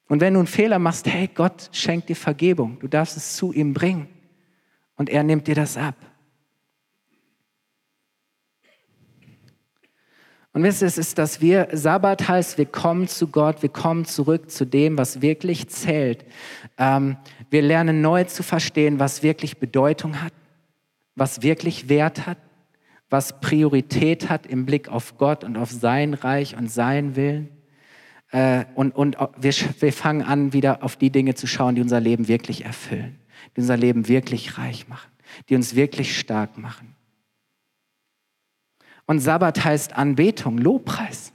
Und 0.08 0.20
wenn 0.20 0.34
du 0.34 0.40
einen 0.40 0.46
Fehler 0.46 0.78
machst, 0.78 1.06
hey, 1.06 1.28
Gott 1.28 1.68
schenkt 1.72 2.08
dir 2.08 2.16
Vergebung. 2.16 2.78
Du 2.78 2.86
darfst 2.86 3.16
es 3.16 3.36
zu 3.36 3.52
ihm 3.52 3.74
bringen. 3.74 4.08
Und 4.94 5.10
er 5.10 5.22
nimmt 5.22 5.48
dir 5.48 5.54
das 5.54 5.76
ab. 5.76 5.96
Und 10.56 10.62
wisst 10.62 10.80
ihr, 10.80 10.88
es 10.88 10.96
ist, 10.96 11.18
dass 11.18 11.42
wir, 11.42 11.68
Sabbat 11.70 12.28
heißt, 12.28 12.56
wir 12.56 12.64
kommen 12.64 13.08
zu 13.08 13.28
Gott, 13.28 13.60
wir 13.60 13.68
kommen 13.68 14.06
zurück 14.06 14.50
zu 14.50 14.64
dem, 14.64 14.96
was 14.96 15.20
wirklich 15.20 15.68
zählt. 15.68 16.24
Ähm, 16.78 17.18
wir 17.50 17.60
lernen 17.60 18.00
neu 18.00 18.24
zu 18.24 18.42
verstehen, 18.42 18.98
was 18.98 19.22
wirklich 19.22 19.58
Bedeutung 19.58 20.22
hat, 20.22 20.32
was 21.14 21.42
wirklich 21.42 21.90
Wert 21.90 22.26
hat, 22.26 22.38
was 23.10 23.38
Priorität 23.42 24.30
hat 24.30 24.46
im 24.46 24.64
Blick 24.64 24.88
auf 24.88 25.18
Gott 25.18 25.44
und 25.44 25.58
auf 25.58 25.70
sein 25.70 26.14
Reich 26.14 26.56
und 26.56 26.70
seinen 26.70 27.16
Willen. 27.16 27.50
Äh, 28.30 28.64
und 28.74 28.96
und 28.96 29.18
wir, 29.36 29.52
wir 29.80 29.92
fangen 29.92 30.22
an, 30.22 30.54
wieder 30.54 30.82
auf 30.82 30.96
die 30.96 31.10
Dinge 31.10 31.34
zu 31.34 31.46
schauen, 31.46 31.74
die 31.74 31.82
unser 31.82 32.00
Leben 32.00 32.28
wirklich 32.28 32.64
erfüllen, 32.64 33.18
die 33.54 33.60
unser 33.60 33.76
Leben 33.76 34.08
wirklich 34.08 34.56
reich 34.56 34.88
machen, 34.88 35.10
die 35.50 35.54
uns 35.54 35.76
wirklich 35.76 36.18
stark 36.18 36.56
machen. 36.56 36.95
Und 39.06 39.20
Sabbat 39.20 39.64
heißt 39.64 39.94
Anbetung, 39.94 40.58
Lobpreis. 40.58 41.32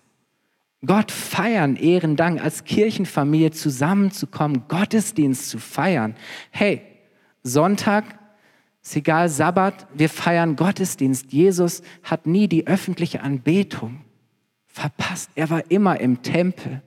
Gott 0.86 1.12
feiern, 1.12 1.76
Ehren, 1.76 2.16
Dank, 2.16 2.42
als 2.44 2.64
Kirchenfamilie 2.64 3.52
zusammenzukommen, 3.52 4.68
Gottesdienst 4.68 5.50
zu 5.50 5.60
feiern. 5.60 6.16
Hey, 6.50 6.82
Sonntag, 7.44 8.04
ist 8.82 8.96
egal, 8.96 9.30
Sabbat, 9.30 9.88
wir 9.94 10.10
feiern 10.10 10.56
Gottesdienst. 10.56 11.32
Jesus 11.32 11.84
hat 12.04 12.26
nie 12.26 12.48
die 12.48 12.66
öffentliche 12.66 13.22
Anbetung 13.22 14.02
verpasst. 14.66 15.30
Er 15.36 15.50
war 15.52 15.70
immer 15.70 16.00
im 16.00 16.24
Tempel, 16.24 16.82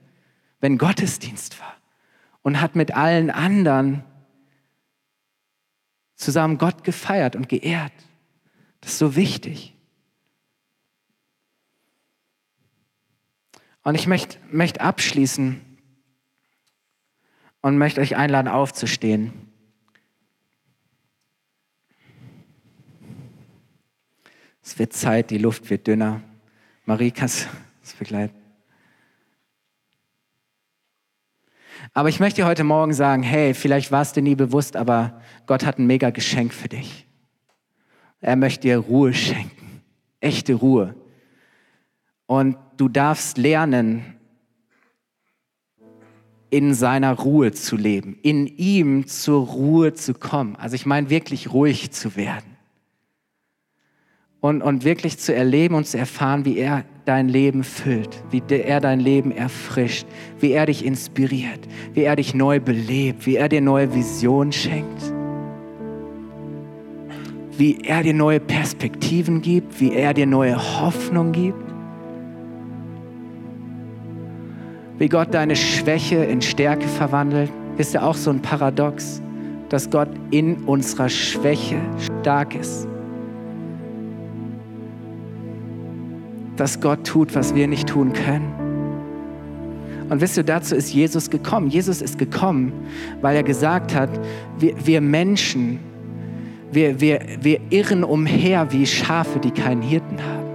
wenn 0.60 0.76
Gottesdienst 0.76 1.60
war 1.60 1.74
und 2.42 2.60
hat 2.60 2.74
mit 2.74 2.96
allen 2.96 3.30
anderen 3.30 4.02
zusammen 6.16 6.58
Gott 6.58 6.82
gefeiert 6.82 7.36
und 7.36 7.48
geehrt. 7.48 7.92
Das 8.80 8.92
ist 8.92 8.98
so 8.98 9.14
wichtig. 9.14 9.73
Und 13.84 13.94
ich 13.94 14.06
möchte 14.06 14.38
möcht 14.50 14.80
abschließen 14.80 15.60
und 17.60 17.78
möchte 17.78 18.00
euch 18.00 18.16
einladen, 18.16 18.48
aufzustehen. 18.48 19.32
Es 24.62 24.78
wird 24.78 24.94
Zeit, 24.94 25.30
die 25.30 25.38
Luft 25.38 25.68
wird 25.68 25.86
dünner. 25.86 26.22
Marie, 26.86 27.10
kannst 27.10 27.44
du 27.44 27.48
das 27.82 27.92
begleiten? 27.92 28.34
Aber 31.92 32.08
ich 32.08 32.20
möchte 32.20 32.40
dir 32.40 32.46
heute 32.46 32.64
Morgen 32.64 32.94
sagen, 32.94 33.22
hey, 33.22 33.52
vielleicht 33.52 33.92
war 33.92 34.00
es 34.00 34.12
dir 34.12 34.22
nie 34.22 34.34
bewusst, 34.34 34.76
aber 34.76 35.20
Gott 35.46 35.66
hat 35.66 35.78
ein 35.78 35.86
mega 35.86 36.08
Geschenk 36.08 36.54
für 36.54 36.68
dich. 36.68 37.06
Er 38.22 38.36
möchte 38.36 38.62
dir 38.62 38.78
Ruhe 38.78 39.12
schenken, 39.12 39.82
echte 40.20 40.54
Ruhe. 40.54 40.94
Und 42.26 42.56
du 42.76 42.88
darfst 42.88 43.38
lernen, 43.38 44.04
in 46.50 46.72
seiner 46.72 47.12
Ruhe 47.12 47.52
zu 47.52 47.76
leben, 47.76 48.16
in 48.22 48.46
ihm 48.46 49.06
zur 49.08 49.44
Ruhe 49.44 49.94
zu 49.94 50.14
kommen. 50.14 50.54
Also 50.56 50.76
ich 50.76 50.86
meine 50.86 51.10
wirklich 51.10 51.52
ruhig 51.52 51.90
zu 51.90 52.14
werden. 52.16 52.56
Und, 54.40 54.62
und 54.62 54.84
wirklich 54.84 55.18
zu 55.18 55.34
erleben 55.34 55.74
und 55.74 55.86
zu 55.86 55.98
erfahren, 55.98 56.44
wie 56.44 56.58
er 56.58 56.84
dein 57.06 57.28
Leben 57.28 57.64
füllt, 57.64 58.22
wie 58.30 58.42
er 58.48 58.80
dein 58.80 59.00
Leben 59.00 59.32
erfrischt, 59.32 60.06
wie 60.38 60.52
er 60.52 60.66
dich 60.66 60.84
inspiriert, 60.84 61.60
wie 61.92 62.02
er 62.02 62.14
dich 62.14 62.34
neu 62.34 62.60
belebt, 62.60 63.26
wie 63.26 63.36
er 63.36 63.48
dir 63.48 63.60
neue 63.60 63.94
Visionen 63.94 64.52
schenkt. 64.52 65.12
wie 67.58 67.78
er 67.84 68.02
dir 68.02 68.14
neue 68.14 68.40
Perspektiven 68.40 69.42
gibt, 69.42 69.80
wie 69.80 69.92
er 69.92 70.14
dir 70.14 70.26
neue 70.26 70.56
Hoffnung 70.80 71.32
gibt. 71.32 71.73
Wie 75.04 75.10
Gott 75.10 75.34
deine 75.34 75.54
Schwäche 75.54 76.24
in 76.24 76.40
Stärke 76.40 76.88
verwandelt, 76.88 77.52
ist 77.76 77.92
ja 77.92 78.04
auch 78.04 78.14
so 78.14 78.30
ein 78.30 78.40
Paradox, 78.40 79.20
dass 79.68 79.90
Gott 79.90 80.08
in 80.30 80.64
unserer 80.64 81.10
Schwäche 81.10 81.76
stark 82.00 82.54
ist. 82.54 82.88
Dass 86.56 86.80
Gott 86.80 87.06
tut, 87.06 87.34
was 87.34 87.54
wir 87.54 87.68
nicht 87.68 87.86
tun 87.86 88.14
können. 88.14 88.50
Und 90.08 90.22
wisst 90.22 90.38
ihr, 90.38 90.42
dazu 90.42 90.74
ist 90.74 90.94
Jesus 90.94 91.28
gekommen. 91.28 91.68
Jesus 91.68 92.00
ist 92.00 92.18
gekommen, 92.18 92.72
weil 93.20 93.36
er 93.36 93.42
gesagt 93.42 93.94
hat, 93.94 94.08
wir, 94.58 94.74
wir 94.86 95.02
Menschen, 95.02 95.80
wir, 96.72 96.98
wir, 96.98 97.20
wir 97.42 97.60
irren 97.68 98.04
umher 98.04 98.72
wie 98.72 98.86
Schafe, 98.86 99.38
die 99.38 99.50
keinen 99.50 99.82
Hirten 99.82 100.16
haben. 100.24 100.48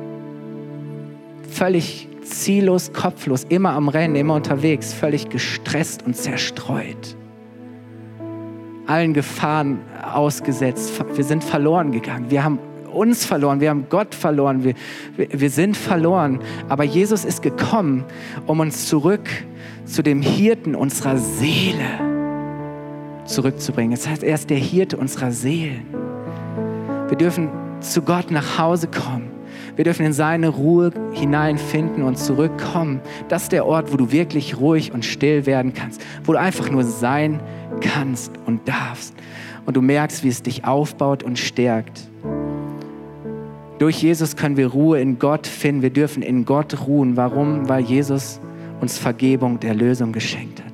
Völlig 1.52 2.09
ziellos, 2.30 2.94
kopflos, 2.94 3.46
immer 3.50 3.72
am 3.72 3.90
Rennen, 3.90 4.16
immer 4.16 4.36
unterwegs, 4.36 4.94
völlig 4.94 5.30
gestresst 5.30 6.06
und 6.06 6.16
zerstreut. 6.16 7.16
Allen 8.88 9.14
Gefahren 9.14 9.80
ausgesetzt. 10.14 10.92
Wir 11.16 11.24
sind 11.24 11.44
verloren 11.44 11.92
gegangen. 11.92 12.32
Wir 12.32 12.44
haben 12.44 12.60
uns 12.92 13.26
verloren, 13.26 13.60
wir 13.60 13.70
haben 13.70 13.86
Gott 13.90 14.16
verloren, 14.16 14.64
wir, 14.64 14.74
wir 15.16 15.50
sind 15.50 15.78
verloren. 15.78 16.40
Aber 16.68 16.84
Jesus 16.84 17.24
ist 17.24 17.42
gekommen, 17.42 18.04
um 18.48 18.60
uns 18.60 18.88
zurück 18.88 19.30
zu 19.86 20.02
dem 20.02 20.22
Hirten 20.22 20.76
unserer 20.76 21.18
Seele 21.18 21.86
zurückzubringen. 23.26 23.92
Das 23.92 24.08
heißt, 24.08 24.24
er 24.24 24.36
ist 24.36 24.50
der 24.50 24.58
Hirte 24.58 24.98
unserer 24.98 25.32
Seelen. 25.32 25.86
Wir 27.08 27.18
dürfen 27.18 27.50
zu 27.80 28.02
Gott 28.02 28.32
nach 28.32 28.58
Hause 28.58 28.88
kommen. 28.88 29.39
Wir 29.76 29.84
dürfen 29.86 30.06
in 30.06 30.14
seine 30.14 30.50
Ruhe 30.50 30.92
hineinfinden 31.14 32.04
und 32.04 32.18
zurückkommen. 32.18 33.02
Das 33.28 33.44
ist 33.44 33.52
der 33.52 33.66
Ort, 33.66 33.92
wo 33.92 33.98
du 33.98 34.12
wirklich 34.12 34.60
ruhig 34.60 34.94
und 34.94 35.06
still 35.06 35.46
werden 35.46 35.74
kannst, 35.74 36.02
wo 36.24 36.34
du 36.34 36.40
einfach 36.40 36.70
nur 36.70 36.84
sein 36.84 37.40
kannst 37.82 38.32
und 38.46 38.68
darfst. 38.68 39.14
Und 39.66 39.78
du 39.78 39.82
merkst, 39.82 40.24
wie 40.24 40.30
es 40.30 40.42
dich 40.42 40.66
aufbaut 40.66 41.24
und 41.24 41.38
stärkt. 41.38 42.10
Durch 43.80 44.02
Jesus 44.02 44.36
können 44.36 44.58
wir 44.58 44.68
Ruhe 44.68 45.00
in 45.00 45.20
Gott 45.20 45.48
finden. 45.48 45.82
Wir 45.82 45.90
dürfen 45.90 46.22
in 46.22 46.44
Gott 46.44 46.86
ruhen. 46.86 47.16
Warum? 47.16 47.70
Weil 47.70 47.84
Jesus 47.84 48.42
uns 48.82 48.98
Vergebung 48.98 49.60
der 49.60 49.74
Lösung 49.74 50.12
geschenkt 50.12 50.62
hat. 50.62 50.69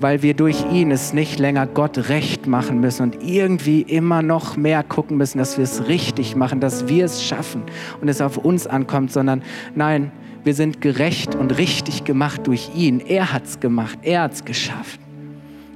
Weil 0.00 0.22
wir 0.22 0.34
durch 0.34 0.64
ihn 0.72 0.90
es 0.90 1.12
nicht 1.12 1.38
länger 1.38 1.66
Gott 1.66 2.08
recht 2.08 2.46
machen 2.46 2.80
müssen 2.80 3.02
und 3.02 3.22
irgendwie 3.22 3.82
immer 3.82 4.22
noch 4.22 4.56
mehr 4.56 4.82
gucken 4.82 5.18
müssen, 5.18 5.38
dass 5.38 5.58
wir 5.58 5.64
es 5.64 5.86
richtig 5.88 6.36
machen, 6.36 6.60
dass 6.60 6.88
wir 6.88 7.04
es 7.04 7.22
schaffen 7.22 7.62
und 8.00 8.08
es 8.08 8.20
auf 8.20 8.38
uns 8.38 8.66
ankommt, 8.66 9.12
sondern 9.12 9.42
nein, 9.74 10.10
wir 10.42 10.54
sind 10.54 10.80
gerecht 10.80 11.34
und 11.34 11.58
richtig 11.58 12.04
gemacht 12.04 12.46
durch 12.46 12.70
ihn. 12.74 13.00
Er 13.00 13.32
hat 13.32 13.44
es 13.44 13.60
gemacht, 13.60 13.98
er 14.02 14.22
hat 14.22 14.32
es 14.32 14.44
geschafft. 14.44 15.00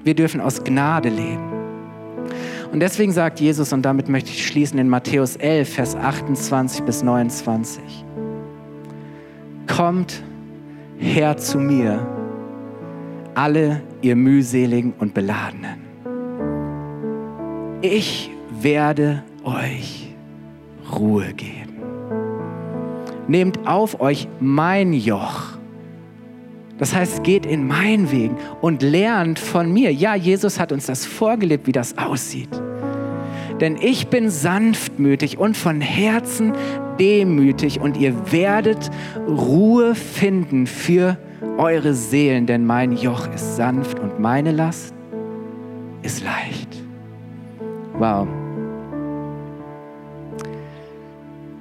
Wir 0.04 0.14
dürfen 0.14 0.40
aus 0.40 0.64
Gnade 0.64 1.10
leben. 1.10 1.52
Und 2.72 2.80
deswegen 2.80 3.12
sagt 3.12 3.40
Jesus, 3.40 3.72
und 3.72 3.82
damit 3.82 4.08
möchte 4.08 4.30
ich 4.30 4.46
schließen, 4.46 4.78
in 4.78 4.88
Matthäus 4.88 5.36
11, 5.36 5.74
Vers 5.74 5.94
28 5.94 6.82
bis 6.82 7.02
29, 7.02 8.04
Kommt 9.66 10.22
her 10.98 11.36
zu 11.36 11.58
mir, 11.58 12.06
alle 13.34 13.82
ihr 14.02 14.16
mühseligen 14.16 14.92
und 14.98 15.14
beladenen. 15.14 15.82
Ich 17.82 18.30
werde 18.50 19.22
euch 19.44 20.14
Ruhe 20.96 21.32
geben. 21.34 21.74
Nehmt 23.26 23.66
auf 23.66 24.00
euch 24.00 24.28
mein 24.40 24.92
Joch 24.92 25.54
das 26.78 26.94
heißt, 26.94 27.22
geht 27.22 27.46
in 27.46 27.66
meinen 27.66 28.10
Wegen 28.10 28.36
und 28.60 28.82
lernt 28.82 29.38
von 29.38 29.72
mir. 29.72 29.92
Ja, 29.92 30.14
Jesus 30.14 30.58
hat 30.58 30.72
uns 30.72 30.86
das 30.86 31.06
vorgelebt, 31.06 31.66
wie 31.66 31.72
das 31.72 31.96
aussieht. 31.98 32.48
Denn 33.60 33.76
ich 33.80 34.08
bin 34.08 34.28
sanftmütig 34.28 35.38
und 35.38 35.56
von 35.56 35.80
Herzen 35.80 36.52
demütig 36.98 37.80
und 37.80 37.96
ihr 37.96 38.32
werdet 38.32 38.90
Ruhe 39.28 39.94
finden 39.94 40.66
für 40.66 41.16
eure 41.58 41.94
Seelen, 41.94 42.46
denn 42.46 42.66
mein 42.66 42.92
Joch 42.92 43.26
ist 43.34 43.56
sanft 43.56 43.98
und 43.98 44.18
meine 44.20 44.52
Last 44.52 44.94
ist 46.02 46.22
leicht. 46.24 46.82
Wow. 47.98 48.26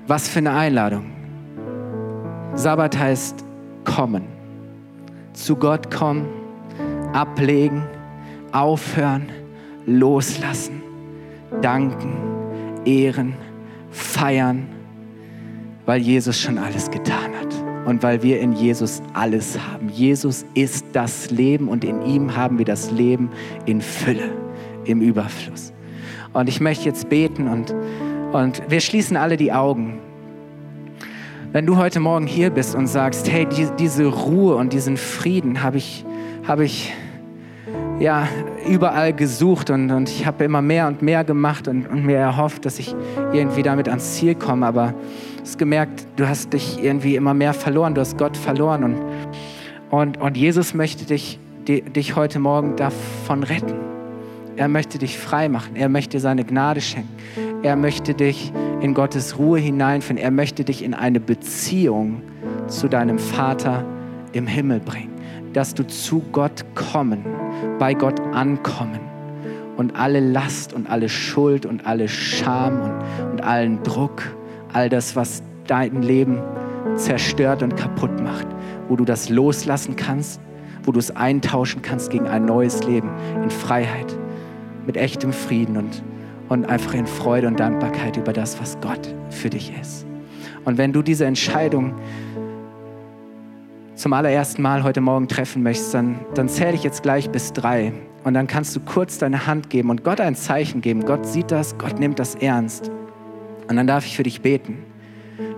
Was 0.08 0.28
für 0.28 0.40
eine 0.40 0.52
Einladung. 0.52 1.06
Sabbat 2.56 2.98
heißt 2.98 3.44
kommen 3.86 4.34
zu 5.34 5.56
Gott 5.56 5.92
kommen, 5.92 6.28
ablegen, 7.12 7.84
aufhören, 8.52 9.30
loslassen, 9.86 10.82
danken, 11.62 12.14
ehren, 12.86 13.34
feiern, 13.92 14.68
weil 15.86 16.02
Jesus 16.02 16.40
schon 16.40 16.58
alles 16.58 16.90
getan 16.90 17.32
hat 17.40 17.63
und 17.86 18.04
weil 18.04 18.24
wir 18.24 18.40
in 18.40 18.54
Jesus 18.54 19.02
alles 19.14 19.60
haben. 19.60 19.90
Jesus 19.90 20.46
ist 20.54 20.86
das 20.94 21.32
Leben 21.32 21.68
und 21.68 21.84
in 21.84 22.02
ihm 22.02 22.36
haben 22.36 22.58
wir 22.58 22.66
das 22.66 22.92
Leben 22.92 23.30
in 23.66 23.82
Fülle, 23.82 24.32
im 24.86 25.02
Überfluss. 25.02 25.74
Und 26.34 26.50
ich 26.50 26.60
möchte 26.60 26.86
jetzt 26.86 27.10
beten 27.10 27.48
und, 27.48 27.76
und 28.32 28.64
wir 28.70 28.80
schließen 28.80 29.18
alle 29.18 29.38
die 29.38 29.52
Augen. 29.52 30.00
Wenn 31.52 31.68
du 31.68 31.78
heute 31.78 32.00
Morgen 32.00 32.26
hier 32.26 32.50
bist 32.50 32.74
und 32.74 32.88
sagst, 32.88 33.32
hey, 33.32 33.46
die, 33.46 33.68
diese 33.78 34.06
Ruhe 34.06 34.56
und 34.56 34.74
diesen 34.74 34.98
Frieden 34.98 35.62
habe 35.62 35.78
ich, 35.78 36.04
hab 36.48 36.60
ich 36.60 36.92
ja, 38.00 38.28
überall 38.68 39.14
gesucht 39.14 39.70
und, 39.70 39.92
und 39.92 40.10
ich 40.10 40.26
habe 40.26 40.44
immer 40.44 40.62
mehr 40.62 40.88
und 40.88 41.02
mehr 41.02 41.24
gemacht 41.24 41.68
und, 41.68 41.88
und 41.88 42.06
mir 42.06 42.18
erhofft, 42.18 42.66
dass 42.66 42.80
ich 42.80 42.96
irgendwie 43.32 43.64
damit 43.64 43.88
ans 43.88 44.16
Ziel 44.16 44.36
komme. 44.36 44.66
Aber 44.66 44.94
hast 45.42 45.58
gemerkt, 45.58 46.08
du 46.16 46.28
hast 46.28 46.54
dich 46.54 46.84
irgendwie 46.84 47.16
immer 47.16 47.34
mehr 47.34 47.54
verloren, 47.54 47.96
du 47.96 48.02
hast 48.02 48.18
Gott 48.18 48.38
verloren 48.38 48.84
und, 48.84 49.02
und, 49.90 50.18
und 50.22 50.38
Jesus 50.38 50.74
möchte 50.74 51.06
dich, 51.06 51.40
die, 51.68 51.82
dich 51.82 52.16
heute 52.16 52.40
Morgen 52.40 52.76
davon 52.76 53.44
retten. 53.44 53.76
Er 54.56 54.68
möchte 54.68 55.00
dich 55.00 55.18
frei 55.18 55.50
machen. 55.50 55.76
Er 55.76 55.90
möchte 55.90 56.20
seine 56.20 56.44
Gnade 56.44 56.82
schenken. 56.82 57.10
Er 57.64 57.76
möchte 57.76 58.14
dich 58.14 58.52
in 58.82 58.94
Gottes 58.94 59.38
Ruhe 59.40 59.60
hineinführen. 59.60 60.18
Er 60.18 60.32
möchte 60.32 60.64
dich 60.64 60.84
in 60.84 60.94
eine 60.94 61.20
Beziehung 61.20 62.22
zu 62.68 62.88
deinem 62.88 63.18
Vater 63.18 63.84
im 64.32 64.46
Himmel 64.46 64.80
bringen. 64.80 65.13
Dass 65.54 65.74
du 65.74 65.86
zu 65.86 66.24
Gott 66.32 66.66
kommen, 66.76 67.24
bei 67.80 67.94
Gott 67.94 68.20
ankommen 68.20 69.00
und 69.78 69.96
alle 69.96 70.20
Last 70.20 70.74
und 70.74 70.90
alle 70.90 71.10
Schuld 71.10 71.66
und 71.66 71.86
alle 71.86 72.08
Scham 72.08 72.82
und, 72.82 73.32
und 73.32 73.42
allen 73.42 73.82
Druck, 73.84 74.24
all 74.72 74.90
das, 74.90 75.16
was 75.16 75.44
dein 75.68 76.02
Leben 76.02 76.40
zerstört 76.96 77.64
und 77.64 77.76
kaputt 77.76 78.22
macht, 78.22 78.48
wo 78.90 78.96
du 78.96 79.06
das 79.06 79.30
loslassen 79.30 79.96
kannst, 79.96 80.42
wo 80.84 80.92
du 80.92 81.00
es 81.00 81.16
eintauschen 81.16 81.82
kannst 81.82 82.10
gegen 82.10 82.28
ein 82.28 82.46
neues 82.46 82.84
Leben 82.84 83.10
in 83.42 83.50
Freiheit, 83.50 84.18
mit 84.86 84.98
echtem 84.98 85.32
Frieden 85.32 85.78
und 85.78 86.04
und 86.50 86.66
einfach 86.66 86.94
in 86.94 87.08
Freude 87.08 87.48
und 87.48 87.60
Dankbarkeit 87.60 88.18
über 88.18 88.34
das, 88.34 88.60
was 88.60 88.80
Gott 88.80 89.14
für 89.30 89.50
dich 89.50 89.74
ist. 89.80 90.06
Und 90.66 90.78
wenn 90.78 90.94
du 90.94 91.02
diese 91.02 91.26
Entscheidung 91.26 91.96
zum 93.96 94.14
allerersten 94.14 94.62
Mal 94.62 94.84
heute 94.84 95.02
Morgen 95.02 95.28
treffen 95.28 95.64
möchtest, 95.64 95.94
dann, 95.94 96.20
dann 96.34 96.50
zähle 96.50 96.74
ich 96.74 96.84
jetzt 96.84 97.04
gleich 97.04 97.30
bis 97.30 97.54
drei. 97.54 97.94
Und 98.24 98.34
dann 98.34 98.48
kannst 98.48 98.76
du 98.76 98.80
kurz 98.80 99.18
deine 99.18 99.48
Hand 99.48 99.70
geben 99.70 99.90
und 99.90 100.04
Gott 100.04 100.22
ein 100.22 100.36
Zeichen 100.36 100.82
geben. 100.82 101.06
Gott 101.06 101.26
sieht 101.26 101.52
das, 101.52 101.78
Gott 101.78 102.00
nimmt 102.00 102.20
das 102.20 102.36
ernst. 102.36 102.90
Und 103.68 103.76
dann 103.76 103.88
darf 103.88 104.06
ich 104.06 104.16
für 104.16 104.24
dich 104.24 104.42
beten, 104.42 104.78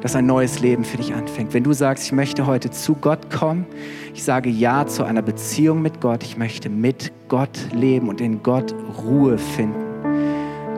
dass 0.01 0.15
ein 0.15 0.25
neues 0.25 0.59
Leben 0.59 0.83
für 0.83 0.97
dich 0.97 1.13
anfängt. 1.13 1.53
Wenn 1.53 1.63
du 1.63 1.73
sagst, 1.73 2.05
ich 2.05 2.11
möchte 2.11 2.47
heute 2.47 2.71
zu 2.71 2.95
Gott 2.95 3.29
kommen, 3.29 3.65
ich 4.13 4.23
sage 4.23 4.49
Ja 4.49 4.87
zu 4.87 5.03
einer 5.03 5.21
Beziehung 5.21 5.81
mit 5.81 6.01
Gott, 6.01 6.23
ich 6.23 6.37
möchte 6.37 6.69
mit 6.69 7.11
Gott 7.27 7.67
leben 7.71 8.09
und 8.09 8.21
in 8.21 8.41
Gott 8.41 8.73
Ruhe 9.03 9.37
finden 9.37 9.85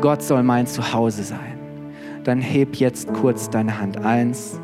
Gott 0.02 0.22
soll 0.22 0.44
mein 0.44 0.68
Zuhause 0.68 1.24
sein, 1.24 1.58
dann 2.24 2.40
heb 2.40 2.76
jetzt 2.76 3.12
kurz 3.14 3.50
deine 3.50 3.80
Hand. 3.80 3.98
Eins, 3.98 4.60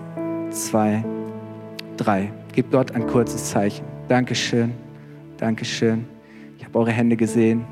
zwei, 0.52 1.04
drei. 1.98 2.32
Gib 2.54 2.72
Gott 2.72 2.92
ein 2.92 3.08
kurzes 3.08 3.50
Zeichen. 3.50 3.84
Dankeschön, 4.08 4.74
Dankeschön. 5.38 6.06
Ich 6.58 6.64
habe 6.64 6.78
eure 6.78 6.92
Hände 6.92 7.18
gesehen. 7.18 7.66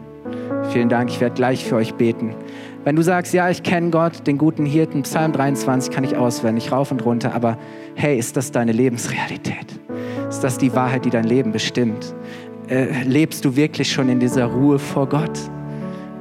Vielen 0.72 0.90
Dank. 0.90 1.10
Ich 1.10 1.22
werde 1.22 1.36
gleich 1.36 1.64
für 1.64 1.76
euch 1.76 1.94
beten. 1.94 2.36
Wenn 2.84 2.96
du 2.96 3.04
sagst, 3.04 3.32
ja, 3.34 3.50
ich 3.50 3.62
kenne 3.62 3.92
Gott, 3.92 4.26
den 4.26 4.40
guten 4.40 4.66
Hirten, 4.66 5.04
Psalm 5.04 5.34
23 5.34 5.94
kann 5.94 6.04
ich 6.04 6.18
auswendig, 6.18 6.72
rauf 6.72 6.92
und 6.92 7.06
runter, 7.06 7.36
aber 7.36 7.60
hey, 7.94 8.18
ist 8.18 8.38
das 8.38 8.52
deine 8.52 8.72
Lebensrealität? 8.72 9.80
Ist 10.30 10.40
das 10.40 10.58
die 10.58 10.74
Wahrheit, 10.74 11.06
die 11.06 11.12
dein 11.12 11.26
Leben 11.26 11.52
bestimmt? 11.52 12.16
Äh, 12.68 13.04
lebst 13.04 13.46
du 13.46 13.56
wirklich 13.56 13.92
schon 13.92 14.10
in 14.10 14.20
dieser 14.20 14.46
Ruhe 14.46 14.80
vor 14.80 15.08
Gott? 15.08 15.40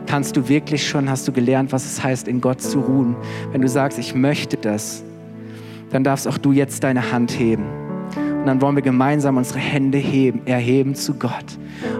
Kannst 0.06 0.36
du 0.36 0.48
wirklich 0.48 0.86
schon, 0.86 1.08
hast 1.08 1.26
du 1.28 1.32
gelernt, 1.32 1.72
was 1.72 1.86
es 1.86 2.02
heißt, 2.02 2.28
in 2.28 2.42
Gott 2.42 2.60
zu 2.60 2.80
ruhen? 2.80 3.16
Wenn 3.52 3.62
du 3.62 3.68
sagst, 3.68 3.98
ich 3.98 4.14
möchte 4.14 4.58
das, 4.58 5.02
dann 5.90 6.04
darfst 6.04 6.28
auch 6.28 6.36
du 6.36 6.52
jetzt 6.52 6.84
deine 6.84 7.10
Hand 7.10 7.30
heben. 7.38 7.89
Und 8.40 8.46
dann 8.46 8.62
wollen 8.62 8.74
wir 8.74 8.82
gemeinsam 8.82 9.36
unsere 9.36 9.58
Hände 9.58 9.98
heben, 9.98 10.46
erheben 10.46 10.94
zu 10.94 11.12
Gott. 11.12 11.44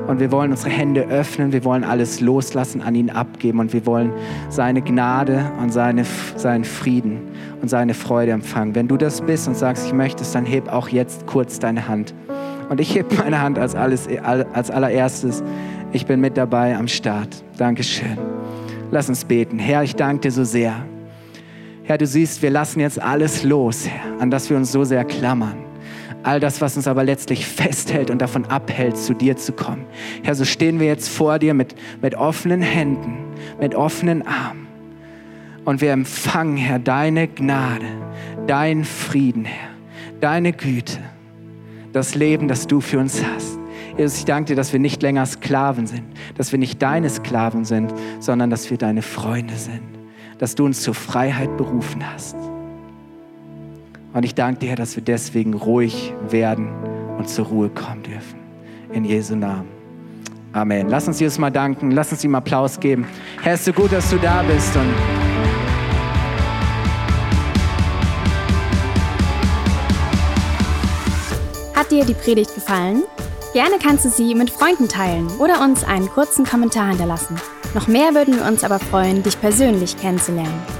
Und 0.09 0.21
wir 0.21 0.33
wollen 0.33 0.51
unsere 0.51 0.71
Hände 0.71 1.03
öffnen, 1.03 1.53
wir 1.53 1.65
wollen 1.65 1.85
alles 1.85 2.23
loslassen, 2.23 2.81
an 2.81 2.95
ihn 2.95 3.11
abgeben 3.11 3.61
und 3.61 3.75
wir 3.75 3.85
wollen 3.85 4.11
seine 4.49 4.81
Gnade 4.81 5.53
und 5.61 5.71
seine, 5.71 6.07
seinen 6.37 6.65
Frieden 6.65 7.21
und 7.61 7.69
seine 7.69 7.93
Freude 7.93 8.33
empfangen. 8.33 8.75
Wenn 8.75 8.89
du 8.89 8.97
das 8.97 9.21
bist 9.21 9.49
und 9.49 9.57
sagst, 9.57 9.87
ich 9.87 9.93
möchte 9.93 10.23
es, 10.23 10.33
dann 10.33 10.47
heb 10.47 10.73
auch 10.73 10.89
jetzt 10.89 11.27
kurz 11.27 11.59
deine 11.59 11.87
Hand. 11.87 12.15
Und 12.71 12.81
ich 12.81 12.95
heb 12.95 13.19
meine 13.19 13.43
Hand 13.43 13.59
als, 13.59 13.75
alles, 13.75 14.09
als 14.55 14.71
allererstes. 14.71 15.43
Ich 15.93 16.07
bin 16.07 16.21
mit 16.21 16.39
dabei 16.39 16.75
am 16.75 16.89
Start. 16.89 17.45
Dankeschön. 17.59 18.17
Lass 18.91 19.11
uns 19.11 19.27
beten. 19.27 19.59
Herr, 19.59 19.83
ich 19.83 19.95
danke 19.95 20.23
dir 20.23 20.33
so 20.33 20.45
sehr. 20.45 20.75
Herr, 21.83 21.99
du 21.99 22.07
siehst, 22.07 22.41
wir 22.41 22.51
lassen 22.51 22.81
jetzt 22.81 23.01
alles 23.01 23.45
los, 23.45 23.87
Herr, 23.87 24.23
an 24.23 24.31
das 24.31 24.49
wir 24.49 24.57
uns 24.57 24.73
so 24.73 24.85
sehr 24.85 25.05
klammern. 25.05 25.70
All 26.23 26.39
das, 26.39 26.61
was 26.61 26.77
uns 26.77 26.87
aber 26.87 27.05
letztlich 27.05 27.47
festhält 27.47 28.11
und 28.11 28.21
davon 28.21 28.45
abhält, 28.47 28.97
zu 28.97 29.15
dir 29.15 29.37
zu 29.37 29.53
kommen. 29.53 29.87
Herr, 30.23 30.35
so 30.35 30.45
stehen 30.45 30.79
wir 30.79 30.87
jetzt 30.87 31.09
vor 31.09 31.39
dir 31.39 31.55
mit, 31.55 31.75
mit 32.03 32.15
offenen 32.15 32.61
Händen, 32.61 33.17
mit 33.59 33.75
offenen 33.75 34.27
Armen. 34.27 34.67
Und 35.65 35.81
wir 35.81 35.93
empfangen, 35.93 36.57
Herr, 36.57 36.79
deine 36.79 37.29
Gnade, 37.29 37.87
deinen 38.47 38.85
Frieden, 38.85 39.45
Herr, 39.45 39.71
deine 40.21 40.53
Güte, 40.53 40.99
das 41.93 42.15
Leben, 42.15 42.49
das 42.49 42.67
du 42.67 42.81
für 42.81 42.99
uns 42.99 43.23
hast. 43.25 43.59
Jesus, 43.97 44.19
ich 44.19 44.25
danke 44.25 44.49
dir, 44.49 44.57
dass 44.57 44.73
wir 44.73 44.81
nicht 44.81 45.03
länger 45.03 45.27
Sklaven 45.27 45.87
sind, 45.87 46.05
dass 46.37 46.53
wir 46.53 46.59
nicht 46.59 46.81
deine 46.81 47.11
Sklaven 47.11 47.65
sind, 47.65 47.93
sondern 48.21 48.51
dass 48.51 48.71
wir 48.71 48.79
deine 48.79 49.03
Freunde 49.03 49.55
sind, 49.55 49.83
dass 50.39 50.55
du 50.55 50.65
uns 50.65 50.83
zur 50.83 50.95
Freiheit 50.95 51.57
berufen 51.57 52.03
hast. 52.11 52.37
Und 54.13 54.25
ich 54.25 54.35
danke 54.35 54.61
dir, 54.61 54.77
dass 54.77 54.97
wir 54.97 55.03
deswegen 55.03 55.55
ruhig 55.55 56.13
werden 56.29 56.69
und 57.19 57.29
zur 57.29 57.47
Ruhe 57.47 57.69
kommen 57.69 58.03
dürfen. 58.03 58.39
In 58.93 59.05
Jesu 59.05 59.37
Namen. 59.37 59.69
Amen. 60.53 60.89
Lass 60.89 61.07
uns 61.07 61.21
Jesus 61.21 61.39
mal 61.39 61.51
danken. 61.51 61.93
Lass 61.93 62.11
uns 62.11 62.25
ihm 62.25 62.35
Applaus 62.35 62.81
geben. 62.81 63.07
Herr, 63.41 63.55
ist 63.55 63.65
so 63.65 63.73
gut, 63.73 63.93
dass 63.93 64.11
du 64.11 64.17
da 64.17 64.43
bist. 64.43 64.77
Und 64.77 64.93
Hat 71.77 71.91
dir 71.93 72.05
die 72.05 72.15
Predigt 72.15 72.55
gefallen? 72.55 73.03
Gerne 73.53 73.77
kannst 73.83 74.05
du 74.05 74.11
sie 74.11 74.35
mit 74.35 74.51
Freunden 74.51 74.89
teilen 74.89 75.29
oder 75.39 75.61
uns 75.61 75.85
einen 75.85 76.09
kurzen 76.09 76.45
Kommentar 76.45 76.89
hinterlassen. 76.89 77.37
Noch 77.75 77.87
mehr 77.87 78.15
würden 78.15 78.37
wir 78.37 78.45
uns 78.45 78.65
aber 78.65 78.79
freuen, 78.79 79.23
dich 79.23 79.41
persönlich 79.41 79.97
kennenzulernen. 79.97 80.80